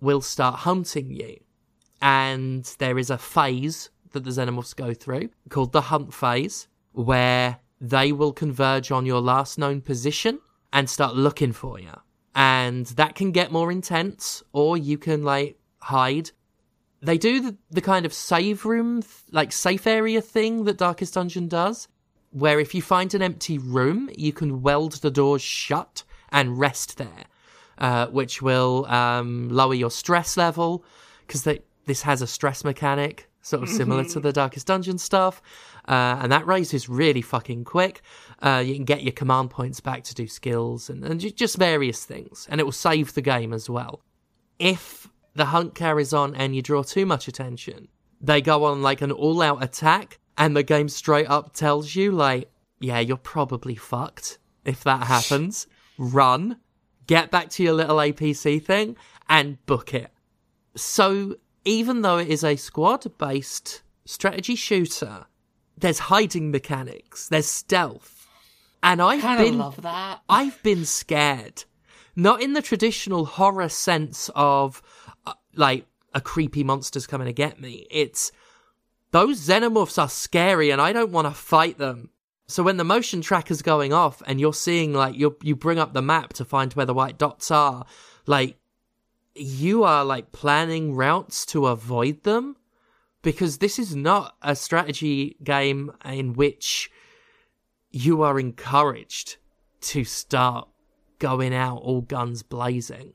will 0.00 0.20
start 0.20 0.60
hunting 0.60 1.10
you. 1.10 1.38
And 2.00 2.64
there 2.78 2.98
is 2.98 3.10
a 3.10 3.18
phase 3.18 3.90
that 4.18 4.24
the 4.24 4.42
xenomorphs 4.42 4.74
go 4.74 4.92
through 4.92 5.30
called 5.48 5.72
the 5.72 5.82
hunt 5.82 6.12
phase, 6.12 6.68
where 6.92 7.58
they 7.80 8.12
will 8.12 8.32
converge 8.32 8.90
on 8.90 9.06
your 9.06 9.20
last 9.20 9.58
known 9.58 9.80
position 9.80 10.40
and 10.72 10.90
start 10.90 11.14
looking 11.14 11.52
for 11.52 11.78
you. 11.78 11.92
And 12.34 12.86
that 12.86 13.14
can 13.14 13.32
get 13.32 13.52
more 13.52 13.72
intense, 13.72 14.42
or 14.52 14.76
you 14.76 14.98
can 14.98 15.22
like 15.22 15.58
hide. 15.80 16.30
They 17.00 17.18
do 17.18 17.40
the, 17.40 17.56
the 17.70 17.80
kind 17.80 18.04
of 18.04 18.12
save 18.12 18.64
room, 18.64 19.02
like 19.30 19.52
safe 19.52 19.86
area 19.86 20.20
thing 20.20 20.64
that 20.64 20.78
Darkest 20.78 21.14
Dungeon 21.14 21.48
does, 21.48 21.88
where 22.30 22.60
if 22.60 22.74
you 22.74 22.82
find 22.82 23.14
an 23.14 23.22
empty 23.22 23.58
room, 23.58 24.10
you 24.16 24.32
can 24.32 24.62
weld 24.62 24.94
the 24.94 25.10
doors 25.10 25.42
shut 25.42 26.04
and 26.30 26.58
rest 26.58 26.98
there, 26.98 27.24
uh, 27.78 28.06
which 28.08 28.42
will 28.42 28.86
um, 28.86 29.48
lower 29.48 29.74
your 29.74 29.90
stress 29.90 30.36
level 30.36 30.84
because 31.26 31.46
this 31.86 32.02
has 32.02 32.22
a 32.22 32.26
stress 32.26 32.64
mechanic 32.64 33.27
sort 33.48 33.62
of 33.62 33.68
similar 33.68 34.04
to 34.04 34.20
the 34.20 34.32
Darkest 34.32 34.66
Dungeon 34.66 34.98
stuff, 34.98 35.42
uh, 35.88 36.18
and 36.20 36.30
that 36.30 36.46
raises 36.46 36.88
really 36.88 37.22
fucking 37.22 37.64
quick. 37.64 38.02
Uh, 38.40 38.62
you 38.64 38.74
can 38.74 38.84
get 38.84 39.02
your 39.02 39.12
command 39.12 39.50
points 39.50 39.80
back 39.80 40.04
to 40.04 40.14
do 40.14 40.26
skills 40.26 40.90
and, 40.90 41.04
and 41.04 41.36
just 41.36 41.56
various 41.56 42.04
things, 42.04 42.46
and 42.50 42.60
it 42.60 42.64
will 42.64 42.72
save 42.72 43.14
the 43.14 43.22
game 43.22 43.52
as 43.52 43.68
well. 43.68 44.02
If 44.58 45.08
the 45.34 45.46
hunt 45.46 45.74
carries 45.74 46.12
on 46.12 46.34
and 46.34 46.54
you 46.54 46.62
draw 46.62 46.82
too 46.82 47.06
much 47.06 47.28
attention, 47.28 47.88
they 48.20 48.40
go 48.40 48.64
on 48.64 48.82
like 48.82 49.00
an 49.00 49.12
all 49.12 49.40
out 49.40 49.62
attack, 49.62 50.18
and 50.36 50.56
the 50.56 50.62
game 50.62 50.88
straight 50.88 51.28
up 51.28 51.54
tells 51.54 51.94
you, 51.94 52.12
like, 52.12 52.50
yeah, 52.80 53.00
you're 53.00 53.16
probably 53.16 53.74
fucked 53.74 54.38
if 54.64 54.84
that 54.84 55.06
happens. 55.06 55.66
Run, 55.98 56.58
get 57.06 57.30
back 57.30 57.48
to 57.50 57.62
your 57.62 57.72
little 57.72 57.96
APC 57.96 58.62
thing, 58.62 58.96
and 59.28 59.64
book 59.66 59.94
it. 59.94 60.12
So, 60.76 61.36
even 61.68 62.00
though 62.00 62.16
it 62.16 62.28
is 62.28 62.42
a 62.42 62.56
squad 62.56 63.06
based 63.18 63.82
strategy 64.06 64.54
shooter, 64.54 65.26
there's 65.76 65.98
hiding 65.98 66.50
mechanics, 66.50 67.28
there's 67.28 67.46
stealth. 67.46 68.26
And 68.82 69.02
I've 69.02 69.38
been 69.38 69.58
love 69.58 69.82
that. 69.82 70.22
I've 70.28 70.62
been 70.62 70.86
scared. 70.86 71.64
Not 72.16 72.40
in 72.40 72.54
the 72.54 72.62
traditional 72.62 73.26
horror 73.26 73.68
sense 73.68 74.30
of 74.34 74.82
uh, 75.26 75.34
like 75.54 75.86
a 76.14 76.20
creepy 76.22 76.64
monster's 76.64 77.06
coming 77.06 77.26
to 77.26 77.32
get 77.32 77.60
me. 77.60 77.86
It's 77.90 78.32
those 79.10 79.38
xenomorphs 79.38 80.00
are 80.00 80.08
scary 80.08 80.70
and 80.70 80.80
I 80.80 80.92
don't 80.94 81.12
want 81.12 81.26
to 81.26 81.34
fight 81.34 81.76
them. 81.76 82.10
So 82.46 82.62
when 82.62 82.78
the 82.78 82.84
motion 82.84 83.20
tracker's 83.20 83.60
going 83.60 83.92
off 83.92 84.22
and 84.26 84.40
you're 84.40 84.54
seeing 84.54 84.94
like 84.94 85.16
you 85.16 85.36
you 85.42 85.54
bring 85.54 85.78
up 85.78 85.92
the 85.92 86.00
map 86.00 86.32
to 86.34 86.46
find 86.46 86.72
where 86.72 86.86
the 86.86 86.94
white 86.94 87.18
dots 87.18 87.50
are, 87.50 87.84
like 88.26 88.56
you 89.38 89.84
are 89.84 90.04
like 90.04 90.32
planning 90.32 90.94
routes 90.94 91.46
to 91.46 91.66
avoid 91.66 92.24
them? 92.24 92.56
Because 93.22 93.58
this 93.58 93.78
is 93.78 93.96
not 93.96 94.36
a 94.42 94.54
strategy 94.54 95.36
game 95.42 95.92
in 96.04 96.34
which 96.34 96.90
you 97.90 98.22
are 98.22 98.38
encouraged 98.38 99.36
to 99.80 100.04
start 100.04 100.68
going 101.18 101.54
out 101.54 101.78
all 101.78 102.00
guns 102.00 102.42
blazing. 102.42 103.12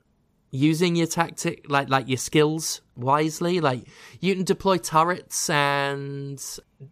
Using 0.50 0.94
your 0.94 1.08
tactic 1.08 1.66
like 1.68 1.88
like 1.88 2.08
your 2.08 2.18
skills 2.18 2.80
wisely 2.94 3.60
like 3.60 3.88
you 4.20 4.36
can 4.36 4.44
deploy 4.44 4.78
turrets 4.78 5.50
and 5.50 6.40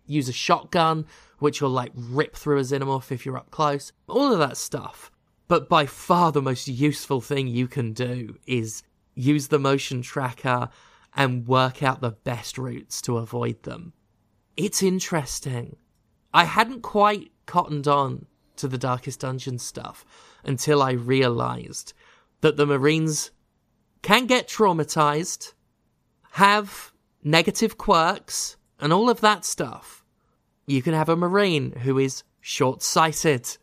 use 0.06 0.28
a 0.28 0.32
shotgun 0.32 1.06
which 1.38 1.62
will 1.62 1.70
like 1.70 1.92
rip 1.94 2.34
through 2.34 2.58
a 2.58 2.62
xenomorph 2.62 3.12
if 3.12 3.24
you're 3.24 3.36
up 3.36 3.52
close 3.52 3.92
all 4.08 4.32
of 4.32 4.40
that 4.40 4.56
stuff. 4.56 5.12
But 5.46 5.68
by 5.68 5.86
far 5.86 6.32
the 6.32 6.42
most 6.42 6.66
useful 6.66 7.20
thing 7.20 7.46
you 7.46 7.68
can 7.68 7.92
do 7.92 8.36
is 8.46 8.82
use 9.14 9.48
the 9.48 9.58
motion 9.58 10.02
tracker 10.02 10.68
and 11.14 11.46
work 11.46 11.82
out 11.82 12.00
the 12.00 12.10
best 12.10 12.58
routes 12.58 13.02
to 13.02 13.18
avoid 13.18 13.62
them. 13.64 13.92
It's 14.56 14.82
interesting. 14.82 15.76
I 16.32 16.44
hadn't 16.44 16.82
quite 16.82 17.30
cottoned 17.46 17.86
on 17.88 18.26
to 18.56 18.68
the 18.68 18.78
Darkest 18.78 19.20
Dungeon 19.20 19.58
stuff 19.58 20.04
until 20.44 20.82
I 20.82 20.92
realized 20.92 21.92
that 22.40 22.56
the 22.56 22.66
Marines 22.66 23.30
can 24.02 24.26
get 24.26 24.48
traumatized, 24.48 25.54
have 26.32 26.92
negative 27.22 27.78
quirks, 27.78 28.56
and 28.80 28.92
all 28.92 29.08
of 29.08 29.20
that 29.20 29.44
stuff. 29.44 30.04
You 30.66 30.82
can 30.82 30.94
have 30.94 31.08
a 31.08 31.16
Marine 31.16 31.72
who 31.72 31.98
is 31.98 32.24
short 32.40 32.82
sighted 32.82 33.56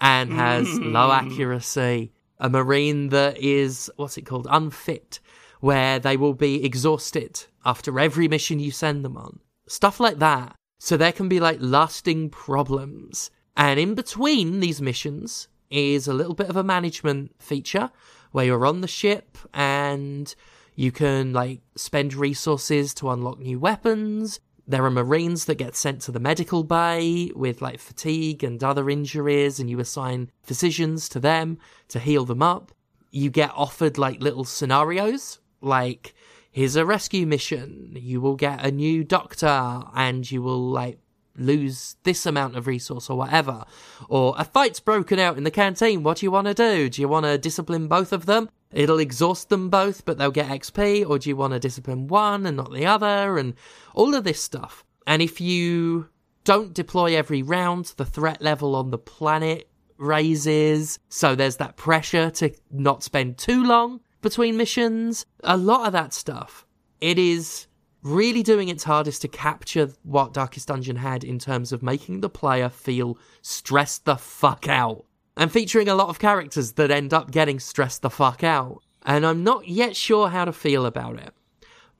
and 0.00 0.32
has 0.32 0.68
low 0.78 1.10
accuracy, 1.12 2.11
a 2.42 2.50
Marine 2.50 3.08
that 3.10 3.38
is, 3.38 3.90
what's 3.96 4.18
it 4.18 4.26
called, 4.26 4.48
unfit, 4.50 5.20
where 5.60 6.00
they 6.00 6.16
will 6.16 6.34
be 6.34 6.64
exhausted 6.64 7.44
after 7.64 8.00
every 8.00 8.26
mission 8.26 8.58
you 8.58 8.72
send 8.72 9.04
them 9.04 9.16
on. 9.16 9.38
Stuff 9.68 10.00
like 10.00 10.18
that. 10.18 10.56
So 10.80 10.96
there 10.96 11.12
can 11.12 11.28
be 11.28 11.38
like 11.38 11.58
lasting 11.60 12.30
problems. 12.30 13.30
And 13.56 13.78
in 13.78 13.94
between 13.94 14.58
these 14.58 14.82
missions 14.82 15.46
is 15.70 16.08
a 16.08 16.12
little 16.12 16.34
bit 16.34 16.50
of 16.50 16.56
a 16.56 16.64
management 16.64 17.40
feature 17.40 17.92
where 18.32 18.44
you're 18.44 18.66
on 18.66 18.80
the 18.80 18.88
ship 18.88 19.38
and 19.54 20.34
you 20.74 20.90
can 20.90 21.32
like 21.32 21.60
spend 21.76 22.12
resources 22.12 22.92
to 22.94 23.10
unlock 23.10 23.38
new 23.38 23.60
weapons. 23.60 24.40
There 24.66 24.84
are 24.84 24.90
Marines 24.90 25.46
that 25.46 25.56
get 25.56 25.74
sent 25.74 26.02
to 26.02 26.12
the 26.12 26.20
medical 26.20 26.62
bay 26.62 27.32
with 27.34 27.60
like 27.60 27.80
fatigue 27.80 28.44
and 28.44 28.62
other 28.62 28.88
injuries, 28.88 29.58
and 29.58 29.68
you 29.68 29.80
assign 29.80 30.30
physicians 30.42 31.08
to 31.10 31.20
them 31.20 31.58
to 31.88 31.98
heal 31.98 32.24
them 32.24 32.42
up. 32.42 32.72
You 33.10 33.28
get 33.28 33.50
offered 33.54 33.98
like 33.98 34.22
little 34.22 34.44
scenarios, 34.44 35.40
like 35.60 36.14
here's 36.50 36.76
a 36.76 36.86
rescue 36.86 37.26
mission. 37.26 37.96
You 37.98 38.20
will 38.20 38.36
get 38.36 38.64
a 38.64 38.70
new 38.70 39.02
doctor, 39.02 39.82
and 39.94 40.30
you 40.30 40.42
will 40.42 40.70
like 40.70 40.98
lose 41.36 41.96
this 42.04 42.24
amount 42.26 42.56
of 42.56 42.66
resource 42.66 43.10
or 43.10 43.16
whatever. 43.18 43.64
Or 44.08 44.34
a 44.38 44.44
fight's 44.44 44.80
broken 44.80 45.18
out 45.18 45.36
in 45.36 45.44
the 45.44 45.50
canteen. 45.50 46.02
What 46.02 46.18
do 46.18 46.26
you 46.26 46.30
want 46.30 46.46
to 46.46 46.54
do? 46.54 46.88
Do 46.88 47.00
you 47.00 47.08
want 47.08 47.26
to 47.26 47.36
discipline 47.36 47.88
both 47.88 48.12
of 48.12 48.26
them? 48.26 48.48
It'll 48.72 48.98
exhaust 48.98 49.48
them 49.48 49.68
both, 49.70 50.04
but 50.04 50.18
they'll 50.18 50.30
get 50.30 50.48
XP. 50.48 51.08
Or 51.08 51.18
do 51.18 51.28
you 51.28 51.36
want 51.36 51.52
to 51.52 51.58
discipline 51.58 52.08
one 52.08 52.46
and 52.46 52.56
not 52.56 52.72
the 52.72 52.86
other? 52.86 53.38
And 53.38 53.54
all 53.94 54.14
of 54.14 54.24
this 54.24 54.42
stuff. 54.42 54.84
And 55.06 55.20
if 55.20 55.40
you 55.40 56.08
don't 56.44 56.72
deploy 56.72 57.16
every 57.16 57.42
round, 57.42 57.92
the 57.96 58.04
threat 58.04 58.42
level 58.42 58.74
on 58.74 58.90
the 58.90 58.98
planet 58.98 59.68
raises. 59.98 60.98
So 61.08 61.34
there's 61.34 61.56
that 61.56 61.76
pressure 61.76 62.30
to 62.30 62.52
not 62.70 63.02
spend 63.02 63.38
too 63.38 63.64
long 63.64 64.00
between 64.20 64.56
missions. 64.56 65.26
A 65.44 65.56
lot 65.56 65.86
of 65.86 65.92
that 65.92 66.12
stuff. 66.12 66.66
It 67.00 67.18
is 67.18 67.66
really 68.02 68.42
doing 68.42 68.68
its 68.68 68.84
hardest 68.84 69.22
to 69.22 69.28
capture 69.28 69.90
what 70.02 70.32
Darkest 70.32 70.68
Dungeon 70.68 70.96
had 70.96 71.22
in 71.22 71.38
terms 71.38 71.72
of 71.72 71.82
making 71.82 72.20
the 72.20 72.28
player 72.28 72.68
feel 72.68 73.16
stressed 73.42 74.04
the 74.04 74.16
fuck 74.16 74.68
out. 74.68 75.04
And 75.36 75.50
featuring 75.50 75.88
a 75.88 75.94
lot 75.94 76.08
of 76.08 76.18
characters 76.18 76.72
that 76.72 76.90
end 76.90 77.14
up 77.14 77.30
getting 77.30 77.58
stressed 77.58 78.02
the 78.02 78.10
fuck 78.10 78.44
out. 78.44 78.80
And 79.04 79.24
I'm 79.26 79.42
not 79.42 79.66
yet 79.66 79.96
sure 79.96 80.28
how 80.28 80.44
to 80.44 80.52
feel 80.52 80.84
about 80.86 81.18
it. 81.18 81.32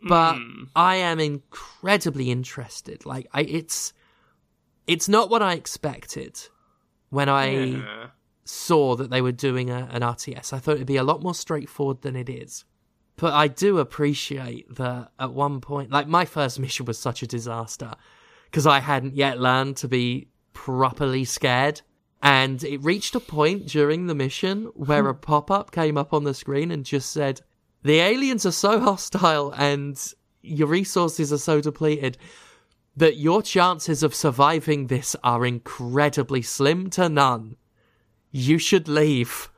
But 0.07 0.35
Hmm. 0.35 0.65
I 0.77 0.97
am 0.97 1.19
incredibly 1.21 2.31
interested. 2.31 3.07
Like 3.07 3.27
I 3.33 3.43
it's 3.43 3.93
it's 4.87 5.09
not 5.09 5.31
what 5.31 5.43
I 5.43 5.55
expected 5.55 6.39
when 7.11 7.29
I 7.29 7.51
Yeah. 7.51 8.07
saw 8.45 8.97
that 8.97 9.11
they 9.11 9.23
were 9.23 9.33
doing 9.33 9.71
a, 9.71 9.89
an 9.93 10.03
RTS. 10.03 10.53
I 10.53 10.59
thought 10.59 10.75
it'd 10.75 10.87
be 10.87 10.97
a 10.97 11.05
lot 11.05 11.23
more 11.23 11.35
straightforward 11.35 12.03
than 12.03 12.17
it 12.17 12.29
is. 12.29 12.65
But 13.17 13.33
I 13.33 13.47
do 13.47 13.79
appreciate 13.79 14.75
that 14.75 15.13
at 15.19 15.33
one 15.33 15.61
point, 15.61 15.91
like 15.91 16.09
my 16.09 16.25
first 16.25 16.59
mission 16.59 16.85
was 16.87 16.99
such 16.99 17.23
a 17.23 17.27
disaster 17.27 17.93
because 18.51 18.67
I 18.67 18.81
hadn't 18.81 19.15
yet 19.15 19.39
learned 19.41 19.77
to 19.79 19.89
be 19.89 20.29
properly 20.53 21.25
scared. 21.25 21.83
And 22.23 22.63
it 22.63 22.83
reached 22.85 23.17
a 23.17 23.21
point 23.21 23.67
during 23.67 24.07
the 24.07 24.15
mission 24.15 24.67
where 24.75 25.09
a 25.09 25.15
pop 25.29 25.51
up 25.51 25.73
came 25.73 25.99
up 25.99 26.13
on 26.15 26.25
the 26.25 26.35
screen 26.35 26.71
and 26.71 26.85
just 26.85 27.11
said, 27.11 27.41
The 27.83 27.99
aliens 27.99 28.47
are 28.47 28.53
so 28.53 28.81
hostile 28.81 29.53
and 29.57 30.01
your 30.41 30.69
resources 30.69 31.33
are 31.33 31.39
so 31.39 31.61
depleted 31.61 32.17
that 32.97 33.17
your 33.17 33.43
chances 33.43 34.03
of 34.03 34.15
surviving 34.15 34.87
this 34.87 35.17
are 35.25 35.47
incredibly 35.47 36.43
slim 36.43 36.91
to 36.91 37.09
none. 37.09 37.57
You 38.31 38.59
should 38.59 38.89
leave. 38.89 39.51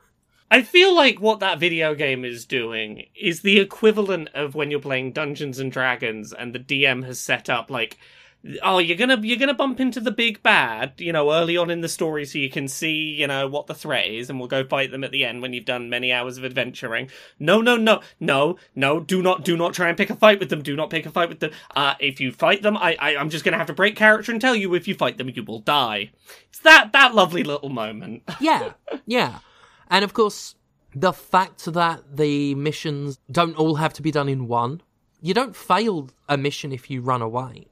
I 0.49 0.61
feel 0.61 0.95
like 0.95 1.19
what 1.19 1.39
that 1.39 1.59
video 1.59 1.95
game 1.95 2.23
is 2.23 2.45
doing 2.45 3.07
is 3.15 3.41
the 3.41 3.59
equivalent 3.59 4.29
of 4.33 4.55
when 4.55 4.71
you're 4.71 4.79
playing 4.79 5.11
Dungeons 5.11 5.59
and 5.59 5.71
Dragons 5.71 6.31
and 6.31 6.53
the 6.53 6.59
DM 6.59 7.03
has 7.05 7.19
set 7.19 7.49
up 7.49 7.69
like 7.69 7.97
oh 8.63 8.77
you're 8.77 8.97
to 8.97 9.27
you're 9.27 9.47
to 9.47 9.53
bump 9.53 9.79
into 9.79 9.99
the 9.99 10.11
big 10.11 10.41
bad, 10.43 10.93
you 10.97 11.11
know, 11.11 11.31
early 11.31 11.57
on 11.57 11.69
in 11.69 11.81
the 11.81 11.89
story 11.89 12.25
so 12.25 12.37
you 12.37 12.49
can 12.49 12.67
see, 12.67 12.93
you 12.93 13.27
know, 13.27 13.47
what 13.47 13.67
the 13.67 13.73
threat 13.73 14.07
is 14.07 14.29
and 14.29 14.39
we'll 14.39 14.47
go 14.47 14.65
fight 14.65 14.91
them 14.91 15.03
at 15.03 15.11
the 15.11 15.25
end 15.25 15.41
when 15.41 15.53
you've 15.53 15.65
done 15.65 15.89
many 15.89 16.11
hours 16.11 16.37
of 16.37 16.45
adventuring. 16.45 17.09
No, 17.39 17.61
no, 17.61 17.77
no. 17.77 18.01
No, 18.19 18.57
no, 18.75 18.99
do 18.99 19.21
not 19.21 19.43
do 19.43 19.57
not 19.57 19.73
try 19.73 19.89
and 19.89 19.97
pick 19.97 20.09
a 20.09 20.15
fight 20.15 20.39
with 20.39 20.49
them. 20.49 20.61
Do 20.61 20.75
not 20.75 20.89
pick 20.89 21.05
a 21.05 21.11
fight 21.11 21.29
with 21.29 21.39
them. 21.39 21.51
Uh 21.75 21.95
if 21.99 22.19
you 22.19 22.31
fight 22.31 22.61
them, 22.61 22.77
I, 22.77 22.95
I 22.99 23.15
I'm 23.15 23.29
just 23.29 23.45
to 23.45 23.57
have 23.57 23.67
to 23.67 23.73
break 23.73 23.95
character 23.95 24.31
and 24.31 24.41
tell 24.41 24.55
you 24.55 24.73
if 24.75 24.87
you 24.87 24.95
fight 24.95 25.17
them 25.17 25.29
you 25.29 25.43
will 25.43 25.59
die. 25.59 26.11
It's 26.49 26.59
that 26.59 26.91
that 26.93 27.15
lovely 27.15 27.43
little 27.43 27.69
moment. 27.69 28.23
Yeah, 28.41 28.73
yeah. 29.05 29.39
And 29.89 30.03
of 30.03 30.13
course, 30.13 30.55
the 30.93 31.13
fact 31.13 31.65
that 31.65 32.17
the 32.17 32.53
missions 32.55 33.19
don't 33.31 33.55
all 33.57 33.75
have 33.75 33.93
to 33.93 34.01
be 34.01 34.11
done 34.11 34.29
in 34.29 34.47
one, 34.47 34.81
you 35.21 35.33
don't 35.33 35.55
fail 35.55 36.09
a 36.27 36.37
mission 36.37 36.71
if 36.71 36.89
you 36.89 37.01
run 37.01 37.21
away. 37.21 37.67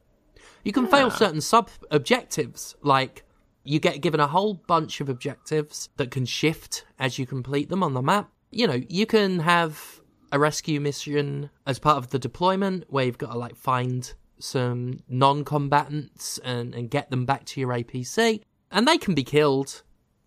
You 0.63 0.71
can 0.71 0.87
fail 0.87 1.11
certain 1.11 1.41
sub 1.41 1.69
objectives, 1.91 2.75
like 2.81 3.23
you 3.63 3.79
get 3.79 4.01
given 4.01 4.19
a 4.19 4.27
whole 4.27 4.55
bunch 4.55 5.01
of 5.01 5.09
objectives 5.09 5.89
that 5.97 6.11
can 6.11 6.25
shift 6.25 6.85
as 6.99 7.17
you 7.17 7.25
complete 7.25 7.69
them 7.69 7.83
on 7.83 7.93
the 7.93 8.01
map. 8.01 8.29
You 8.51 8.67
know, 8.67 8.81
you 8.87 9.05
can 9.05 9.39
have 9.39 10.01
a 10.31 10.39
rescue 10.39 10.79
mission 10.79 11.49
as 11.65 11.79
part 11.79 11.97
of 11.97 12.09
the 12.09 12.19
deployment 12.19 12.85
where 12.87 13.05
you've 13.05 13.17
got 13.17 13.31
to 13.31 13.37
like 13.37 13.55
find 13.55 14.13
some 14.39 14.99
non-combatants 15.07 16.39
and, 16.43 16.73
and 16.73 16.89
get 16.89 17.09
them 17.09 17.25
back 17.25 17.45
to 17.45 17.59
your 17.59 17.69
APC, 17.69 18.41
and 18.71 18.87
they 18.87 18.97
can 18.97 19.13
be 19.13 19.23
killed 19.23 19.83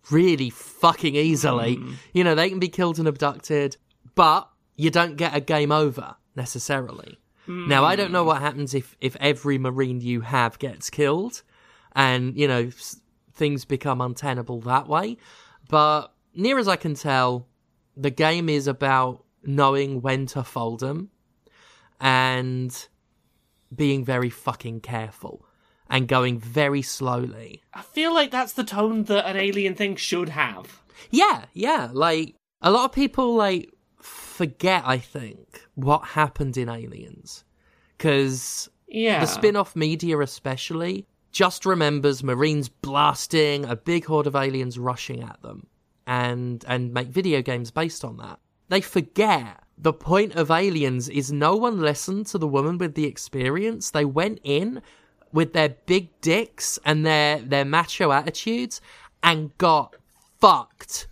really 0.09 0.49
fucking 0.49 1.15
easily. 1.15 1.75
Hmm. 1.75 1.93
You 2.13 2.23
know, 2.23 2.35
they 2.35 2.49
can 2.49 2.59
be 2.59 2.69
killed 2.69 2.99
and 2.99 3.07
abducted, 3.07 3.77
but 4.15 4.49
you 4.75 4.89
don't 4.89 5.17
get 5.17 5.35
a 5.35 5.41
game 5.41 5.71
over 5.71 6.15
necessarily. 6.35 7.19
Now, 7.47 7.85
I 7.85 7.95
don't 7.95 8.11
know 8.11 8.23
hmm. 8.23 8.27
what 8.27 8.41
happens 8.41 8.73
if, 8.73 8.95
if 8.99 9.15
every 9.19 9.57
Marine 9.57 10.01
you 10.01 10.21
have 10.21 10.59
gets 10.59 10.89
killed 10.89 11.43
and, 11.95 12.37
you 12.37 12.47
know, 12.47 12.65
s- 12.65 12.99
things 13.33 13.65
become 13.65 14.01
untenable 14.01 14.61
that 14.61 14.87
way. 14.87 15.17
But 15.69 16.07
near 16.35 16.59
as 16.59 16.67
I 16.67 16.75
can 16.75 16.93
tell, 16.93 17.47
the 17.95 18.09
game 18.09 18.49
is 18.49 18.67
about 18.67 19.23
knowing 19.43 20.01
when 20.01 20.25
to 20.27 20.43
fold 20.43 20.81
them 20.81 21.09
and 21.99 22.87
being 23.73 24.03
very 24.03 24.29
fucking 24.29 24.81
careful 24.81 25.45
and 25.89 26.07
going 26.07 26.39
very 26.39 26.81
slowly. 26.81 27.63
I 27.73 27.81
feel 27.81 28.13
like 28.13 28.31
that's 28.31 28.53
the 28.53 28.63
tone 28.63 29.03
that 29.05 29.25
an 29.25 29.37
alien 29.37 29.75
thing 29.75 29.95
should 29.95 30.29
have. 30.29 30.81
Yeah, 31.09 31.45
yeah. 31.53 31.89
Like 31.93 32.35
a 32.61 32.71
lot 32.71 32.85
of 32.85 32.91
people 32.91 33.35
like 33.35 33.69
forget, 34.37 34.83
I 34.85 34.99
think, 34.99 35.67
what 35.73 36.03
happened 36.19 36.57
in 36.57 36.69
Aliens. 36.69 37.43
Cause 37.97 38.69
Yeah. 38.87 39.19
the 39.21 39.25
spin-off 39.25 39.75
media 39.75 40.19
especially 40.19 41.07
just 41.31 41.65
remembers 41.65 42.23
Marines 42.23 42.69
blasting 42.69 43.65
a 43.65 43.75
big 43.75 44.05
horde 44.05 44.27
of 44.27 44.35
aliens 44.35 44.77
rushing 44.79 45.21
at 45.23 45.41
them 45.41 45.67
and 46.05 46.63
and 46.67 46.93
make 46.93 47.09
video 47.09 47.41
games 47.41 47.69
based 47.71 48.05
on 48.05 48.17
that. 48.17 48.39
They 48.69 48.81
forget 48.81 49.63
the 49.77 49.93
point 49.93 50.35
of 50.35 50.49
aliens 50.51 51.09
is 51.09 51.31
no 51.31 51.55
one 51.55 51.79
listened 51.81 52.27
to 52.27 52.37
the 52.37 52.47
woman 52.47 52.77
with 52.77 52.93
the 52.95 53.05
experience. 53.05 53.91
They 53.91 54.05
went 54.05 54.39
in 54.43 54.81
with 55.33 55.53
their 55.53 55.69
big 55.69 56.05
dicks 56.21 56.79
and 56.85 57.05
their 57.05 57.39
their 57.39 57.65
macho 57.65 58.11
attitudes 58.11 58.79
and 59.23 59.57
got 59.57 59.95
fucked. 60.39 61.07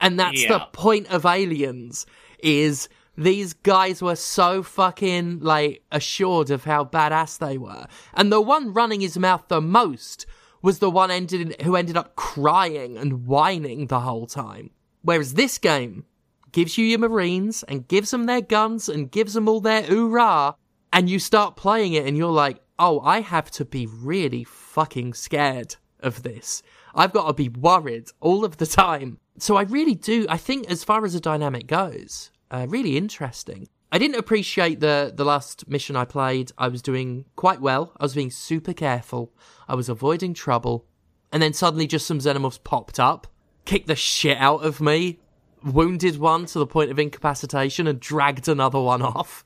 And 0.00 0.18
that's 0.20 0.42
the 0.46 0.60
point 0.72 1.06
of 1.10 1.24
aliens 1.24 2.06
is 2.44 2.88
these 3.16 3.54
guys 3.54 4.02
were 4.02 4.16
so 4.16 4.62
fucking 4.62 5.40
like 5.40 5.82
assured 5.90 6.50
of 6.50 6.64
how 6.64 6.84
badass 6.84 7.38
they 7.38 7.58
were. 7.58 7.86
And 8.12 8.30
the 8.30 8.40
one 8.40 8.72
running 8.72 9.00
his 9.00 9.18
mouth 9.18 9.44
the 9.48 9.60
most 9.60 10.26
was 10.62 10.78
the 10.78 10.90
one 10.90 11.10
ended 11.10 11.60
who 11.62 11.76
ended 11.76 11.96
up 11.96 12.16
crying 12.16 12.96
and 12.96 13.26
whining 13.26 13.86
the 13.86 14.00
whole 14.00 14.26
time. 14.26 14.70
Whereas 15.02 15.34
this 15.34 15.58
game 15.58 16.04
gives 16.52 16.78
you 16.78 16.86
your 16.86 17.00
Marines 17.00 17.62
and 17.64 17.88
gives 17.88 18.10
them 18.10 18.26
their 18.26 18.40
guns 18.40 18.88
and 18.88 19.10
gives 19.10 19.34
them 19.34 19.48
all 19.48 19.60
their 19.60 19.82
oorah, 19.82 20.54
and 20.92 21.10
you 21.10 21.18
start 21.18 21.56
playing 21.56 21.92
it 21.92 22.06
and 22.06 22.16
you're 22.16 22.30
like, 22.30 22.60
oh, 22.78 23.00
I 23.00 23.20
have 23.20 23.50
to 23.52 23.64
be 23.64 23.86
really 23.86 24.44
fucking 24.44 25.14
scared 25.14 25.76
of 26.00 26.22
this. 26.22 26.62
I've 26.94 27.12
got 27.12 27.26
to 27.26 27.32
be 27.32 27.48
worried 27.48 28.08
all 28.20 28.44
of 28.44 28.56
the 28.56 28.66
time. 28.84 29.18
So 29.38 29.56
I 29.56 29.62
really 29.62 29.94
do, 29.94 30.26
I 30.28 30.36
think 30.36 30.70
as 30.70 30.84
far 30.84 31.04
as 31.04 31.12
the 31.12 31.20
dynamic 31.20 31.66
goes, 31.66 32.30
uh, 32.54 32.66
really 32.68 32.96
interesting. 32.96 33.68
I 33.90 33.98
didn't 33.98 34.16
appreciate 34.16 34.80
the 34.80 35.12
the 35.14 35.24
last 35.24 35.68
mission 35.68 35.96
I 35.96 36.04
played. 36.04 36.52
I 36.56 36.68
was 36.68 36.82
doing 36.82 37.24
quite 37.34 37.60
well. 37.60 37.92
I 37.98 38.04
was 38.04 38.14
being 38.14 38.30
super 38.30 38.72
careful. 38.72 39.32
I 39.68 39.74
was 39.74 39.88
avoiding 39.88 40.34
trouble, 40.34 40.86
and 41.32 41.42
then 41.42 41.52
suddenly 41.52 41.86
just 41.86 42.06
some 42.06 42.18
xenomorphs 42.18 42.62
popped 42.62 43.00
up, 43.00 43.26
kicked 43.64 43.88
the 43.88 43.96
shit 43.96 44.38
out 44.38 44.64
of 44.64 44.80
me, 44.80 45.18
wounded 45.64 46.18
one 46.18 46.46
to 46.46 46.58
the 46.60 46.66
point 46.66 46.90
of 46.90 46.98
incapacitation, 46.98 47.88
and 47.88 47.98
dragged 47.98 48.48
another 48.48 48.80
one 48.80 49.02
off. 49.02 49.44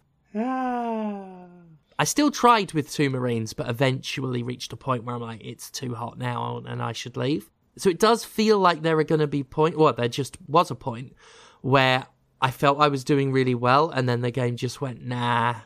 I 2.00 2.04
still 2.04 2.30
tried 2.30 2.74
with 2.74 2.92
two 2.92 3.10
Marines, 3.10 3.54
but 3.54 3.68
eventually 3.68 4.42
reached 4.42 4.72
a 4.72 4.76
point 4.76 5.04
where 5.04 5.16
I'm 5.16 5.22
like, 5.22 5.44
it's 5.44 5.70
too 5.70 5.94
hot 5.94 6.16
now 6.16 6.62
and 6.64 6.80
I 6.80 6.92
should 6.92 7.16
leave. 7.16 7.50
So 7.76 7.90
it 7.90 7.98
does 7.98 8.24
feel 8.24 8.58
like 8.58 8.82
there 8.82 8.98
are 8.98 9.04
going 9.04 9.20
to 9.20 9.26
be 9.26 9.42
point, 9.42 9.76
well, 9.76 9.92
there 9.92 10.08
just 10.08 10.38
was 10.46 10.70
a 10.70 10.76
point 10.76 11.16
where 11.60 12.06
I 12.40 12.50
felt 12.50 12.80
I 12.80 12.88
was 12.88 13.04
doing 13.04 13.32
really 13.32 13.54
well, 13.54 13.90
and 13.90 14.08
then 14.08 14.20
the 14.20 14.30
game 14.30 14.56
just 14.56 14.80
went, 14.80 15.04
nah. 15.04 15.56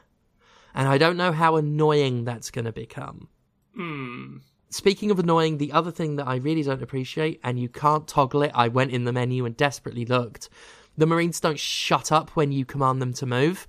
And 0.75 0.89
I 0.89 0.99
don't 0.99 1.17
know 1.17 1.33
how 1.33 1.57
annoying 1.57 2.25
that's 2.25 2.51
going 2.51 2.65
to 2.65 2.73
become. 2.73 3.29
Hmm. 3.75 4.39
Speaking 4.71 5.11
of 5.11 5.19
annoying, 5.19 5.59
the 5.59 5.73
other 5.73 5.91
thing 5.91 6.17
that 6.17 6.27
I 6.27 6.37
really 6.37 6.63
don't 6.63 6.83
appreciate, 6.83 7.41
and 7.45 7.59
you 7.59 7.69
can't 7.69 8.09
toggle 8.09 8.43
it, 8.43 8.53
I 8.55 8.69
went 8.69 8.91
in 8.91 9.05
the 9.05 9.13
menu 9.13 9.45
and 9.45 9.55
desperately 9.55 10.07
looked. 10.07 10.49
The 10.97 11.07
Marines 11.07 11.41
don't 11.41 11.59
shut 11.59 12.11
up 12.11 12.31
when 12.31 12.53
you 12.53 12.65
command 12.65 13.03
them 13.03 13.13
to 13.15 13.27
move. 13.27 13.69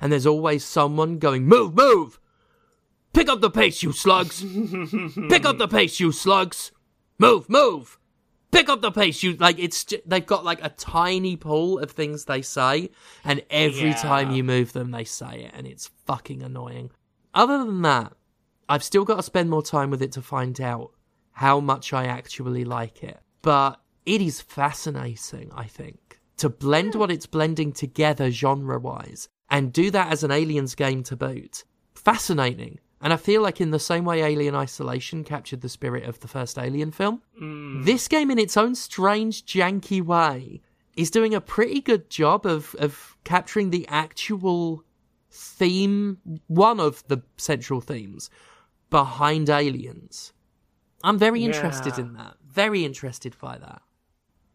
And 0.00 0.10
there's 0.10 0.26
always 0.26 0.64
someone 0.64 1.18
going, 1.18 1.44
move, 1.44 1.76
move! 1.76 2.18
Pick 3.12 3.28
up 3.28 3.40
the 3.40 3.50
pace, 3.50 3.84
you 3.84 3.92
slugs! 3.92 4.42
Pick 5.28 5.44
up 5.44 5.58
the 5.58 5.68
pace, 5.68 6.00
you 6.00 6.10
slugs! 6.10 6.72
Move, 7.18 7.48
move! 7.48 7.98
Pick 8.52 8.68
up 8.68 8.82
the 8.82 8.92
pace, 8.92 9.22
you 9.22 9.32
like. 9.34 9.58
It's 9.58 9.84
they've 10.06 10.24
got 10.24 10.44
like 10.44 10.62
a 10.62 10.68
tiny 10.68 11.36
pool 11.36 11.78
of 11.78 11.90
things 11.90 12.26
they 12.26 12.42
say, 12.42 12.90
and 13.24 13.42
every 13.50 13.88
Yeah. 13.88 13.96
time 13.96 14.30
you 14.30 14.44
move 14.44 14.72
them, 14.74 14.90
they 14.90 15.04
say 15.04 15.44
it, 15.44 15.52
and 15.54 15.66
it's 15.66 15.90
fucking 16.06 16.42
annoying. 16.42 16.90
Other 17.34 17.58
than 17.58 17.80
that, 17.82 18.12
I've 18.68 18.84
still 18.84 19.04
got 19.04 19.16
to 19.16 19.22
spend 19.22 19.48
more 19.48 19.62
time 19.62 19.90
with 19.90 20.02
it 20.02 20.12
to 20.12 20.22
find 20.22 20.60
out 20.60 20.92
how 21.32 21.60
much 21.60 21.92
I 21.94 22.04
actually 22.04 22.64
like 22.64 23.02
it. 23.02 23.18
But 23.40 23.80
it 24.04 24.20
is 24.20 24.40
fascinating, 24.40 25.50
I 25.54 25.64
think, 25.64 26.20
to 26.36 26.50
blend 26.50 26.92
hmm. 26.92 27.00
what 27.00 27.10
it's 27.10 27.26
blending 27.26 27.72
together 27.72 28.30
genre 28.30 28.78
wise 28.78 29.28
and 29.50 29.72
do 29.72 29.90
that 29.90 30.12
as 30.12 30.22
an 30.24 30.30
Aliens 30.30 30.74
game 30.74 31.02
to 31.04 31.16
boot. 31.16 31.64
Fascinating. 31.94 32.80
And 33.02 33.12
I 33.12 33.16
feel 33.16 33.42
like, 33.42 33.60
in 33.60 33.72
the 33.72 33.80
same 33.80 34.04
way 34.04 34.22
Alien 34.22 34.54
Isolation 34.54 35.24
captured 35.24 35.60
the 35.60 35.68
spirit 35.68 36.04
of 36.04 36.20
the 36.20 36.28
first 36.28 36.56
Alien 36.56 36.92
film, 36.92 37.20
this 37.84 38.06
game, 38.06 38.30
in 38.30 38.38
its 38.38 38.56
own 38.56 38.76
strange, 38.76 39.44
janky 39.44 40.00
way, 40.00 40.62
is 40.96 41.10
doing 41.10 41.34
a 41.34 41.40
pretty 41.40 41.80
good 41.80 42.08
job 42.08 42.46
of, 42.46 42.76
of 42.78 43.16
capturing 43.24 43.70
the 43.70 43.88
actual 43.88 44.84
theme, 45.32 46.18
one 46.46 46.78
of 46.78 47.02
the 47.08 47.22
central 47.38 47.80
themes 47.80 48.30
behind 48.88 49.50
Aliens. 49.50 50.32
I'm 51.02 51.18
very 51.18 51.42
interested 51.42 51.94
Yeah. 51.98 52.04
in 52.04 52.12
that. 52.12 52.36
Very 52.46 52.84
interested 52.84 53.36
by 53.40 53.58
that. 53.58 53.82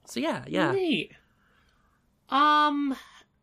So 0.06 0.22
yeah, 0.22 0.46
yeah. 0.48 0.72
Neat. 0.72 1.12
Um, 2.30 2.96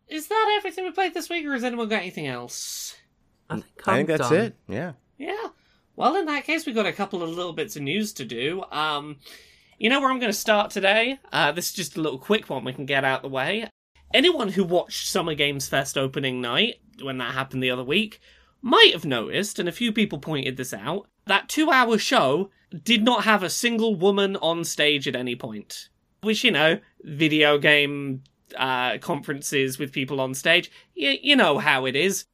is 0.08 0.28
that 0.28 0.54
everything 0.56 0.84
we 0.84 0.92
played 0.92 1.12
this 1.12 1.28
week, 1.28 1.44
or 1.44 1.52
has 1.52 1.64
anyone 1.64 1.88
got 1.88 2.00
anything 2.00 2.26
else? 2.26 2.96
I 3.50 3.54
think, 3.56 3.66
I 3.86 3.90
I'm 3.92 3.96
think 3.98 4.08
that's 4.08 4.28
done. 4.30 4.40
it. 4.40 4.56
Yeah. 4.68 4.92
Yeah. 5.18 5.48
Well, 5.96 6.16
in 6.16 6.26
that 6.26 6.44
case, 6.44 6.66
we've 6.66 6.74
got 6.74 6.86
a 6.86 6.92
couple 6.92 7.22
of 7.22 7.30
little 7.30 7.52
bits 7.52 7.76
of 7.76 7.82
news 7.82 8.12
to 8.14 8.24
do. 8.24 8.64
Um, 8.72 9.16
you 9.78 9.88
know 9.90 10.00
where 10.00 10.10
I'm 10.10 10.18
going 10.18 10.32
to 10.32 10.38
start 10.38 10.70
today? 10.70 11.18
Uh, 11.32 11.52
this 11.52 11.68
is 11.68 11.72
just 11.74 11.96
a 11.96 12.00
little 12.00 12.18
quick 12.18 12.48
one 12.50 12.64
we 12.64 12.72
can 12.72 12.86
get 12.86 13.04
out 13.04 13.22
the 13.22 13.28
way. 13.28 13.68
Anyone 14.12 14.48
who 14.50 14.64
watched 14.64 15.08
Summer 15.08 15.34
Games 15.34 15.68
Fest 15.68 15.96
opening 15.98 16.40
night, 16.40 16.76
when 17.02 17.18
that 17.18 17.34
happened 17.34 17.62
the 17.62 17.70
other 17.70 17.84
week, 17.84 18.20
might 18.62 18.92
have 18.92 19.04
noticed, 19.04 19.58
and 19.58 19.68
a 19.68 19.72
few 19.72 19.92
people 19.92 20.18
pointed 20.18 20.56
this 20.56 20.72
out, 20.72 21.06
that 21.26 21.48
two 21.48 21.70
hour 21.70 21.98
show 21.98 22.50
did 22.82 23.02
not 23.04 23.24
have 23.24 23.42
a 23.42 23.50
single 23.50 23.94
woman 23.94 24.36
on 24.36 24.64
stage 24.64 25.06
at 25.06 25.16
any 25.16 25.36
point. 25.36 25.88
Which, 26.22 26.42
you 26.44 26.50
know, 26.50 26.78
video 27.02 27.58
game 27.58 28.22
uh, 28.56 28.98
conferences 28.98 29.78
with 29.78 29.92
people 29.92 30.20
on 30.20 30.34
stage, 30.34 30.70
y- 30.96 31.18
you 31.22 31.36
know 31.36 31.58
how 31.58 31.84
it 31.86 31.94
is. 31.94 32.24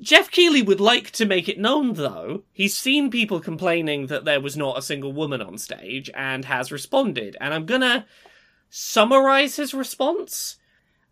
Geoff 0.00 0.30
Keighley 0.30 0.62
would 0.62 0.80
like 0.80 1.10
to 1.12 1.26
make 1.26 1.46
it 1.46 1.58
known, 1.58 1.92
though. 1.92 2.44
He's 2.52 2.76
seen 2.76 3.10
people 3.10 3.38
complaining 3.38 4.06
that 4.06 4.24
there 4.24 4.40
was 4.40 4.56
not 4.56 4.78
a 4.78 4.82
single 4.82 5.12
woman 5.12 5.42
on 5.42 5.58
stage 5.58 6.10
and 6.14 6.46
has 6.46 6.72
responded. 6.72 7.36
And 7.38 7.52
I'm 7.52 7.66
gonna 7.66 8.06
summarize 8.70 9.56
his 9.56 9.74
response. 9.74 10.56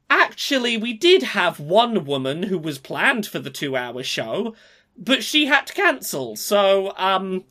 Actually, 0.08 0.78
we 0.78 0.94
did 0.94 1.22
have 1.22 1.60
one 1.60 2.06
woman 2.06 2.44
who 2.44 2.56
was 2.56 2.78
planned 2.78 3.26
for 3.26 3.38
the 3.38 3.50
two 3.50 3.76
hour 3.76 4.02
show, 4.02 4.54
but 4.96 5.22
she 5.22 5.46
had 5.46 5.66
to 5.66 5.74
cancel. 5.74 6.34
So, 6.34 6.94
um, 6.96 7.44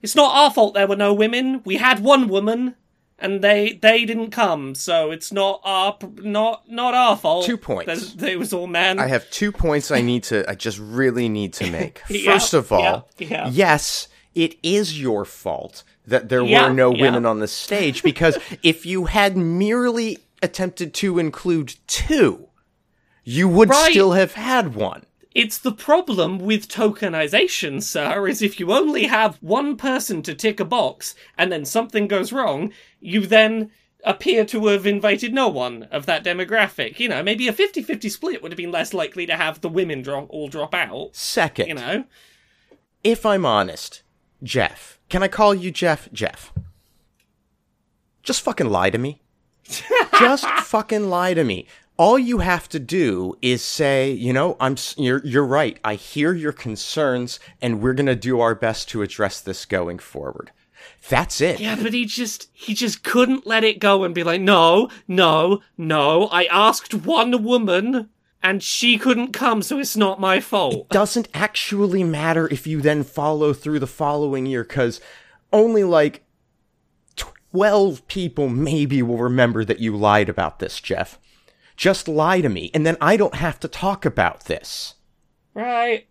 it's 0.00 0.16
not 0.16 0.34
our 0.34 0.50
fault 0.50 0.72
there 0.72 0.86
were 0.86 0.96
no 0.96 1.12
women. 1.12 1.60
We 1.64 1.76
had 1.76 2.00
one 2.00 2.26
woman. 2.26 2.74
And 3.22 3.42
they 3.42 3.78
they 3.82 4.04
didn't 4.06 4.30
come, 4.30 4.74
so 4.74 5.10
it's 5.10 5.30
not 5.30 5.60
our 5.64 5.96
not 6.22 6.70
not 6.70 6.94
our 6.94 7.16
fault. 7.16 7.44
Two 7.44 7.58
points. 7.58 8.14
They 8.14 8.34
was 8.36 8.52
all 8.52 8.66
men. 8.66 8.98
I 8.98 9.08
have 9.08 9.30
two 9.30 9.52
points 9.52 9.90
I 9.90 10.00
need 10.00 10.22
to, 10.24 10.48
I 10.50 10.54
just 10.54 10.78
really 10.78 11.28
need 11.28 11.52
to 11.54 11.70
make. 11.78 12.00
Yeah, 12.08 12.32
First 12.32 12.54
of 12.54 12.72
all, 12.72 13.08
yeah, 13.18 13.28
yeah. 13.28 13.48
yes, 13.50 14.08
it 14.34 14.56
is 14.62 14.98
your 15.00 15.24
fault 15.26 15.82
that 16.06 16.28
there 16.30 16.42
were 16.42 16.72
no 16.72 16.90
women 16.90 17.26
on 17.26 17.40
the 17.40 17.46
stage 17.48 18.02
because 18.02 18.38
if 18.62 18.86
you 18.86 19.04
had 19.04 19.36
merely 19.36 20.16
attempted 20.42 20.94
to 20.94 21.18
include 21.18 21.74
two, 21.86 22.48
you 23.22 23.48
would 23.48 23.68
Right. 23.68 23.90
still 23.90 24.12
have 24.12 24.32
had 24.32 24.74
one. 24.74 25.04
It's 25.32 25.58
the 25.58 25.72
problem 25.72 26.38
with 26.38 26.68
tokenization, 26.68 27.82
sir, 27.82 28.26
is 28.26 28.42
if 28.42 28.58
you 28.58 28.72
only 28.72 29.04
have 29.06 29.36
one 29.40 29.76
person 29.76 30.22
to 30.22 30.34
tick 30.34 30.58
a 30.58 30.64
box 30.64 31.14
and 31.38 31.52
then 31.52 31.64
something 31.64 32.08
goes 32.08 32.32
wrong, 32.32 32.72
you 33.00 33.26
then 33.26 33.70
appear 34.02 34.44
to 34.46 34.66
have 34.66 34.86
invited 34.86 35.32
no 35.32 35.46
one 35.46 35.84
of 35.84 36.06
that 36.06 36.24
demographic. 36.24 36.98
You 36.98 37.08
know, 37.08 37.22
maybe 37.22 37.46
a 37.46 37.52
50 37.52 37.82
50 37.82 38.08
split 38.08 38.42
would 38.42 38.50
have 38.50 38.56
been 38.56 38.72
less 38.72 38.92
likely 38.92 39.24
to 39.26 39.36
have 39.36 39.60
the 39.60 39.68
women 39.68 40.02
drop, 40.02 40.26
all 40.30 40.48
drop 40.48 40.74
out. 40.74 41.14
Second, 41.14 41.68
You 41.68 41.74
know? 41.74 42.04
if 43.04 43.24
I'm 43.24 43.46
honest, 43.46 44.02
Geoff, 44.42 44.98
can 45.08 45.22
I 45.22 45.28
call 45.28 45.54
you 45.54 45.70
Geoff? 45.70 46.08
Geoff. 46.12 46.52
Just 48.22 48.42
fucking 48.42 48.68
lie 48.68 48.90
to 48.90 48.98
me. 48.98 49.22
Just 50.18 50.46
fucking 50.46 51.08
lie 51.08 51.34
to 51.34 51.44
me. 51.44 51.66
All 52.00 52.18
you 52.18 52.38
have 52.38 52.66
to 52.70 52.78
do 52.78 53.36
is 53.42 53.62
say, 53.62 54.10
you 54.10 54.32
know, 54.32 54.56
I'm 54.58 54.76
you're 54.96 55.20
you're 55.22 55.44
right. 55.44 55.78
I 55.84 55.96
hear 55.96 56.32
your 56.32 56.50
concerns 56.50 57.38
and 57.60 57.82
we're 57.82 57.92
going 57.92 58.06
to 58.06 58.16
do 58.16 58.40
our 58.40 58.54
best 58.54 58.88
to 58.88 59.02
address 59.02 59.42
this 59.42 59.66
going 59.66 59.98
forward. 59.98 60.50
That's 61.10 61.42
it. 61.42 61.60
Yeah, 61.60 61.76
but 61.76 61.92
he 61.92 62.06
just 62.06 62.48
he 62.54 62.72
just 62.72 63.02
couldn't 63.02 63.46
let 63.46 63.64
it 63.64 63.80
go 63.80 64.02
and 64.02 64.14
be 64.14 64.24
like, 64.24 64.40
no, 64.40 64.88
no, 65.06 65.60
no. 65.76 66.28
I 66.28 66.44
asked 66.44 66.94
one 66.94 67.44
woman 67.44 68.08
and 68.42 68.62
she 68.62 68.96
couldn't 68.96 69.34
come, 69.34 69.60
so 69.60 69.78
it's 69.78 69.94
not 69.94 70.18
my 70.18 70.40
fault. 70.40 70.72
It 70.72 70.88
doesn't 70.88 71.28
actually 71.34 72.02
matter 72.02 72.48
if 72.48 72.66
you 72.66 72.80
then 72.80 73.04
follow 73.04 73.52
through 73.52 73.78
the 73.78 73.86
following 73.86 74.46
year 74.46 74.64
because 74.64 75.02
only 75.52 75.84
like 75.84 76.24
12 77.16 78.08
people 78.08 78.48
maybe 78.48 79.02
will 79.02 79.18
remember 79.18 79.66
that 79.66 79.80
you 79.80 79.94
lied 79.94 80.30
about 80.30 80.60
this, 80.60 80.80
Geoff. 80.80 81.18
Just 81.80 82.08
lie 82.08 82.42
to 82.42 82.50
me, 82.50 82.70
and 82.74 82.84
then 82.84 82.98
I 83.00 83.16
don't 83.16 83.36
have 83.36 83.58
to 83.60 83.66
talk 83.68 84.04
about 84.04 84.44
this. 84.44 84.96
Right. 85.54 86.06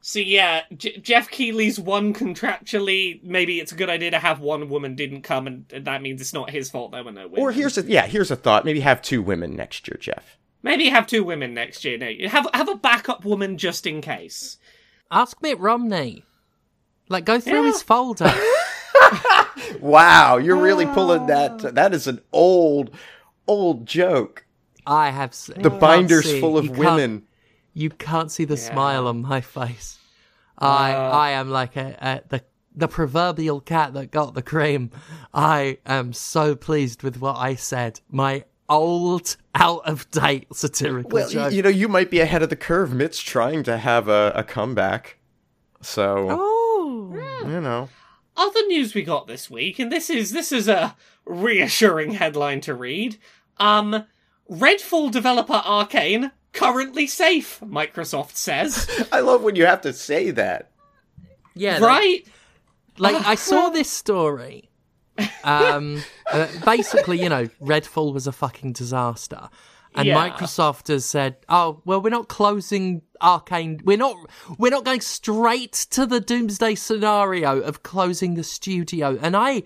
So 0.00 0.18
yeah, 0.18 0.62
J- 0.76 0.96
Geoff 0.98 1.30
Keighley's 1.30 1.78
one 1.78 2.12
contractually. 2.12 3.22
Maybe 3.22 3.60
it's 3.60 3.70
a 3.70 3.76
good 3.76 3.90
idea 3.90 4.10
to 4.10 4.18
have 4.18 4.40
one 4.40 4.68
woman 4.68 4.96
didn't 4.96 5.22
come, 5.22 5.46
and, 5.46 5.66
and 5.72 5.84
that 5.84 6.02
means 6.02 6.20
it's 6.20 6.32
not 6.34 6.50
his 6.50 6.68
fault 6.68 6.90
there 6.90 7.04
were 7.04 7.12
no 7.12 7.28
women. 7.28 7.38
Or 7.40 7.52
here's 7.52 7.78
a 7.78 7.82
yeah, 7.82 8.06
here's 8.08 8.32
a 8.32 8.36
thought. 8.36 8.64
Maybe 8.64 8.80
have 8.80 9.00
two 9.00 9.22
women 9.22 9.54
next 9.54 9.86
year, 9.86 9.98
Geoff. 10.00 10.36
maybe 10.64 10.88
have 10.88 11.06
two 11.06 11.22
women 11.22 11.54
next 11.54 11.84
year. 11.84 11.96
No, 11.96 12.08
you 12.08 12.28
have 12.28 12.48
have 12.52 12.68
a 12.68 12.74
backup 12.74 13.24
woman 13.24 13.56
just 13.56 13.86
in 13.86 14.00
case. 14.00 14.58
Ask 15.12 15.40
Mitt 15.40 15.60
Romney. 15.60 16.24
Like, 17.08 17.24
go 17.24 17.38
through 17.38 17.62
Yeah. 17.62 17.66
his 17.72 17.82
folder. 17.82 18.34
Wow, 19.80 20.38
you're 20.38 20.56
really 20.60 20.86
pulling 20.86 21.26
that. 21.26 21.58
That 21.74 21.92
is 21.94 22.06
an 22.06 22.20
old, 22.32 22.90
old 23.46 23.86
joke. 23.86 24.44
I 24.88 25.10
have. 25.10 25.30
s- 25.30 25.50
The 25.56 25.70
binder's 25.70 26.24
see- 26.24 26.40
full 26.40 26.56
of 26.58 26.64
you 26.64 26.72
women. 26.72 27.24
You 27.74 27.90
can't 27.90 28.30
see 28.30 28.44
the 28.44 28.56
smile 28.56 29.06
on 29.06 29.22
my 29.22 29.40
face. 29.40 29.98
I 30.58 30.92
I 30.94 31.30
am 31.30 31.50
like 31.50 31.76
a, 31.76 31.96
a 32.00 32.22
the 32.28 32.44
the 32.74 32.88
proverbial 32.88 33.60
cat 33.60 33.94
that 33.94 34.10
got 34.10 34.34
the 34.34 34.42
cream. 34.42 34.90
I 35.34 35.78
am 35.86 36.12
so 36.12 36.54
pleased 36.56 37.02
with 37.02 37.18
what 37.20 37.36
I 37.36 37.54
said. 37.54 38.00
My 38.10 38.44
old, 38.68 39.36
out 39.54 39.82
of 39.86 40.10
date 40.10 40.46
satirical 40.52 41.10
Well, 41.10 41.28
joke. 41.28 41.50
y- 41.50 41.56
you 41.56 41.62
know, 41.62 41.68
you 41.68 41.88
might 41.88 42.10
be 42.10 42.20
ahead 42.20 42.42
of 42.42 42.50
the 42.50 42.56
curve. 42.56 42.92
Mitt's 42.92 43.20
trying 43.20 43.62
to 43.64 43.78
have 43.78 44.08
a, 44.08 44.32
a 44.34 44.42
comeback, 44.44 45.18
so 45.80 46.26
oh, 46.30 47.42
you 47.46 47.60
know. 47.60 47.88
Other 48.36 48.66
news 48.66 48.94
we 48.94 49.02
got 49.02 49.26
this 49.26 49.48
week, 49.50 49.78
and 49.78 49.90
this 49.90 50.10
is 50.10 50.32
this 50.32 50.52
is 50.52 50.68
a 50.68 50.96
reassuring 51.24 52.12
headline 52.14 52.60
to 52.62 52.74
read. 52.74 53.16
Um, 53.58 54.04
Redfall 54.50 55.10
developer 55.10 55.54
Arkane 55.64 56.32
currently 56.52 57.06
safe, 57.06 57.60
Microsoft 57.64 58.36
says. 58.36 58.88
I 59.12 59.20
love 59.20 59.42
when 59.42 59.56
you 59.56 59.66
have 59.66 59.82
to 59.82 59.92
say 59.92 60.30
that. 60.32 60.70
Yeah, 61.54 61.78
like- 61.78 61.82
right? 61.82 62.26
like 62.98 63.26
I 63.26 63.34
saw 63.50 63.68
this 63.70 63.90
story. 63.90 64.70
Um, 65.44 66.02
uh, 66.32 66.46
basically, 66.64 67.20
you 67.20 67.28
know, 67.28 67.46
Redfall 67.60 68.12
was 68.14 68.26
a 68.26 68.32
fucking 68.32 68.72
disaster, 68.72 69.48
and 69.94 70.06
Yeah. 70.06 70.16
Microsoft 70.30 70.88
has 70.88 71.04
said, 71.04 71.36
"Oh, 71.48 71.82
well, 71.84 72.00
we're 72.00 72.10
not 72.10 72.28
closing 72.28 73.02
Arkane. 73.20 73.82
We're 73.84 73.96
not. 73.96 74.16
We're 74.58 74.70
not 74.70 74.84
going 74.84 75.00
straight 75.00 75.72
to 75.90 76.06
the 76.06 76.20
doomsday 76.20 76.76
scenario 76.76 77.60
of 77.60 77.82
closing 77.82 78.34
the 78.34 78.44
studio." 78.44 79.18
And 79.20 79.36
I, 79.36 79.64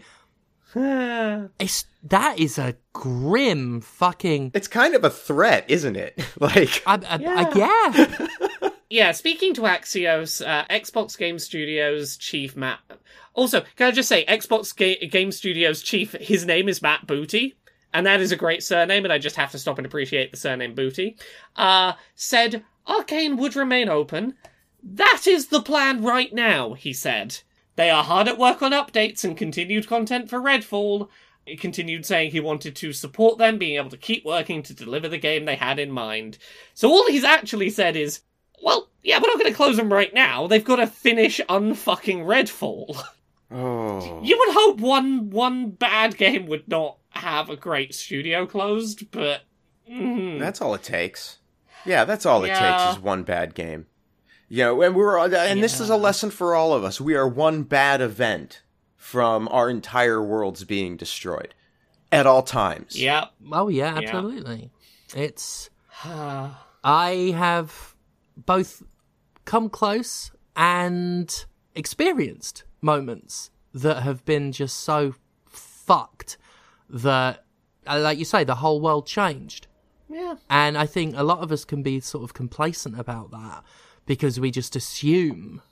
it's 1.59 1.87
that 2.05 2.39
is 2.39 2.59
a 2.59 2.77
grim 2.93 3.81
fucking. 3.81 4.53
It's 4.55 4.69
kind 4.69 4.95
of 4.95 5.05
a 5.05 5.11
threat, 5.11 5.65
isn't 5.69 5.97
it? 5.97 6.25
like, 6.41 6.83
I, 6.87 6.95
I, 6.95 7.19
I, 7.25 7.53
yeah. 7.57 8.29
Yeah, 8.93 9.13
speaking 9.13 9.55
to 9.55 9.63
Axios, 9.63 10.47
uh, 10.47 10.67
Xbox 10.67 11.17
Game 11.17 11.39
Studios 11.39 12.19
chief 12.19 12.55
Matt. 12.55 12.79
Also, 13.33 13.63
can 13.77 13.87
I 13.87 13.91
just 13.91 14.07
say, 14.07 14.23
Xbox 14.27 14.77
Ga- 14.77 15.09
Game 15.09 15.33
Studios 15.33 15.81
chief, 15.81 16.13
his 16.13 16.45
name 16.45 16.69
is 16.69 16.83
Matt 16.83 17.07
Booty, 17.07 17.57
and 17.95 18.05
that 18.05 18.21
is 18.21 18.33
a 18.33 18.37
great 18.37 18.63
surname, 18.63 19.05
and 19.05 19.13
I 19.13 19.17
just 19.17 19.37
have 19.37 19.51
to 19.53 19.59
stop 19.59 19.79
and 19.79 19.87
appreciate 19.87 20.31
the 20.31 20.37
surname 20.37 20.75
Booty. 20.75 21.17
Uh, 21.57 21.95
said 22.17 22.65
Arkane 22.87 23.39
would 23.39 23.57
remain 23.57 23.89
open. 23.89 24.35
That 24.83 25.23
is 25.27 25.47
the 25.47 25.63
plan 25.63 26.03
right 26.03 26.31
now, 26.31 26.75
he 26.75 26.93
said. 26.93 27.39
They 27.77 27.91
are 27.91 28.05
hard 28.05 28.29
at 28.29 28.39
work 28.39 28.63
on 28.63 28.73
updates 28.73 29.25
and 29.25 29.37
continued 29.37 29.89
content 29.89 30.29
for 30.29 30.41
Redfall. 30.41 31.09
He 31.47 31.57
continued 31.57 32.07
saying 32.07 32.31
he 32.31 32.41
wanted 32.41 32.77
to 32.77 32.93
support 32.93 33.39
them 33.39 33.59
being 33.59 33.77
able 33.77 33.91
to 33.91 33.97
keep 33.97 34.25
working 34.25 34.63
to 34.63 34.75
deliver 34.75 35.09
the 35.09 35.19
game 35.19 35.45
they 35.45 35.57
had 35.57 35.79
in 35.79 35.91
mind. 35.91 36.39
So 36.75 36.89
all 36.89 37.07
he's 37.09 37.25
actually 37.25 37.71
said 37.71 37.97
is, 37.97 38.21
well, 38.63 38.91
yeah, 39.03 39.19
we're 39.19 39.27
not 39.27 39.39
going 39.39 39.51
to 39.51 39.57
close 39.57 39.77
them 39.77 39.93
right 39.93 40.13
now. 40.15 40.47
They've 40.47 40.65
got 40.65 40.77
to 40.77 40.87
finish 40.87 41.41
unfucking 41.49 42.25
Redfall. 42.25 43.03
oh. 43.51 44.21
You 44.23 44.39
would 44.39 44.55
hope 44.55 44.79
one 44.79 45.31
one 45.31 45.71
bad 45.71 46.17
game 46.17 46.47
would 46.47 46.69
not 46.69 46.99
have 47.11 47.51
a 47.51 47.57
great 47.57 47.95
studio 47.95 48.47
closed, 48.47 49.11
but 49.11 49.43
mm, 49.91 50.39
That's 50.39 50.61
all 50.61 50.75
it 50.75 50.83
takes. 50.83 51.39
Yeah, 51.85 52.05
that's 52.05 52.25
all 52.25 52.45
it 52.45 52.55
takes 52.55 52.97
is 52.97 53.03
one 53.03 53.25
bad 53.25 53.55
game. 53.55 53.87
You 54.53 54.59
know, 54.65 54.83
and 54.83 54.95
we're 54.95 55.17
and 55.17 55.63
this 55.63 55.81
is 55.81 55.89
a 55.89 55.97
lesson 55.97 56.29
for 56.29 56.55
all 56.55 56.75
of 56.75 56.85
us. 56.85 57.01
We 57.01 57.15
are 57.15 57.27
one 57.27 57.63
bad 57.63 58.03
event 58.03 58.61
from 58.99 59.49
our 59.49 59.71
entire 59.71 60.23
worlds 60.23 60.65
being 60.65 60.99
destroyed 60.99 61.55
at 62.13 62.27
all 62.27 62.43
times. 62.43 63.01
yeah. 63.01 63.29
Oh 63.51 63.69
yeah, 63.69 63.99
Yeah. 63.99 64.09
absolutely. 64.09 64.71
It's. 65.17 65.71
I 66.05 67.33
have 67.35 67.95
both 68.37 68.83
come 69.47 69.71
close 69.71 70.31
and 70.55 71.47
experienced 71.75 72.65
moments 72.83 73.51
that 73.73 74.03
have 74.03 74.23
been 74.27 74.53
just 74.53 74.81
so 74.81 75.15
fucked 75.47 76.37
that, 76.91 77.45
uh, 77.87 78.01
like 78.01 78.19
you 78.19 78.27
say, 78.27 78.45
the 78.45 78.57
whole 78.57 78.83
world 78.83 79.07
changed. 79.07 79.67
yeah. 80.11 80.35
And 80.51 80.77
I 80.77 80.85
think 80.85 81.15
a 81.17 81.23
lot 81.23 81.39
of 81.39 81.51
us 81.53 81.65
can 81.65 81.83
be 81.83 82.01
sort 82.01 82.23
of 82.23 82.35
complacent 82.35 83.01
about 83.01 83.31
that 83.31 83.65
because 84.13 84.39
we 84.39 84.51
just 84.51 84.77
assume 84.77 85.63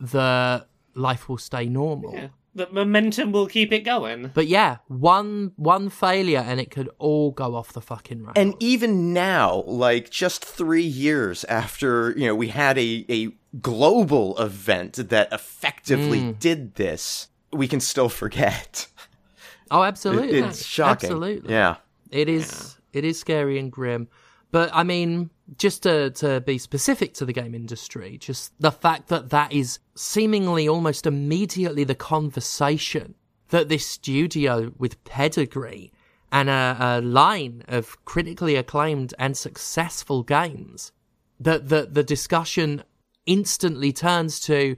that 0.00 0.66
life 0.94 1.28
will 1.28 1.36
stay 1.36 1.66
normal. 1.66 2.14
Yeah. 2.14 2.28
The 2.54 2.66
momentum 2.72 3.30
will 3.30 3.46
keep 3.46 3.70
it 3.72 3.80
going. 3.80 4.30
But 4.34 4.46
yeah, 4.46 4.78
one 4.88 5.52
one 5.56 5.90
failure 5.90 6.38
and 6.50 6.58
it 6.58 6.70
could 6.70 6.88
all 6.98 7.30
go 7.30 7.54
off 7.54 7.74
the 7.74 7.82
fucking 7.82 8.20
rails. 8.22 8.32
And 8.36 8.54
even 8.58 9.12
now, 9.12 9.62
like 9.66 10.08
just 10.08 10.42
three 10.44 10.82
years 11.06 11.44
after, 11.44 12.12
you 12.16 12.26
know, 12.26 12.34
we 12.34 12.48
had 12.48 12.78
a, 12.78 13.04
a 13.10 13.28
global 13.60 14.36
event 14.38 14.94
that 15.10 15.30
effectively 15.30 16.20
Mm. 16.20 16.38
did 16.38 16.74
this, 16.76 17.28
we 17.52 17.68
can 17.68 17.80
still 17.80 18.08
forget. 18.08 18.86
oh, 19.70 19.82
absolutely, 19.82 20.38
It's 20.38 20.64
shocking. 20.64 21.10
Absolutely, 21.10 21.50
Yeah. 21.52 21.76
It 22.10 22.28
is 22.30 22.78
it 22.94 23.04
is 23.04 23.20
scary 23.20 23.58
and 23.58 23.70
grim. 23.70 24.08
But 24.50 24.70
I 24.72 24.82
mean, 24.82 25.30
just 25.56 25.82
to 25.82 26.10
to 26.10 26.40
be 26.40 26.58
specific 26.58 27.14
to 27.14 27.24
the 27.24 27.32
game 27.32 27.54
industry, 27.54 28.18
just 28.18 28.52
the 28.60 28.70
fact 28.70 29.08
that 29.08 29.30
that 29.30 29.52
is 29.52 29.78
seemingly 29.94 30.68
almost 30.68 31.06
immediately 31.06 31.84
the 31.84 31.94
conversation 31.94 33.14
that 33.48 33.68
this 33.68 33.86
studio 33.86 34.72
with 34.78 35.02
pedigree 35.04 35.92
and 36.32 36.48
a, 36.48 36.76
a 36.80 37.00
line 37.00 37.64
of 37.68 38.02
critically 38.04 38.56
acclaimed 38.56 39.12
and 39.18 39.36
successful 39.36 40.22
games 40.22 40.92
that 41.38 41.68
the 41.68 41.88
the 41.90 42.04
discussion 42.04 42.82
instantly 43.26 43.92
turns 43.92 44.40
to 44.40 44.76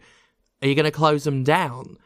are 0.63 0.69
you 0.69 0.75
going 0.75 0.85
to 0.85 0.91
close 0.91 1.25
them 1.25 1.45
down 1.45 1.99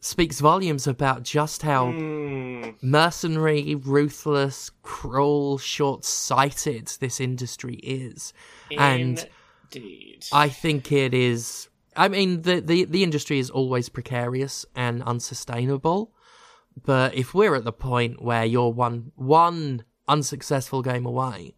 speaks 0.00 0.40
volumes 0.40 0.86
about 0.86 1.22
just 1.22 1.62
how 1.62 1.90
hmm. 1.90 2.70
mercenary, 2.82 3.74
ruthless, 3.74 4.70
cruel, 4.82 5.58
short 5.58 6.04
sighted 6.04 6.86
this 7.00 7.20
industry 7.20 7.76
is. 7.76 8.32
And 8.76 9.26
Indeed. 9.72 10.26
I 10.32 10.48
think 10.48 10.92
it 10.92 11.14
is. 11.14 11.68
I 11.96 12.08
mean, 12.08 12.42
the, 12.42 12.60
the, 12.60 12.84
the 12.84 13.02
industry 13.02 13.38
is 13.38 13.50
always 13.50 13.88
precarious 13.88 14.64
and 14.74 15.02
unsustainable. 15.02 16.12
But 16.84 17.14
if 17.14 17.34
we're 17.34 17.56
at 17.56 17.64
the 17.64 17.72
point 17.72 18.22
where 18.22 18.44
you're 18.44 18.72
one 18.72 19.10
one 19.16 19.84
unsuccessful 20.06 20.80
game 20.82 21.06
away, 21.06 21.54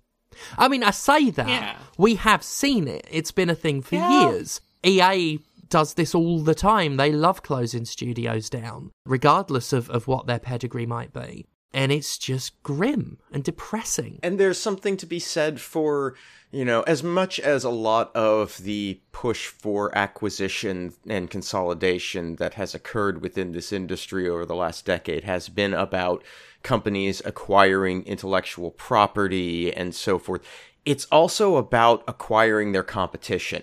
I 0.56 0.68
mean, 0.68 0.82
I 0.82 0.90
say 0.92 1.30
that 1.30 1.48
Yeah. 1.48 1.76
we 1.98 2.14
have 2.14 2.42
seen 2.42 2.88
it. 2.88 3.06
It's 3.10 3.32
been 3.32 3.50
a 3.50 3.54
thing 3.54 3.82
for 3.82 3.96
Yeah. 3.96 4.30
years. 4.30 4.60
EA 4.82 5.40
does 5.70 5.94
this 5.94 6.14
all 6.14 6.40
the 6.40 6.54
time. 6.54 6.96
They 6.96 7.12
love 7.12 7.42
closing 7.42 7.84
studios 7.84 8.50
down, 8.50 8.90
regardless 9.06 9.72
of, 9.72 9.88
of 9.90 10.06
what 10.06 10.26
their 10.26 10.38
pedigree 10.38 10.86
might 10.86 11.12
be. 11.12 11.46
And 11.72 11.92
it's 11.92 12.18
just 12.18 12.60
grim 12.64 13.18
and 13.32 13.44
depressing. 13.44 14.18
And 14.24 14.40
there's 14.40 14.58
something 14.58 14.96
to 14.96 15.06
be 15.06 15.20
said 15.20 15.60
for, 15.60 16.16
you 16.50 16.64
know, 16.64 16.82
as 16.82 17.04
much 17.04 17.38
as 17.38 17.62
a 17.62 17.70
lot 17.70 18.14
of 18.16 18.58
the 18.58 19.00
push 19.12 19.46
for 19.46 19.96
acquisition 19.96 20.94
and 21.06 21.30
consolidation 21.30 22.36
that 22.36 22.54
has 22.54 22.74
occurred 22.74 23.22
within 23.22 23.52
this 23.52 23.72
industry 23.72 24.28
over 24.28 24.44
the 24.44 24.56
last 24.56 24.84
decade 24.84 25.22
has 25.22 25.48
been 25.48 25.72
about 25.72 26.24
companies 26.64 27.22
acquiring 27.24 28.04
intellectual 28.04 28.72
property 28.72 29.72
and 29.72 29.94
so 29.94 30.18
forth. 30.18 30.42
It's 30.84 31.04
also 31.06 31.54
about 31.54 32.02
acquiring 32.08 32.72
their 32.72 32.82
competition. 32.82 33.62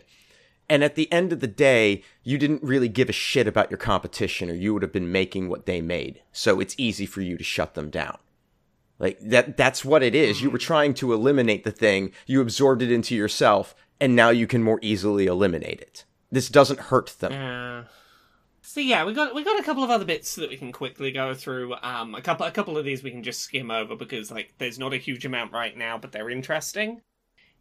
And 0.69 0.83
at 0.83 0.95
the 0.95 1.11
end 1.11 1.31
of 1.31 1.39
the 1.39 1.47
day, 1.47 2.03
you 2.23 2.37
didn't 2.37 2.63
really 2.63 2.89
give 2.89 3.09
a 3.09 3.13
shit 3.13 3.47
about 3.47 3.71
your 3.71 3.77
competition 3.77 4.49
or 4.49 4.53
you 4.53 4.73
would 4.73 4.83
have 4.83 4.91
been 4.91 5.11
making 5.11 5.47
what 5.47 5.65
they 5.65 5.81
made. 5.81 6.21
So 6.31 6.59
it's 6.59 6.75
easy 6.77 7.05
for 7.05 7.21
you 7.21 7.37
to 7.37 7.43
shut 7.43 7.73
them 7.73 7.89
down. 7.89 8.17
Like 8.99 9.19
that 9.21 9.57
that's 9.57 9.85
what 9.85 10.03
it 10.03 10.15
is. 10.15 10.41
You 10.41 10.49
were 10.49 10.57
trying 10.57 10.93
to 10.95 11.13
eliminate 11.13 11.63
the 11.63 11.71
thing, 11.71 12.11
you 12.25 12.41
absorbed 12.41 12.81
it 12.81 12.91
into 12.91 13.15
yourself, 13.15 13.75
and 13.99 14.15
now 14.15 14.29
you 14.29 14.47
can 14.47 14.63
more 14.63 14.79
easily 14.81 15.27
eliminate 15.27 15.81
it. 15.81 16.03
This 16.31 16.49
doesn't 16.49 16.79
hurt 16.79 17.15
them. 17.19 17.31
Uh, 17.31 17.87
so 18.61 18.79
yeah, 18.79 19.05
we 19.05 19.13
got 19.13 19.35
we 19.35 19.43
got 19.43 19.59
a 19.59 19.63
couple 19.63 19.83
of 19.83 19.91
other 19.91 20.03
bits 20.03 20.35
that 20.35 20.49
we 20.49 20.57
can 20.57 20.71
quickly 20.71 21.11
go 21.11 21.33
through. 21.33 21.75
Um, 21.81 22.15
a 22.15 22.21
couple 22.21 22.45
a 22.45 22.51
couple 22.51 22.77
of 22.77 22.85
these 22.85 23.03
we 23.03 23.11
can 23.11 23.23
just 23.23 23.41
skim 23.41 23.69
over 23.69 23.95
because 23.95 24.31
like 24.31 24.55
there's 24.57 24.79
not 24.79 24.93
a 24.93 24.97
huge 24.97 25.25
amount 25.25 25.53
right 25.53 25.77
now, 25.77 25.97
but 25.97 26.11
they're 26.11 26.29
interesting. 26.29 27.01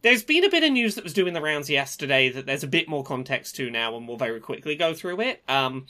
There's 0.03 0.22
been 0.22 0.44
a 0.44 0.51
bit 0.51 0.62
of 0.62 0.72
news 0.72 0.94
that 0.94 1.05
was 1.05 1.14
doing 1.14 1.34
the 1.34 1.40
rounds 1.40 1.70
yesterday 1.70 2.28
that 2.28 2.47
there's 2.47 2.62
a 2.62 2.68
bit 2.68 2.88
more 2.88 3.03
context 3.03 3.57
to 3.57 3.70
now, 3.70 3.97
and 3.97 4.07
we'll 4.07 4.16
very 4.16 4.40
quickly 4.40 4.76
go 4.76 4.94
through 4.94 5.20
it. 5.20 5.42
Um, 5.49 5.86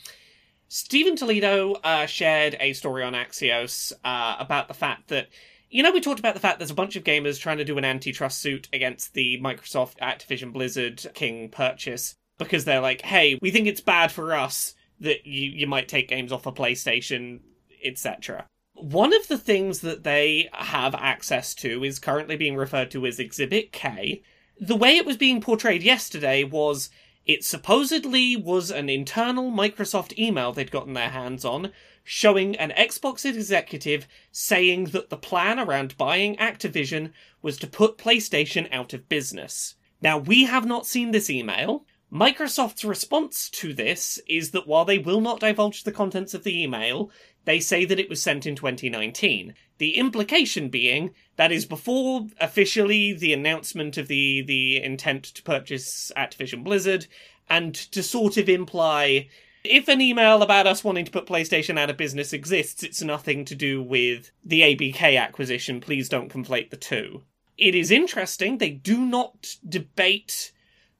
Stephen 0.69 1.15
Totilo 1.15 1.77
uh, 1.83 2.05
shared 2.05 2.57
a 2.59 2.73
story 2.73 3.03
on 3.03 3.13
Axios 3.13 3.93
uh, 4.03 4.35
about 4.39 4.67
the 4.67 4.73
fact 4.73 5.09
that 5.09 5.27
you 5.69 5.83
know 5.83 5.91
we 5.91 6.01
talked 6.01 6.19
about 6.19 6.33
the 6.33 6.39
fact 6.39 6.59
there's 6.59 6.71
a 6.71 6.75
bunch 6.75 6.95
of 6.95 7.03
gamers 7.03 7.39
trying 7.39 7.57
to 7.57 7.65
do 7.65 7.77
an 7.77 7.85
antitrust 7.85 8.39
suit 8.39 8.67
against 8.73 9.13
the 9.13 9.39
Microsoft 9.41 9.97
Activision 9.99 10.51
Blizzard 10.51 11.05
King 11.13 11.49
purchase 11.49 12.15
because 12.37 12.65
they're 12.65 12.81
like, 12.81 13.01
hey, 13.01 13.37
we 13.41 13.51
think 13.51 13.67
it's 13.67 13.81
bad 13.81 14.11
for 14.11 14.33
us 14.33 14.75
that 14.99 15.25
you 15.25 15.51
you 15.51 15.67
might 15.67 15.87
take 15.87 16.07
games 16.07 16.31
off 16.31 16.45
a 16.45 16.51
PlayStation, 16.51 17.41
etc. 17.83 18.47
One 18.79 19.13
of 19.13 19.27
the 19.27 19.37
things 19.37 19.79
that 19.81 20.03
they 20.03 20.49
have 20.53 20.93
access 20.95 21.53
to 21.55 21.83
is 21.83 21.99
currently 21.99 22.37
being 22.37 22.55
referred 22.55 22.91
to 22.91 23.05
as 23.05 23.19
Exhibit 23.19 23.71
K. 23.71 24.21
The 24.59 24.75
way 24.75 24.97
it 24.97 25.05
was 25.05 25.17
being 25.17 25.41
portrayed 25.41 25.83
yesterday 25.83 26.43
was 26.43 26.89
it 27.25 27.43
supposedly 27.43 28.35
was 28.35 28.71
an 28.71 28.87
internal 28.87 29.51
Microsoft 29.51 30.17
email 30.17 30.53
they'd 30.53 30.71
gotten 30.71 30.93
their 30.93 31.09
hands 31.09 31.43
on 31.43 31.71
showing 32.03 32.55
an 32.55 32.71
Xbox 32.71 33.25
executive 33.25 34.07
saying 34.31 34.85
that 34.85 35.09
the 35.09 35.17
plan 35.17 35.59
around 35.59 35.97
buying 35.97 36.37
Activision 36.37 37.11
was 37.41 37.57
to 37.57 37.67
put 37.67 37.97
PlayStation 37.97 38.71
out 38.71 38.93
of 38.93 39.09
business. 39.09 39.75
Now, 40.01 40.17
we 40.17 40.45
have 40.45 40.65
not 40.65 40.87
seen 40.87 41.11
this 41.11 41.29
email. 41.29 41.85
Microsoft's 42.11 42.85
response 42.85 43.49
to 43.49 43.73
this 43.73 44.19
is 44.27 44.51
that 44.51 44.65
while 44.65 44.85
they 44.85 44.97
will 44.97 45.19
not 45.19 45.41
divulge 45.41 45.83
the 45.83 45.91
contents 45.91 46.33
of 46.33 46.43
the 46.43 46.63
email, 46.63 47.11
they 47.43 47.59
say 47.59 47.83
that 47.83 47.99
it 47.99 48.09
was 48.09 48.21
sent 48.21 48.45
in 48.45 48.55
2019. 48.55 49.53
The 49.77 49.97
implication 49.97 50.69
being 50.69 51.13
that 51.35 51.51
is 51.51 51.65
before 51.65 52.27
officially 52.39 53.13
the 53.13 53.33
announcement 53.33 53.97
of 53.97 54.07
the 54.07 54.41
the 54.41 54.81
intent 54.81 55.23
to 55.25 55.43
purchase 55.43 56.11
Activision 56.15 56.63
Blizzard, 56.63 57.07
and 57.49 57.75
to 57.75 58.01
sort 58.01 58.37
of 58.37 58.47
imply 58.49 59.27
if 59.63 59.87
an 59.89 59.99
email 59.99 60.41
about 60.41 60.67
us 60.67 60.83
wanting 60.83 61.05
to 61.05 61.11
put 61.11 61.25
PlayStation 61.25 61.77
out 61.77 61.89
of 61.89 61.97
business 61.97 62.31
exists, 62.31 62.83
it's 62.83 63.01
nothing 63.01 63.43
to 63.45 63.55
do 63.55 63.81
with 63.83 64.31
the 64.45 64.61
ABK 64.61 65.19
acquisition. 65.19 65.81
Please 65.81 66.07
don't 66.07 66.31
conflate 66.31 66.69
the 66.69 66.77
two. 66.77 67.23
It 67.57 67.75
is 67.75 67.91
interesting. 67.91 68.57
They 68.57 68.69
do 68.69 69.05
not 69.05 69.57
debate 69.67 70.53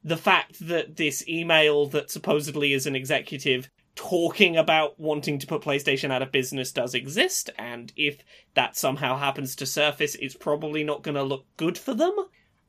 the 0.07 0.17
fact 0.17 0.65
that 0.67 0.95
this 0.95 1.27
email 1.27 1.85
that 1.87 2.09
supposedly 2.09 2.71
is 2.71 2.87
an 2.87 2.95
executive 2.95 3.69
talking 3.95 4.55
about 4.55 4.97
wanting 4.97 5.37
to 5.39 5.47
put 5.47 5.61
PlayStation 5.61 6.11
out 6.11 6.21
of 6.21 6.31
business 6.31 6.71
does 6.71 6.93
exist, 6.93 7.49
and 7.57 7.91
if 7.97 8.19
that 8.53 8.77
somehow 8.77 9.17
happens 9.17 9.53
to 9.57 9.65
surface, 9.65 10.15
it's 10.15 10.35
probably 10.35 10.83
not 10.83 11.03
going 11.03 11.15
to 11.15 11.23
look 11.23 11.45
good 11.57 11.77
for 11.77 11.93
them. 11.93 12.15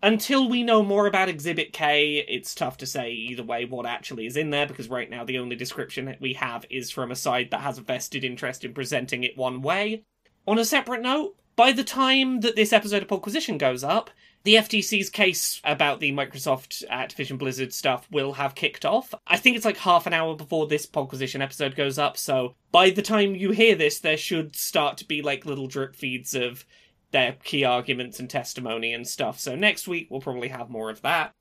Until 0.03 0.49
we 0.49 0.65
know 0.65 0.83
more 0.83 1.07
about 1.07 1.29
Exhibit 1.29 1.73
K, 1.73 2.25
it's 2.27 2.57
tough 2.57 2.77
to 2.79 2.87
say 2.87 3.13
either 3.13 3.45
way 3.45 3.65
what 3.65 3.87
actually 3.87 4.27
is 4.27 4.37
in 4.37 4.51
there, 4.51 4.67
because 4.67 4.89
right 4.89 5.09
now 5.09 5.25
the 5.25 5.39
only 5.39 5.55
description 5.55 6.17
we 6.21 6.33
have 6.33 6.65
is 6.71 6.91
from 6.91 7.13
a 7.13 7.17
side 7.17 7.53
that 7.53 7.61
has 7.61 7.79
a 7.79 7.83
vested 7.83 8.25
interest 8.25 8.65
in 8.65 8.75
presenting 8.75 9.23
it 9.23 9.37
one 9.37 9.63
way. 9.63 10.03
On 10.47 10.59
a 10.59 10.65
separate 10.65 11.03
note, 11.03 11.37
by 11.55 11.71
the 11.71 11.85
time 11.85 12.41
that 12.41 12.57
this 12.57 12.73
episode 12.73 13.03
of 13.03 13.09
Podquisition 13.09 13.59
goes 13.59 13.85
up, 13.85 14.11
the 14.45 14.55
FTC's 14.55 15.11
case 15.11 15.61
about 15.65 16.01
the 16.01 16.13
Microsoft 16.13 16.87
Activision 16.89 17.39
Blizzard 17.39 17.73
stuff 17.73 18.09
will 18.11 18.35
have 18.35 18.55
kicked 18.55 18.85
off. 18.85 19.15
I 19.27 19.37
think 19.37 19.57
it's 19.57 19.65
like 19.65 19.79
half 19.79 20.07
an 20.07 20.15
hour 20.15 20.37
before 20.37 20.67
this 20.67 20.87
Podquisition 20.87 21.43
episode 21.43 21.77
goes 21.77 21.99
up, 21.99 22.17
so 22.17 22.55
by 22.73 22.91
the 22.91 23.03
time 23.03 23.35
you 23.35 23.51
hear 23.51 23.75
this, 23.75 23.99
there 23.99 24.17
should 24.17 24.57
start 24.57 24.97
to 24.99 25.05
be 25.05 25.23
like 25.23 25.45
little 25.45 25.67
drip 25.67 25.95
feeds 25.95 26.35
of 26.35 26.65
their 27.11 27.37
key 27.45 27.65
arguments 27.65 28.21
and 28.21 28.29
testimony 28.29 28.93
and 28.93 29.07
stuff. 29.07 29.41
So 29.41 29.55
next 29.55 29.89
week 29.89 30.09
we'll 30.11 30.21
probably 30.21 30.49
have 30.49 30.71
more 30.71 30.91
of 30.91 31.03
that. 31.03 31.33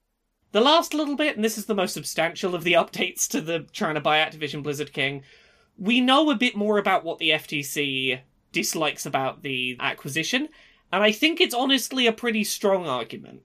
The 0.54 0.62
last 0.62 0.94
little 0.94 1.16
bit, 1.16 1.36
and 1.36 1.44
this 1.44 1.58
is 1.58 1.66
the 1.66 1.76
most 1.76 1.94
substantial 1.94 2.56
of 2.56 2.64
the 2.64 2.74
updates 2.74 3.28
to 3.30 3.42
the 3.42 3.60
trying 3.74 3.96
to 3.96 4.02
buy 4.02 4.20
Activision 4.20 4.64
Blizzard 4.64 4.94
King, 4.94 5.24
we 5.78 6.02
know 6.02 6.30
a 6.32 6.36
bit 6.36 6.56
more 6.56 6.78
about 6.78 7.04
what 7.04 7.20
the 7.20 7.30
FTC 7.32 8.22
dislikes 8.52 9.06
about 9.06 9.44
the 9.44 9.78
acquisition, 9.80 10.50
and 10.92 11.04
I 11.04 11.12
think 11.12 11.40
it's 11.40 11.56
honestly 11.56 12.08
a 12.08 12.14
pretty 12.14 12.44
strong 12.44 12.88
argument. 12.88 13.42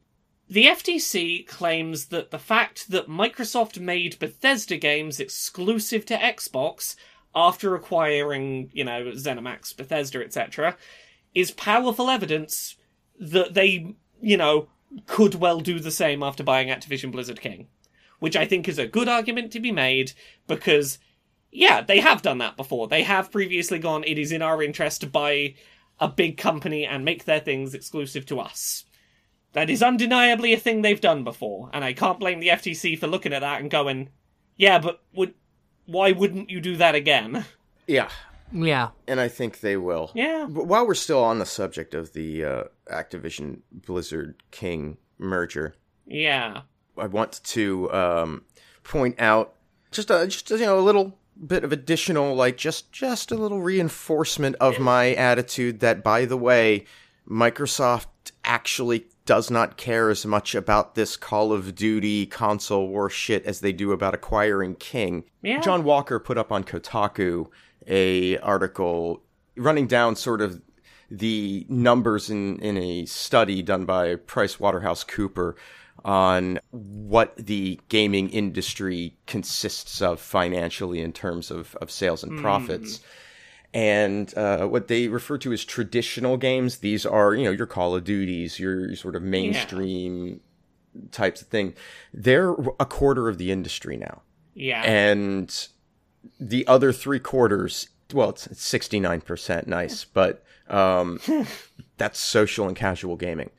The 0.48 0.66
FTC 0.66 1.46
claims 1.46 2.06
that 2.06 2.30
the 2.30 2.38
fact 2.38 2.90
that 2.90 3.08
Microsoft 3.08 3.80
made 3.80 4.18
Bethesda 4.18 4.76
games 4.76 5.18
exclusive 5.18 6.04
to 6.06 6.16
Xbox 6.16 6.94
after 7.34 7.74
acquiring, 7.74 8.70
you 8.72 8.84
know, 8.84 9.12
ZeniMax, 9.12 9.76
Bethesda, 9.76 10.22
etc., 10.22 10.76
is 11.34 11.50
powerful 11.50 12.10
evidence 12.10 12.76
that 13.18 13.54
they, 13.54 13.94
you 14.20 14.36
know, 14.36 14.68
could 15.06 15.36
well 15.36 15.60
do 15.60 15.80
the 15.80 15.90
same 15.90 16.22
after 16.22 16.44
buying 16.44 16.68
Activision 16.68 17.10
Blizzard 17.10 17.40
King. 17.40 17.68
Which 18.18 18.36
I 18.36 18.44
think 18.44 18.68
is 18.68 18.78
a 18.78 18.86
good 18.86 19.08
argument 19.08 19.50
to 19.52 19.60
be 19.60 19.72
made 19.72 20.12
because, 20.46 20.98
yeah, 21.50 21.80
they 21.80 22.00
have 22.00 22.22
done 22.22 22.38
that 22.38 22.56
before. 22.56 22.86
They 22.86 23.02
have 23.02 23.32
previously 23.32 23.78
gone, 23.78 24.04
it 24.04 24.18
is 24.18 24.30
in 24.30 24.42
our 24.42 24.62
interest 24.62 25.00
to 25.00 25.06
buy 25.06 25.54
a 26.02 26.08
big 26.08 26.36
company 26.36 26.84
and 26.84 27.04
make 27.04 27.24
their 27.24 27.38
things 27.40 27.74
exclusive 27.74 28.26
to 28.26 28.40
us. 28.40 28.84
That 29.52 29.70
is 29.70 29.82
undeniably 29.82 30.52
a 30.52 30.58
thing 30.58 30.82
they've 30.82 31.00
done 31.00 31.24
before, 31.24 31.70
and 31.72 31.84
I 31.84 31.92
can't 31.92 32.18
blame 32.18 32.40
the 32.40 32.48
FTC 32.48 32.98
for 32.98 33.06
looking 33.06 33.32
at 33.32 33.40
that 33.40 33.60
and 33.60 33.70
going, 33.70 34.08
yeah, 34.56 34.78
but 34.80 35.00
would, 35.14 35.34
why 35.86 36.10
wouldn't 36.12 36.50
you 36.50 36.60
do 36.60 36.76
that 36.78 36.94
again? 36.94 37.44
Yeah, 37.86 38.08
Yeah. 38.52 38.88
and 39.06 39.20
I 39.20 39.28
think 39.28 39.60
they 39.60 39.76
will. 39.76 40.10
Yeah. 40.14 40.46
But 40.48 40.66
while 40.66 40.86
we're 40.86 40.94
still 40.94 41.22
on 41.22 41.38
the 41.38 41.46
subject 41.46 41.94
of 41.94 42.12
the 42.14 42.44
uh, 42.44 42.62
Activision 42.90 43.60
Blizzard 43.70 44.42
King 44.50 44.96
merger, 45.18 45.74
Yeah. 46.06 46.62
I 46.98 47.06
want 47.06 47.40
to 47.44 47.92
um, 47.92 48.44
point 48.84 49.20
out 49.20 49.54
just 49.90 50.10
a, 50.10 50.26
just 50.26 50.50
you 50.50 50.58
know 50.58 50.78
a 50.78 50.80
little 50.80 51.16
bit 51.46 51.64
of 51.64 51.72
additional 51.72 52.34
like 52.34 52.56
just 52.56 52.92
just 52.92 53.32
a 53.32 53.34
little 53.34 53.62
reinforcement 53.62 54.54
of 54.60 54.78
my 54.78 55.14
attitude 55.14 55.80
that 55.80 56.04
by 56.04 56.24
the 56.24 56.36
way 56.36 56.84
Microsoft 57.28 58.06
actually 58.44 59.06
does 59.24 59.50
not 59.50 59.76
care 59.76 60.10
as 60.10 60.26
much 60.26 60.54
about 60.54 60.94
this 60.94 61.16
Call 61.16 61.52
of 61.52 61.74
Duty 61.74 62.26
console 62.26 62.88
war 62.88 63.08
shit 63.08 63.44
as 63.46 63.60
they 63.60 63.72
do 63.72 63.92
about 63.92 64.14
acquiring 64.14 64.74
King. 64.74 65.24
Yeah. 65.42 65.60
John 65.60 65.84
Walker 65.84 66.18
put 66.18 66.38
up 66.38 66.50
on 66.50 66.64
Kotaku 66.64 67.46
a 67.86 68.38
article 68.38 69.22
running 69.56 69.86
down 69.86 70.16
sort 70.16 70.40
of 70.40 70.60
the 71.10 71.66
numbers 71.68 72.30
in, 72.30 72.58
in 72.60 72.76
a 72.76 73.06
study 73.06 73.62
done 73.62 73.84
by 73.84 74.16
Price 74.16 74.58
Waterhouse 74.58 75.04
Cooper 75.04 75.56
on 76.04 76.58
what 76.70 77.36
the 77.36 77.80
gaming 77.88 78.28
industry 78.30 79.16
consists 79.26 80.02
of 80.02 80.20
financially 80.20 81.00
in 81.00 81.12
terms 81.12 81.50
of, 81.50 81.76
of 81.80 81.90
sales 81.90 82.22
and 82.24 82.40
profits. 82.40 83.00
And 83.74 84.36
uh, 84.36 84.66
what 84.66 84.88
they 84.88 85.08
refer 85.08 85.38
to 85.38 85.52
as 85.52 85.64
traditional 85.64 86.36
games, 86.36 86.78
these 86.78 87.06
are, 87.06 87.34
you 87.34 87.44
know, 87.44 87.50
your 87.52 87.66
Call 87.66 87.94
of 87.94 88.04
Duties, 88.04 88.58
your 88.58 88.94
sort 88.96 89.16
of 89.16 89.22
mainstream 89.22 90.40
types 91.10 91.40
of 91.40 91.48
thing. 91.48 91.74
They're 92.12 92.50
a 92.78 92.84
quarter 92.84 93.28
of 93.28 93.38
the 93.38 93.50
industry 93.50 93.96
now 93.96 94.22
Yeah. 94.54 94.82
and 94.82 95.68
the 96.38 96.66
other 96.66 96.92
three 96.92 97.18
quarters 97.18 97.88
well 98.12 98.28
it's 98.28 98.46
69% 98.48 99.66
nice 99.66 100.04
but 100.04 100.44
um 100.68 101.18
that's 101.96 102.18
social 102.20 102.68
and 102.68 102.76
casual 102.76 103.16
gaming 103.16 103.50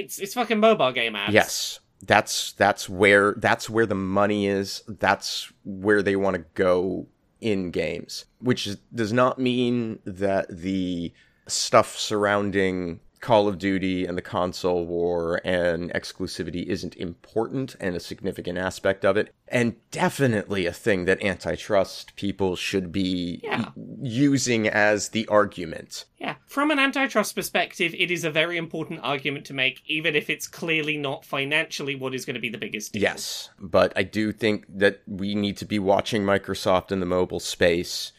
it's 0.00 0.18
it's 0.18 0.34
fucking 0.34 0.60
mobile 0.60 0.92
game 0.92 1.16
ads. 1.16 1.32
yes 1.32 1.80
that's 2.02 2.52
that's 2.52 2.88
where 2.88 3.34
that's 3.38 3.70
where 3.70 3.86
the 3.86 3.94
money 3.94 4.46
is 4.46 4.82
that's 4.86 5.52
where 5.64 6.02
they 6.02 6.16
want 6.16 6.36
to 6.36 6.44
go 6.54 7.06
in 7.40 7.70
games 7.70 8.24
which 8.40 8.66
is, 8.66 8.76
does 8.94 9.12
not 9.12 9.38
mean 9.38 9.98
that 10.04 10.46
the 10.50 11.12
stuff 11.48 11.96
surrounding 11.96 13.00
Call 13.20 13.48
of 13.48 13.58
Duty 13.58 14.06
and 14.06 14.16
the 14.16 14.22
console 14.22 14.86
war 14.86 15.40
and 15.44 15.92
exclusivity 15.92 16.66
isn't 16.66 16.96
important 16.96 17.76
and 17.80 17.96
a 17.96 18.00
significant 18.00 18.58
aspect 18.58 19.04
of 19.04 19.16
it, 19.16 19.32
and 19.48 19.76
definitely 19.90 20.66
a 20.66 20.72
thing 20.72 21.04
that 21.06 21.22
antitrust 21.22 22.14
people 22.16 22.56
should 22.56 22.92
be 22.92 23.40
Yeah. 23.42 23.70
using 24.02 24.68
as 24.68 25.10
the 25.10 25.26
argument. 25.28 26.04
Yeah. 26.18 26.36
From 26.46 26.70
an 26.70 26.78
antitrust 26.78 27.34
perspective, 27.34 27.94
it 27.98 28.10
is 28.10 28.24
a 28.24 28.30
very 28.30 28.56
important 28.56 29.00
argument 29.02 29.44
to 29.46 29.54
make, 29.54 29.82
even 29.86 30.14
if 30.16 30.30
it's 30.30 30.46
clearly 30.46 30.96
not 30.96 31.24
financially 31.24 31.94
what 31.94 32.14
is 32.14 32.24
going 32.24 32.34
to 32.34 32.40
be 32.40 32.48
the 32.48 32.58
biggest 32.58 32.92
deal. 32.92 33.02
Yes, 33.02 33.50
but 33.58 33.92
I 33.96 34.02
do 34.02 34.32
think 34.32 34.64
that 34.68 35.02
we 35.06 35.34
need 35.34 35.56
to 35.58 35.64
be 35.64 35.78
watching 35.78 36.22
Microsoft 36.22 36.90
in 36.92 37.00
the 37.00 37.06
mobile 37.06 37.40
space 37.40 38.12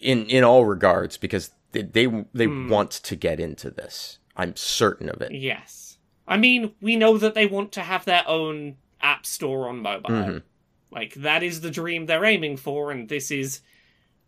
in 0.00 0.26
in 0.26 0.42
all 0.44 0.64
regards 0.64 1.16
because 1.16 1.50
they 1.72 1.82
they, 1.82 2.06
they 2.32 2.46
hmm. 2.46 2.68
want 2.68 2.90
to 2.90 3.16
get 3.16 3.38
into 3.38 3.70
this. 3.70 4.18
I'm 4.40 4.56
certain 4.56 5.08
of 5.08 5.20
it. 5.22 5.32
Yes. 5.32 5.98
I 6.26 6.36
mean, 6.36 6.72
we 6.80 6.96
know 6.96 7.18
that 7.18 7.34
they 7.34 7.46
want 7.46 7.72
to 7.72 7.82
have 7.82 8.04
their 8.04 8.26
own 8.26 8.76
app 9.00 9.26
store 9.26 9.68
on 9.68 9.80
mobile. 9.80 10.10
Mhm. 10.10 10.42
Like, 10.90 11.14
that 11.14 11.42
is 11.42 11.60
the 11.60 11.70
dream 11.70 12.06
they're 12.06 12.24
aiming 12.24 12.56
for, 12.56 12.90
and 12.90 13.08
this 13.08 13.30
is 13.30 13.60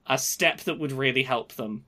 a 0.06 0.18
step 0.18 0.60
that 0.60 0.78
would 0.78 0.92
really 0.92 1.22
help 1.22 1.52
them. 1.54 1.84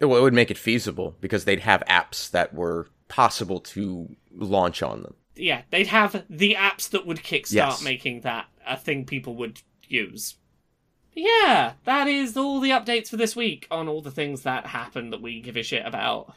Well, 0.00 0.16
it 0.16 0.22
would 0.22 0.34
make 0.34 0.50
it 0.50 0.58
feasible 0.58 1.16
because 1.20 1.44
they'd 1.44 1.60
have 1.60 1.82
apps 1.88 2.30
that 2.30 2.54
were 2.54 2.88
possible 3.08 3.60
to 3.60 4.16
launch 4.32 4.82
on 4.82 5.02
them. 5.02 5.14
Yeah, 5.36 5.62
they'd 5.70 5.88
have 5.88 6.24
the 6.30 6.54
apps 6.54 6.88
that 6.90 7.06
would 7.06 7.18
kickstart 7.18 7.52
Yes. 7.54 7.82
making 7.82 8.20
that 8.22 8.46
a 8.66 8.76
thing 8.76 9.04
people 9.04 9.34
would 9.36 9.60
use. 9.86 10.36
Yeah, 11.12 11.74
that 11.84 12.06
is 12.08 12.36
all 12.36 12.60
the 12.60 12.70
updates 12.70 13.08
for 13.08 13.16
this 13.16 13.34
week 13.34 13.66
on 13.70 13.88
all 13.88 14.00
the 14.00 14.10
things 14.12 14.42
that 14.42 14.66
happen 14.66 15.10
that 15.10 15.20
we 15.20 15.40
give 15.40 15.56
a 15.56 15.62
shit 15.62 15.84
about. 15.84 16.34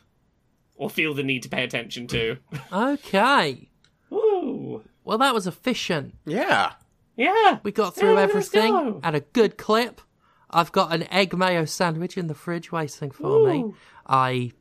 Or 0.75 0.89
feel 0.89 1.13
the 1.13 1.23
need 1.23 1.43
to 1.43 1.49
pay 1.49 1.63
attention 1.63 2.07
to. 2.07 2.37
Okay. 2.71 3.69
Woo! 4.09 4.83
Well, 5.03 5.17
that 5.19 5.33
was 5.33 5.45
efficient. 5.47 6.15
Yeah. 6.25 6.73
Yeah! 7.15 7.59
We 7.63 7.71
got 7.71 7.95
through 7.95 8.15
Yeah, 8.15 8.21
everything 8.21 8.71
go. 8.73 8.99
at 9.03 9.13
a 9.15 9.19
good 9.19 9.57
clip. 9.57 10.01
I've 10.49 10.71
got 10.71 10.93
an 10.93 11.03
egg 11.11 11.35
mayo 11.37 11.65
sandwich 11.65 12.17
in 12.17 12.27
the 12.27 12.33
fridge 12.35 12.71
waiting 12.71 13.11
for 13.11 13.47
me. 13.47 13.73
I, 14.05 14.51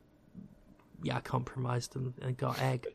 yeah, 1.03 1.17
I 1.17 1.19
compromised 1.21 1.95
and, 1.95 2.13
and 2.21 2.35
got 2.37 2.59
egg. 2.61 2.87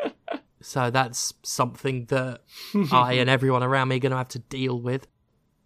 so 0.60 0.90
that's 0.90 1.34
something 1.42 2.06
that 2.06 2.40
I 2.92 3.14
and 3.14 3.28
everyone 3.30 3.62
around 3.62 3.88
me 3.88 3.96
are 3.96 4.00
going 4.00 4.12
to 4.12 4.18
have 4.18 4.28
to 4.28 4.38
deal 4.38 4.80
with. 4.80 5.06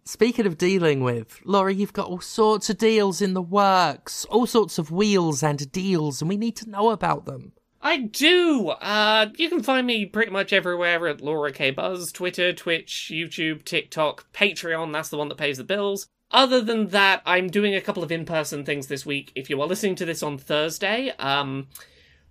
Speaking 0.05 0.47
of 0.47 0.59
dealing 0.59 1.03
with, 1.03 1.41
Laurie, 1.45 1.75
you've 1.75 1.93
got 1.93 2.09
all 2.09 2.21
sorts 2.21 2.69
of 2.71 2.79
deals 2.79 3.21
in 3.23 3.35
the 3.35 3.43
works, 3.43 4.25
all 4.27 4.47
sorts 4.47 4.79
of 4.79 4.91
wheels 4.91 5.43
and 5.43 5.71
deals, 5.71 6.21
and 6.21 6.29
we 6.29 6.37
need 6.37 6.57
to 6.57 6.69
know 6.71 6.91
about 6.91 7.27
them. 7.27 7.53
I 7.83 7.99
do. 7.99 8.69
Uh, 8.69 9.29
you 9.37 9.49
can 9.49 9.63
find 9.63 9.87
me 9.87 10.05
pretty 10.05 10.31
much 10.31 10.53
everywhere 10.53 11.07
at 11.09 11.21
Laura 11.21 11.53
K 11.53 11.71
Buzz, 11.71 12.13
Twitter, 12.13 12.53
Twitch, 12.53 13.11
YouTube, 13.13 13.65
TikTok, 13.65 14.31
Patreon. 14.33 14.93
That's 14.93 15.09
the 15.09 15.17
one 15.17 15.29
that 15.29 15.39
pays 15.39 15.59
the 15.59 15.65
bills. 15.65 16.09
other 16.31 16.61
than 16.61 16.89
that, 16.89 17.23
I'm 17.27 17.49
doing 17.49 17.75
a 17.75 17.81
couple 17.81 18.03
of 18.03 18.13
in-person 18.13 18.65
things 18.65 18.87
this 18.87 19.05
week. 19.05 19.33
If 19.35 19.51
you 19.51 19.61
are 19.61 19.67
listening 19.67 19.97
to 19.97 20.05
this 20.05 20.23
on 20.23 20.39
Thursday, 20.39 21.13
um, 21.19 21.69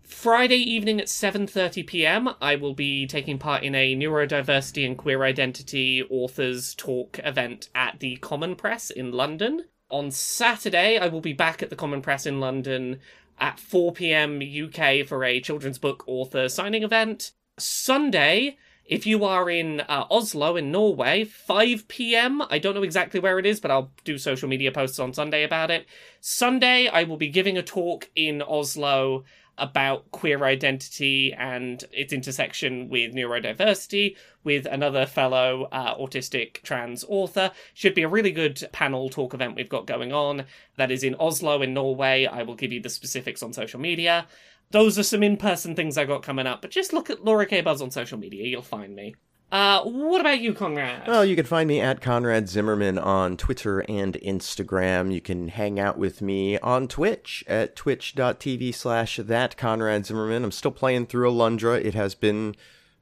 Friday 0.09 0.57
evening 0.57 0.99
at 0.99 1.05
7:30 1.05 1.85
p.m., 1.85 2.29
I 2.41 2.55
will 2.55 2.73
be 2.73 3.05
taking 3.05 3.37
part 3.37 3.63
in 3.63 3.75
a 3.75 3.95
neurodiversity 3.95 4.83
and 4.83 4.97
queer 4.97 5.23
identity 5.23 6.03
authors 6.09 6.73
talk 6.73 7.19
event 7.19 7.69
at 7.75 7.99
the 7.99 8.17
Common 8.17 8.55
Press 8.55 8.89
in 8.89 9.11
London. 9.11 9.65
On 9.91 10.09
Saturday, 10.09 10.97
I 10.97 11.07
will 11.07 11.21
be 11.21 11.31
back 11.31 11.61
at 11.61 11.69
the 11.69 11.75
Common 11.75 12.01
Press 12.01 12.25
in 12.25 12.39
London 12.39 12.99
at 13.39 13.59
4 13.59 13.93
p.m. 13.93 14.41
UK 14.41 15.05
for 15.07 15.23
a 15.23 15.39
children's 15.39 15.77
book 15.77 16.03
author 16.07 16.49
signing 16.49 16.81
event. 16.81 17.31
Sunday, 17.59 18.57
if 18.85 19.05
you 19.05 19.23
are 19.23 19.47
in 19.47 19.81
uh, 19.81 20.05
Oslo 20.09 20.55
in 20.55 20.71
Norway, 20.71 21.23
5 21.23 21.87
p.m. 21.87 22.41
I 22.49 22.57
don't 22.57 22.73
know 22.73 22.83
exactly 22.83 23.19
where 23.19 23.37
it 23.37 23.45
is, 23.45 23.59
but 23.59 23.69
I'll 23.69 23.91
do 24.03 24.17
social 24.17 24.49
media 24.49 24.71
posts 24.71 24.97
on 24.97 25.13
Sunday 25.13 25.43
about 25.43 25.69
it. 25.69 25.85
Sunday, 26.19 26.87
I 26.87 27.03
will 27.03 27.17
be 27.17 27.29
giving 27.29 27.59
a 27.59 27.63
talk 27.63 28.09
in 28.15 28.41
Oslo 28.41 29.23
about 29.59 30.09
queer 30.11 30.43
identity 30.45 31.33
and 31.33 31.83
its 31.91 32.13
intersection 32.13 32.89
with 32.89 33.13
neurodiversity 33.13 34.15
with 34.43 34.65
another 34.65 35.05
fellow 35.05 35.67
uh, 35.71 35.95
autistic 35.95 36.61
trans 36.63 37.03
author. 37.07 37.51
Should 37.73 37.95
be 37.95 38.03
a 38.03 38.09
really 38.09 38.31
good 38.31 38.67
panel 38.71 39.09
talk 39.09 39.33
event 39.33 39.55
we've 39.55 39.69
got 39.69 39.85
going 39.85 40.11
on. 40.11 40.45
That 40.77 40.91
is 40.91 41.03
in 41.03 41.15
Oslo 41.19 41.61
in 41.61 41.73
Norway. 41.73 42.25
I 42.25 42.43
will 42.43 42.55
give 42.55 42.71
you 42.71 42.81
the 42.81 42.89
specifics 42.89 43.43
on 43.43 43.53
social 43.53 43.79
media. 43.79 44.27
Those 44.71 44.99
are 44.99 45.03
some 45.03 45.23
in 45.23 45.37
person 45.37 45.75
things 45.75 45.97
I 45.97 46.05
got 46.05 46.23
coming 46.23 46.45
up, 46.45 46.61
but 46.61 46.71
just 46.71 46.93
look 46.93 47.09
at 47.09 47.25
Laura 47.25 47.45
K. 47.45 47.61
Buzz 47.61 47.81
on 47.81 47.89
social 47.89 48.19
media, 48.19 48.45
you'll 48.45 48.61
find 48.61 48.95
me. 48.95 49.15
Uh, 49.51 49.81
what 49.83 50.21
about 50.21 50.41
you, 50.41 50.53
Conrad? 50.53 51.07
Well, 51.07 51.25
you 51.25 51.35
can 51.35 51.45
find 51.45 51.67
me 51.67 51.81
at 51.81 52.01
Conrad 52.01 52.47
Zimmerman 52.47 52.99
on 52.99 53.35
Twitter 53.35 53.79
and 53.89 54.13
Instagram. 54.15 55.11
You 55.11 55.21
can 55.21 55.47
hang 55.47 55.79
out 55.79 55.97
with 55.97 56.21
me 56.21 56.59
on 56.59 56.87
Twitch 56.87 57.43
at 57.47 57.75
twitch.tv 57.75 58.75
slash 58.75 59.17
that 59.17 59.57
Conrad 59.57 60.05
Zimmerman. 60.05 60.43
I'm 60.43 60.51
still 60.51 60.71
playing 60.71 61.07
through 61.07 61.31
Alundra. 61.31 61.83
It 61.83 61.95
has 61.95 62.13
been 62.13 62.55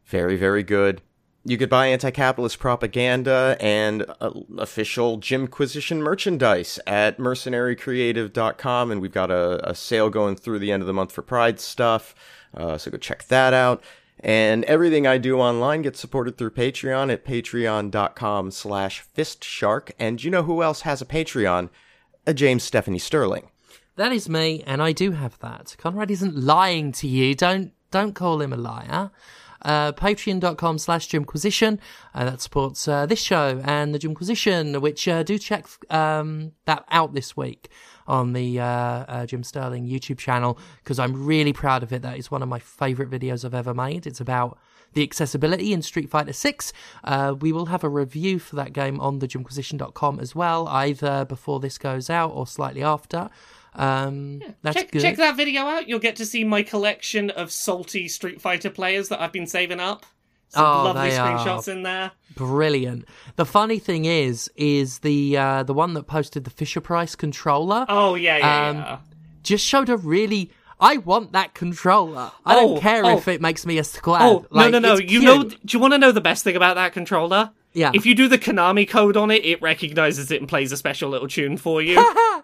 very, 0.06 0.38
very 0.38 0.64
good. 0.64 1.02
You 1.44 1.58
could 1.58 1.70
buy 1.70 1.88
anti-capitalist 1.88 2.60
propaganda 2.60 3.58
and 3.62 4.06
uh, 4.20 4.32
official 4.58 5.18
Jimquisition 5.18 6.02
merchandise 6.02 6.78
at 6.86 7.20
mercenarycreative.com, 7.20 8.92
and 8.92 9.02
we've 9.02 9.14
got 9.14 9.32
a, 9.32 9.70
a, 9.70 9.74
sale 9.74 10.10
going 10.10 10.36
through 10.36 10.60
the 10.60 10.74
end 10.74 10.84
of 10.84 10.88
the 10.88 10.94
month 10.94 11.14
for 11.14 11.22
Pride 11.22 11.62
stuff, 11.62 12.14
uh, 12.54 12.78
so 12.78 12.92
go 12.92 12.98
check 12.98 13.28
that 13.28 13.54
out. 13.54 13.82
And 14.20 14.64
everything 14.66 15.06
I 15.06 15.18
do 15.18 15.40
online 15.40 15.84
gets 15.84 16.00
supported 16.00 16.38
through 16.38 16.52
Patreon 16.52 17.12
at 17.12 17.26
patreon.com 17.26 18.52
slash 18.52 19.04
fistshark. 19.16 19.92
And 20.00 20.24
you 20.24 20.32
know 20.32 20.44
who 20.44 20.64
else 20.64 20.82
has 20.82 21.02
a 21.02 21.06
Patreon? 21.06 21.70
A 22.26 22.34
James 22.34 22.64
Stephanie 22.64 23.00
Sterling. 23.00 23.50
That 23.96 24.12
is 24.12 24.30
me, 24.30 24.64
and 24.68 24.82
I 24.82 24.92
do 24.92 25.12
have 25.12 25.40
that. 25.40 25.76
Conrad 25.80 26.12
isn't 26.12 26.36
lying 26.36 26.92
to 26.94 27.08
you. 27.08 27.34
Don't 27.34 27.72
don't 27.90 28.14
call 28.14 28.42
him 28.42 28.54
a 28.54 28.58
liar. 28.58 29.12
Uh, 29.68 29.92
Patreon.com 29.92 30.78
slash 30.78 31.08
Jimquisition. 31.08 31.80
Uh, 32.16 32.24
that 32.24 32.42
supports 32.42 32.88
uh, 32.88 33.06
this 33.06 33.22
show 33.22 33.62
and 33.66 33.94
the 33.94 34.00
Jimquisition, 34.00 34.80
which 34.80 35.08
uh, 35.10 35.24
do 35.24 35.38
check 35.38 35.68
um, 35.94 36.54
that 36.64 36.86
out 36.90 37.14
this 37.14 37.36
week 37.36 37.70
on 38.08 38.32
the 38.32 38.60
uh, 38.62 38.66
uh, 38.66 39.26
Jim 39.26 39.44
Sterling 39.44 39.86
YouTube 39.86 40.18
channel 40.18 40.58
because 40.84 41.00
I'm 41.00 41.26
really 41.26 41.52
proud 41.52 41.84
of 41.84 41.92
it. 41.92 42.02
That 42.02 42.18
is 42.18 42.32
one 42.32 42.42
of 42.42 42.48
my 42.48 42.60
favorite 42.60 43.10
videos 43.10 43.44
I've 43.44 43.54
ever 43.54 43.74
made. 43.74 44.08
It's 44.08 44.22
about 44.22 44.58
the 44.94 45.04
accessibility 45.04 45.74
in 45.74 45.82
Street 45.82 46.10
Fighter 46.10 46.34
6. 46.34 46.72
Uh, 47.04 47.36
we 47.38 47.52
will 47.52 47.66
have 47.68 47.84
a 47.84 47.90
review 47.90 48.40
for 48.40 48.56
that 48.56 48.72
game 48.72 49.00
on 49.02 49.20
thejimquisition.com 49.20 50.20
as 50.20 50.34
well, 50.34 50.68
either 50.70 51.26
before 51.26 51.60
this 51.60 51.78
goes 51.78 52.10
out 52.10 52.32
or 52.32 52.48
slightly 52.48 52.84
after. 52.84 53.30
Um, 53.78 54.40
yeah. 54.42 54.52
that's 54.64 54.76
check, 54.76 54.92
good. 54.92 55.02
check 55.02 55.18
that 55.18 55.38
video 55.38 55.62
out. 55.62 55.88
You'll 55.88 56.00
get 56.00 56.16
to 56.18 56.26
see 56.26 56.44
my 56.44 56.64
collection 56.64 57.30
of 57.30 57.52
salty 57.52 58.08
Street 58.08 58.42
Fighter 58.42 58.72
players 58.72 59.10
that 59.10 59.22
I've 59.22 59.32
been 59.32 59.48
saving 59.48 59.80
up. 59.80 60.06
Some 60.50 60.66
oh, 60.66 60.84
lovely 60.86 61.10
screenshots 61.10 61.68
in 61.68 61.84
there. 61.84 62.12
Brilliant. 62.36 63.06
The 63.36 63.46
funny 63.46 63.80
thing 63.80 64.06
is, 64.06 64.50
is 64.56 65.00
the 65.00 65.38
uh, 65.38 65.64
the 65.64 65.74
one 65.74 65.94
that 65.94 66.04
posted 66.04 66.46
the 66.46 66.50
Fisher 66.50 66.82
Price 66.82 67.16
controller. 67.16 67.86
Oh 67.90 68.16
yeah, 68.16 68.38
yeah, 68.38 68.70
um, 68.70 68.78
yeah. 68.78 68.98
Just 69.44 69.66
showed 69.66 69.90
a 69.90 69.98
really. 69.98 70.52
I 70.80 70.98
want 70.98 71.32
that 71.32 71.56
controller. 71.56 72.32
I 72.46 72.56
oh, 72.56 72.76
don't 72.76 72.82
care 72.82 73.04
oh. 73.04 73.18
if 73.18 73.28
it 73.28 73.42
makes 73.42 73.66
me 73.66 73.80
a 73.80 73.84
squad. 73.84 74.22
Oh 74.22 74.46
like, 74.52 74.72
no, 74.72 74.80
no, 74.80 74.96
no! 74.96 75.00
You 75.00 75.22
know? 75.22 75.44
Do 75.44 75.58
you 75.68 75.80
want 75.80 75.94
to 75.94 75.98
know 75.98 76.12
the 76.12 76.22
best 76.22 76.44
thing 76.44 76.56
about 76.56 76.76
that 76.76 76.94
controller? 76.94 77.52
Yeah. 77.74 77.92
If 77.94 78.06
you 78.06 78.16
do 78.16 78.28
the 78.28 78.40
Konami 78.40 78.88
code 78.88 79.18
on 79.18 79.30
it, 79.30 79.46
it 79.46 79.62
recognizes 79.62 80.32
it 80.32 80.40
and 80.40 80.50
plays 80.50 80.72
a 80.72 80.78
special 80.78 81.10
little 81.10 81.28
tune 81.28 81.58
for 81.58 81.82
you. 81.82 81.98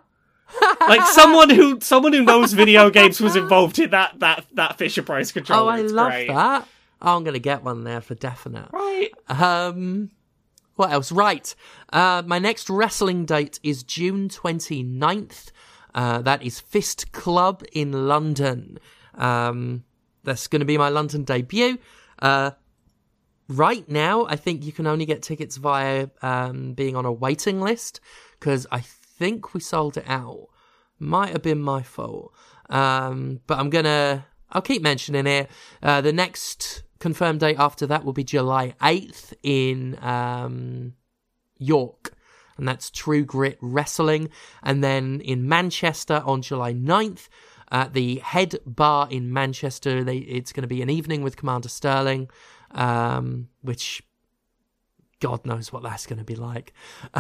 like 0.88 1.02
someone 1.08 1.50
who 1.50 1.80
someone 1.82 2.14
who 2.14 2.24
knows 2.24 2.54
video 2.54 2.90
games 2.90 3.20
was 3.20 3.36
involved 3.36 3.80
in 3.80 3.90
that 3.92 4.20
that 4.20 4.46
that 4.54 4.78
Fisher 4.78 5.04
Price 5.04 5.32
controller. 5.32 5.64
Oh, 5.64 5.68
I 5.76 5.80
it's 5.82 5.92
love 5.92 6.12
great. 6.12 6.28
that. 6.28 6.68
Oh, 7.02 7.18
I'm 7.18 7.24
going 7.24 7.34
to 7.34 7.40
get 7.40 7.64
one 7.64 7.84
there 7.84 8.00
for 8.02 8.16
definite. 8.16 8.70
Right. 8.72 9.10
Um, 9.28 10.10
what 10.76 10.92
else? 10.92 11.12
Right. 11.12 11.54
Uh, 11.92 12.24
my 12.26 12.40
next 12.40 12.70
wrestling 12.70 13.26
date 13.26 13.60
is 13.62 13.84
June 13.84 14.30
29th. 14.30 15.52
Uh, 15.94 16.22
that 16.22 16.42
is 16.44 16.60
Fist 16.62 17.12
Club 17.12 17.64
in 17.74 18.08
London. 18.08 18.80
Um, 19.16 19.84
that's 20.24 20.48
going 20.48 20.62
to 20.62 20.66
be 20.66 20.78
my 20.78 20.90
London 20.90 21.26
debut. 21.26 21.78
Uh, 22.20 22.52
right 23.50 23.88
now, 23.90 24.26
I 24.26 24.38
think 24.38 24.66
you 24.66 24.72
can 24.72 24.88
only 24.88 25.06
get 25.06 25.22
tickets 25.22 25.58
via 25.58 26.08
um, 26.22 26.74
being 26.74 26.96
on 26.96 27.06
a 27.06 27.12
waiting 27.12 27.60
list 27.60 28.00
because 28.40 28.66
I 28.72 28.84
think 29.18 29.54
we 29.54 29.60
sold 29.60 29.98
it 29.98 30.06
out. 30.08 30.48
Might 31.00 31.30
have 31.30 31.42
been 31.42 31.62
my 31.62 31.82
fault. 31.82 32.34
Um, 32.70 33.42
but 33.48 33.60
I'm 33.60 33.70
to, 33.86 34.26
I'll 34.52 34.62
keep 34.62 34.82
mentioning 34.82 35.28
it. 35.28 35.50
Uh, 35.82 36.02
the 36.02 36.14
next 36.14 36.84
confirmed 37.00 37.42
date 37.42 37.58
after 37.60 37.86
that 37.88 38.06
will 38.06 38.14
be 38.14 38.24
July 38.24 38.76
8th 38.82 39.34
in 39.44 39.98
um, 40.02 40.94
York. 41.58 42.14
And 42.58 42.68
that's 42.68 42.92
True 42.92 43.26
Grit 43.26 43.58
Wrestling. 43.62 44.30
And 44.62 44.84
then 44.84 45.22
in 45.22 45.48
Manchester 45.48 46.22
on 46.26 46.42
July 46.42 46.74
9th, 46.74 47.28
at 47.74 47.94
the 47.94 48.18
Head 48.18 48.56
Bar 48.68 49.08
in 49.10 49.34
Manchester, 49.34 50.04
they, 50.04 50.18
it's 50.18 50.54
going 50.54 50.62
to 50.62 50.68
be 50.68 50.84
an 50.84 50.92
evening 50.92 51.24
with 51.24 51.36
Commander 51.36 51.70
Sterling, 51.70 52.30
um, 52.72 53.50
which 53.62 54.04
God 55.24 55.46
knows 55.46 55.72
what 55.72 55.84
that's 55.84 56.06
going 56.06 56.20
to 56.20 56.26
be 56.26 56.36
like. 56.36 56.74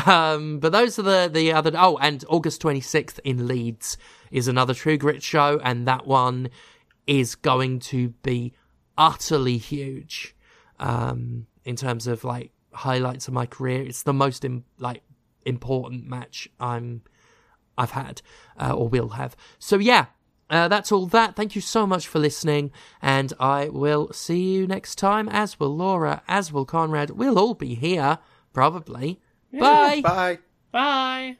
Um, 0.06 0.60
but 0.60 0.74
those 0.74 1.00
are 1.00 1.04
the, 1.04 1.30
the 1.32 1.54
other. 1.54 1.72
Oh, 1.76 1.98
and 2.02 2.26
August 2.28 2.62
26th 2.62 3.18
in 3.24 3.48
Leeds 3.48 3.98
is 4.30 4.50
another 4.50 4.74
True 4.74 4.98
Grit 4.98 5.24
show, 5.24 5.62
and 5.64 5.88
that 5.88 6.06
one 6.06 6.50
is 7.08 7.36
going 7.36 7.80
to 7.80 8.10
be 8.10 8.52
utterly 8.98 9.58
huge 9.58 10.36
um, 10.82 11.48
in 11.64 11.78
terms 11.78 12.06
of 12.06 12.26
like 12.26 12.52
highlights 12.74 13.30
of 13.30 13.34
my 13.34 13.46
career. 13.46 13.82
It's 13.84 14.04
the 14.04 14.12
most 14.12 14.44
Im- 14.44 14.66
like 14.78 15.02
important 15.46 16.06
match 16.06 16.50
I'm 16.60 17.04
I've 17.78 17.92
had 17.92 18.22
uh, 18.60 18.74
or 18.74 18.90
will 18.90 19.10
have. 19.10 19.38
So 19.60 19.78
yeah, 19.78 20.08
uh, 20.54 20.68
that's 20.68 20.92
all 20.92 21.08
that. 21.08 21.36
Thank 21.36 21.56
you 21.56 21.62
so 21.62 21.88
much 21.88 22.08
for 22.08 22.20
listening, 22.20 22.72
and 23.02 23.34
I 23.40 23.70
will 23.70 24.14
see 24.14 24.40
you 24.54 24.68
next 24.68 24.96
time. 24.96 25.28
As 25.30 25.60
will 25.60 25.76
Laura, 25.76 26.22
as 26.28 26.54
will 26.54 26.66
Conrad. 26.66 27.12
We'll 27.12 27.40
all 27.40 27.56
be 27.56 27.76
here 27.76 28.20
probably. 28.54 29.20
Yeah. 29.52 29.60
Bye. 29.60 30.02
Bye. 30.02 30.40
Bye. 30.72 31.38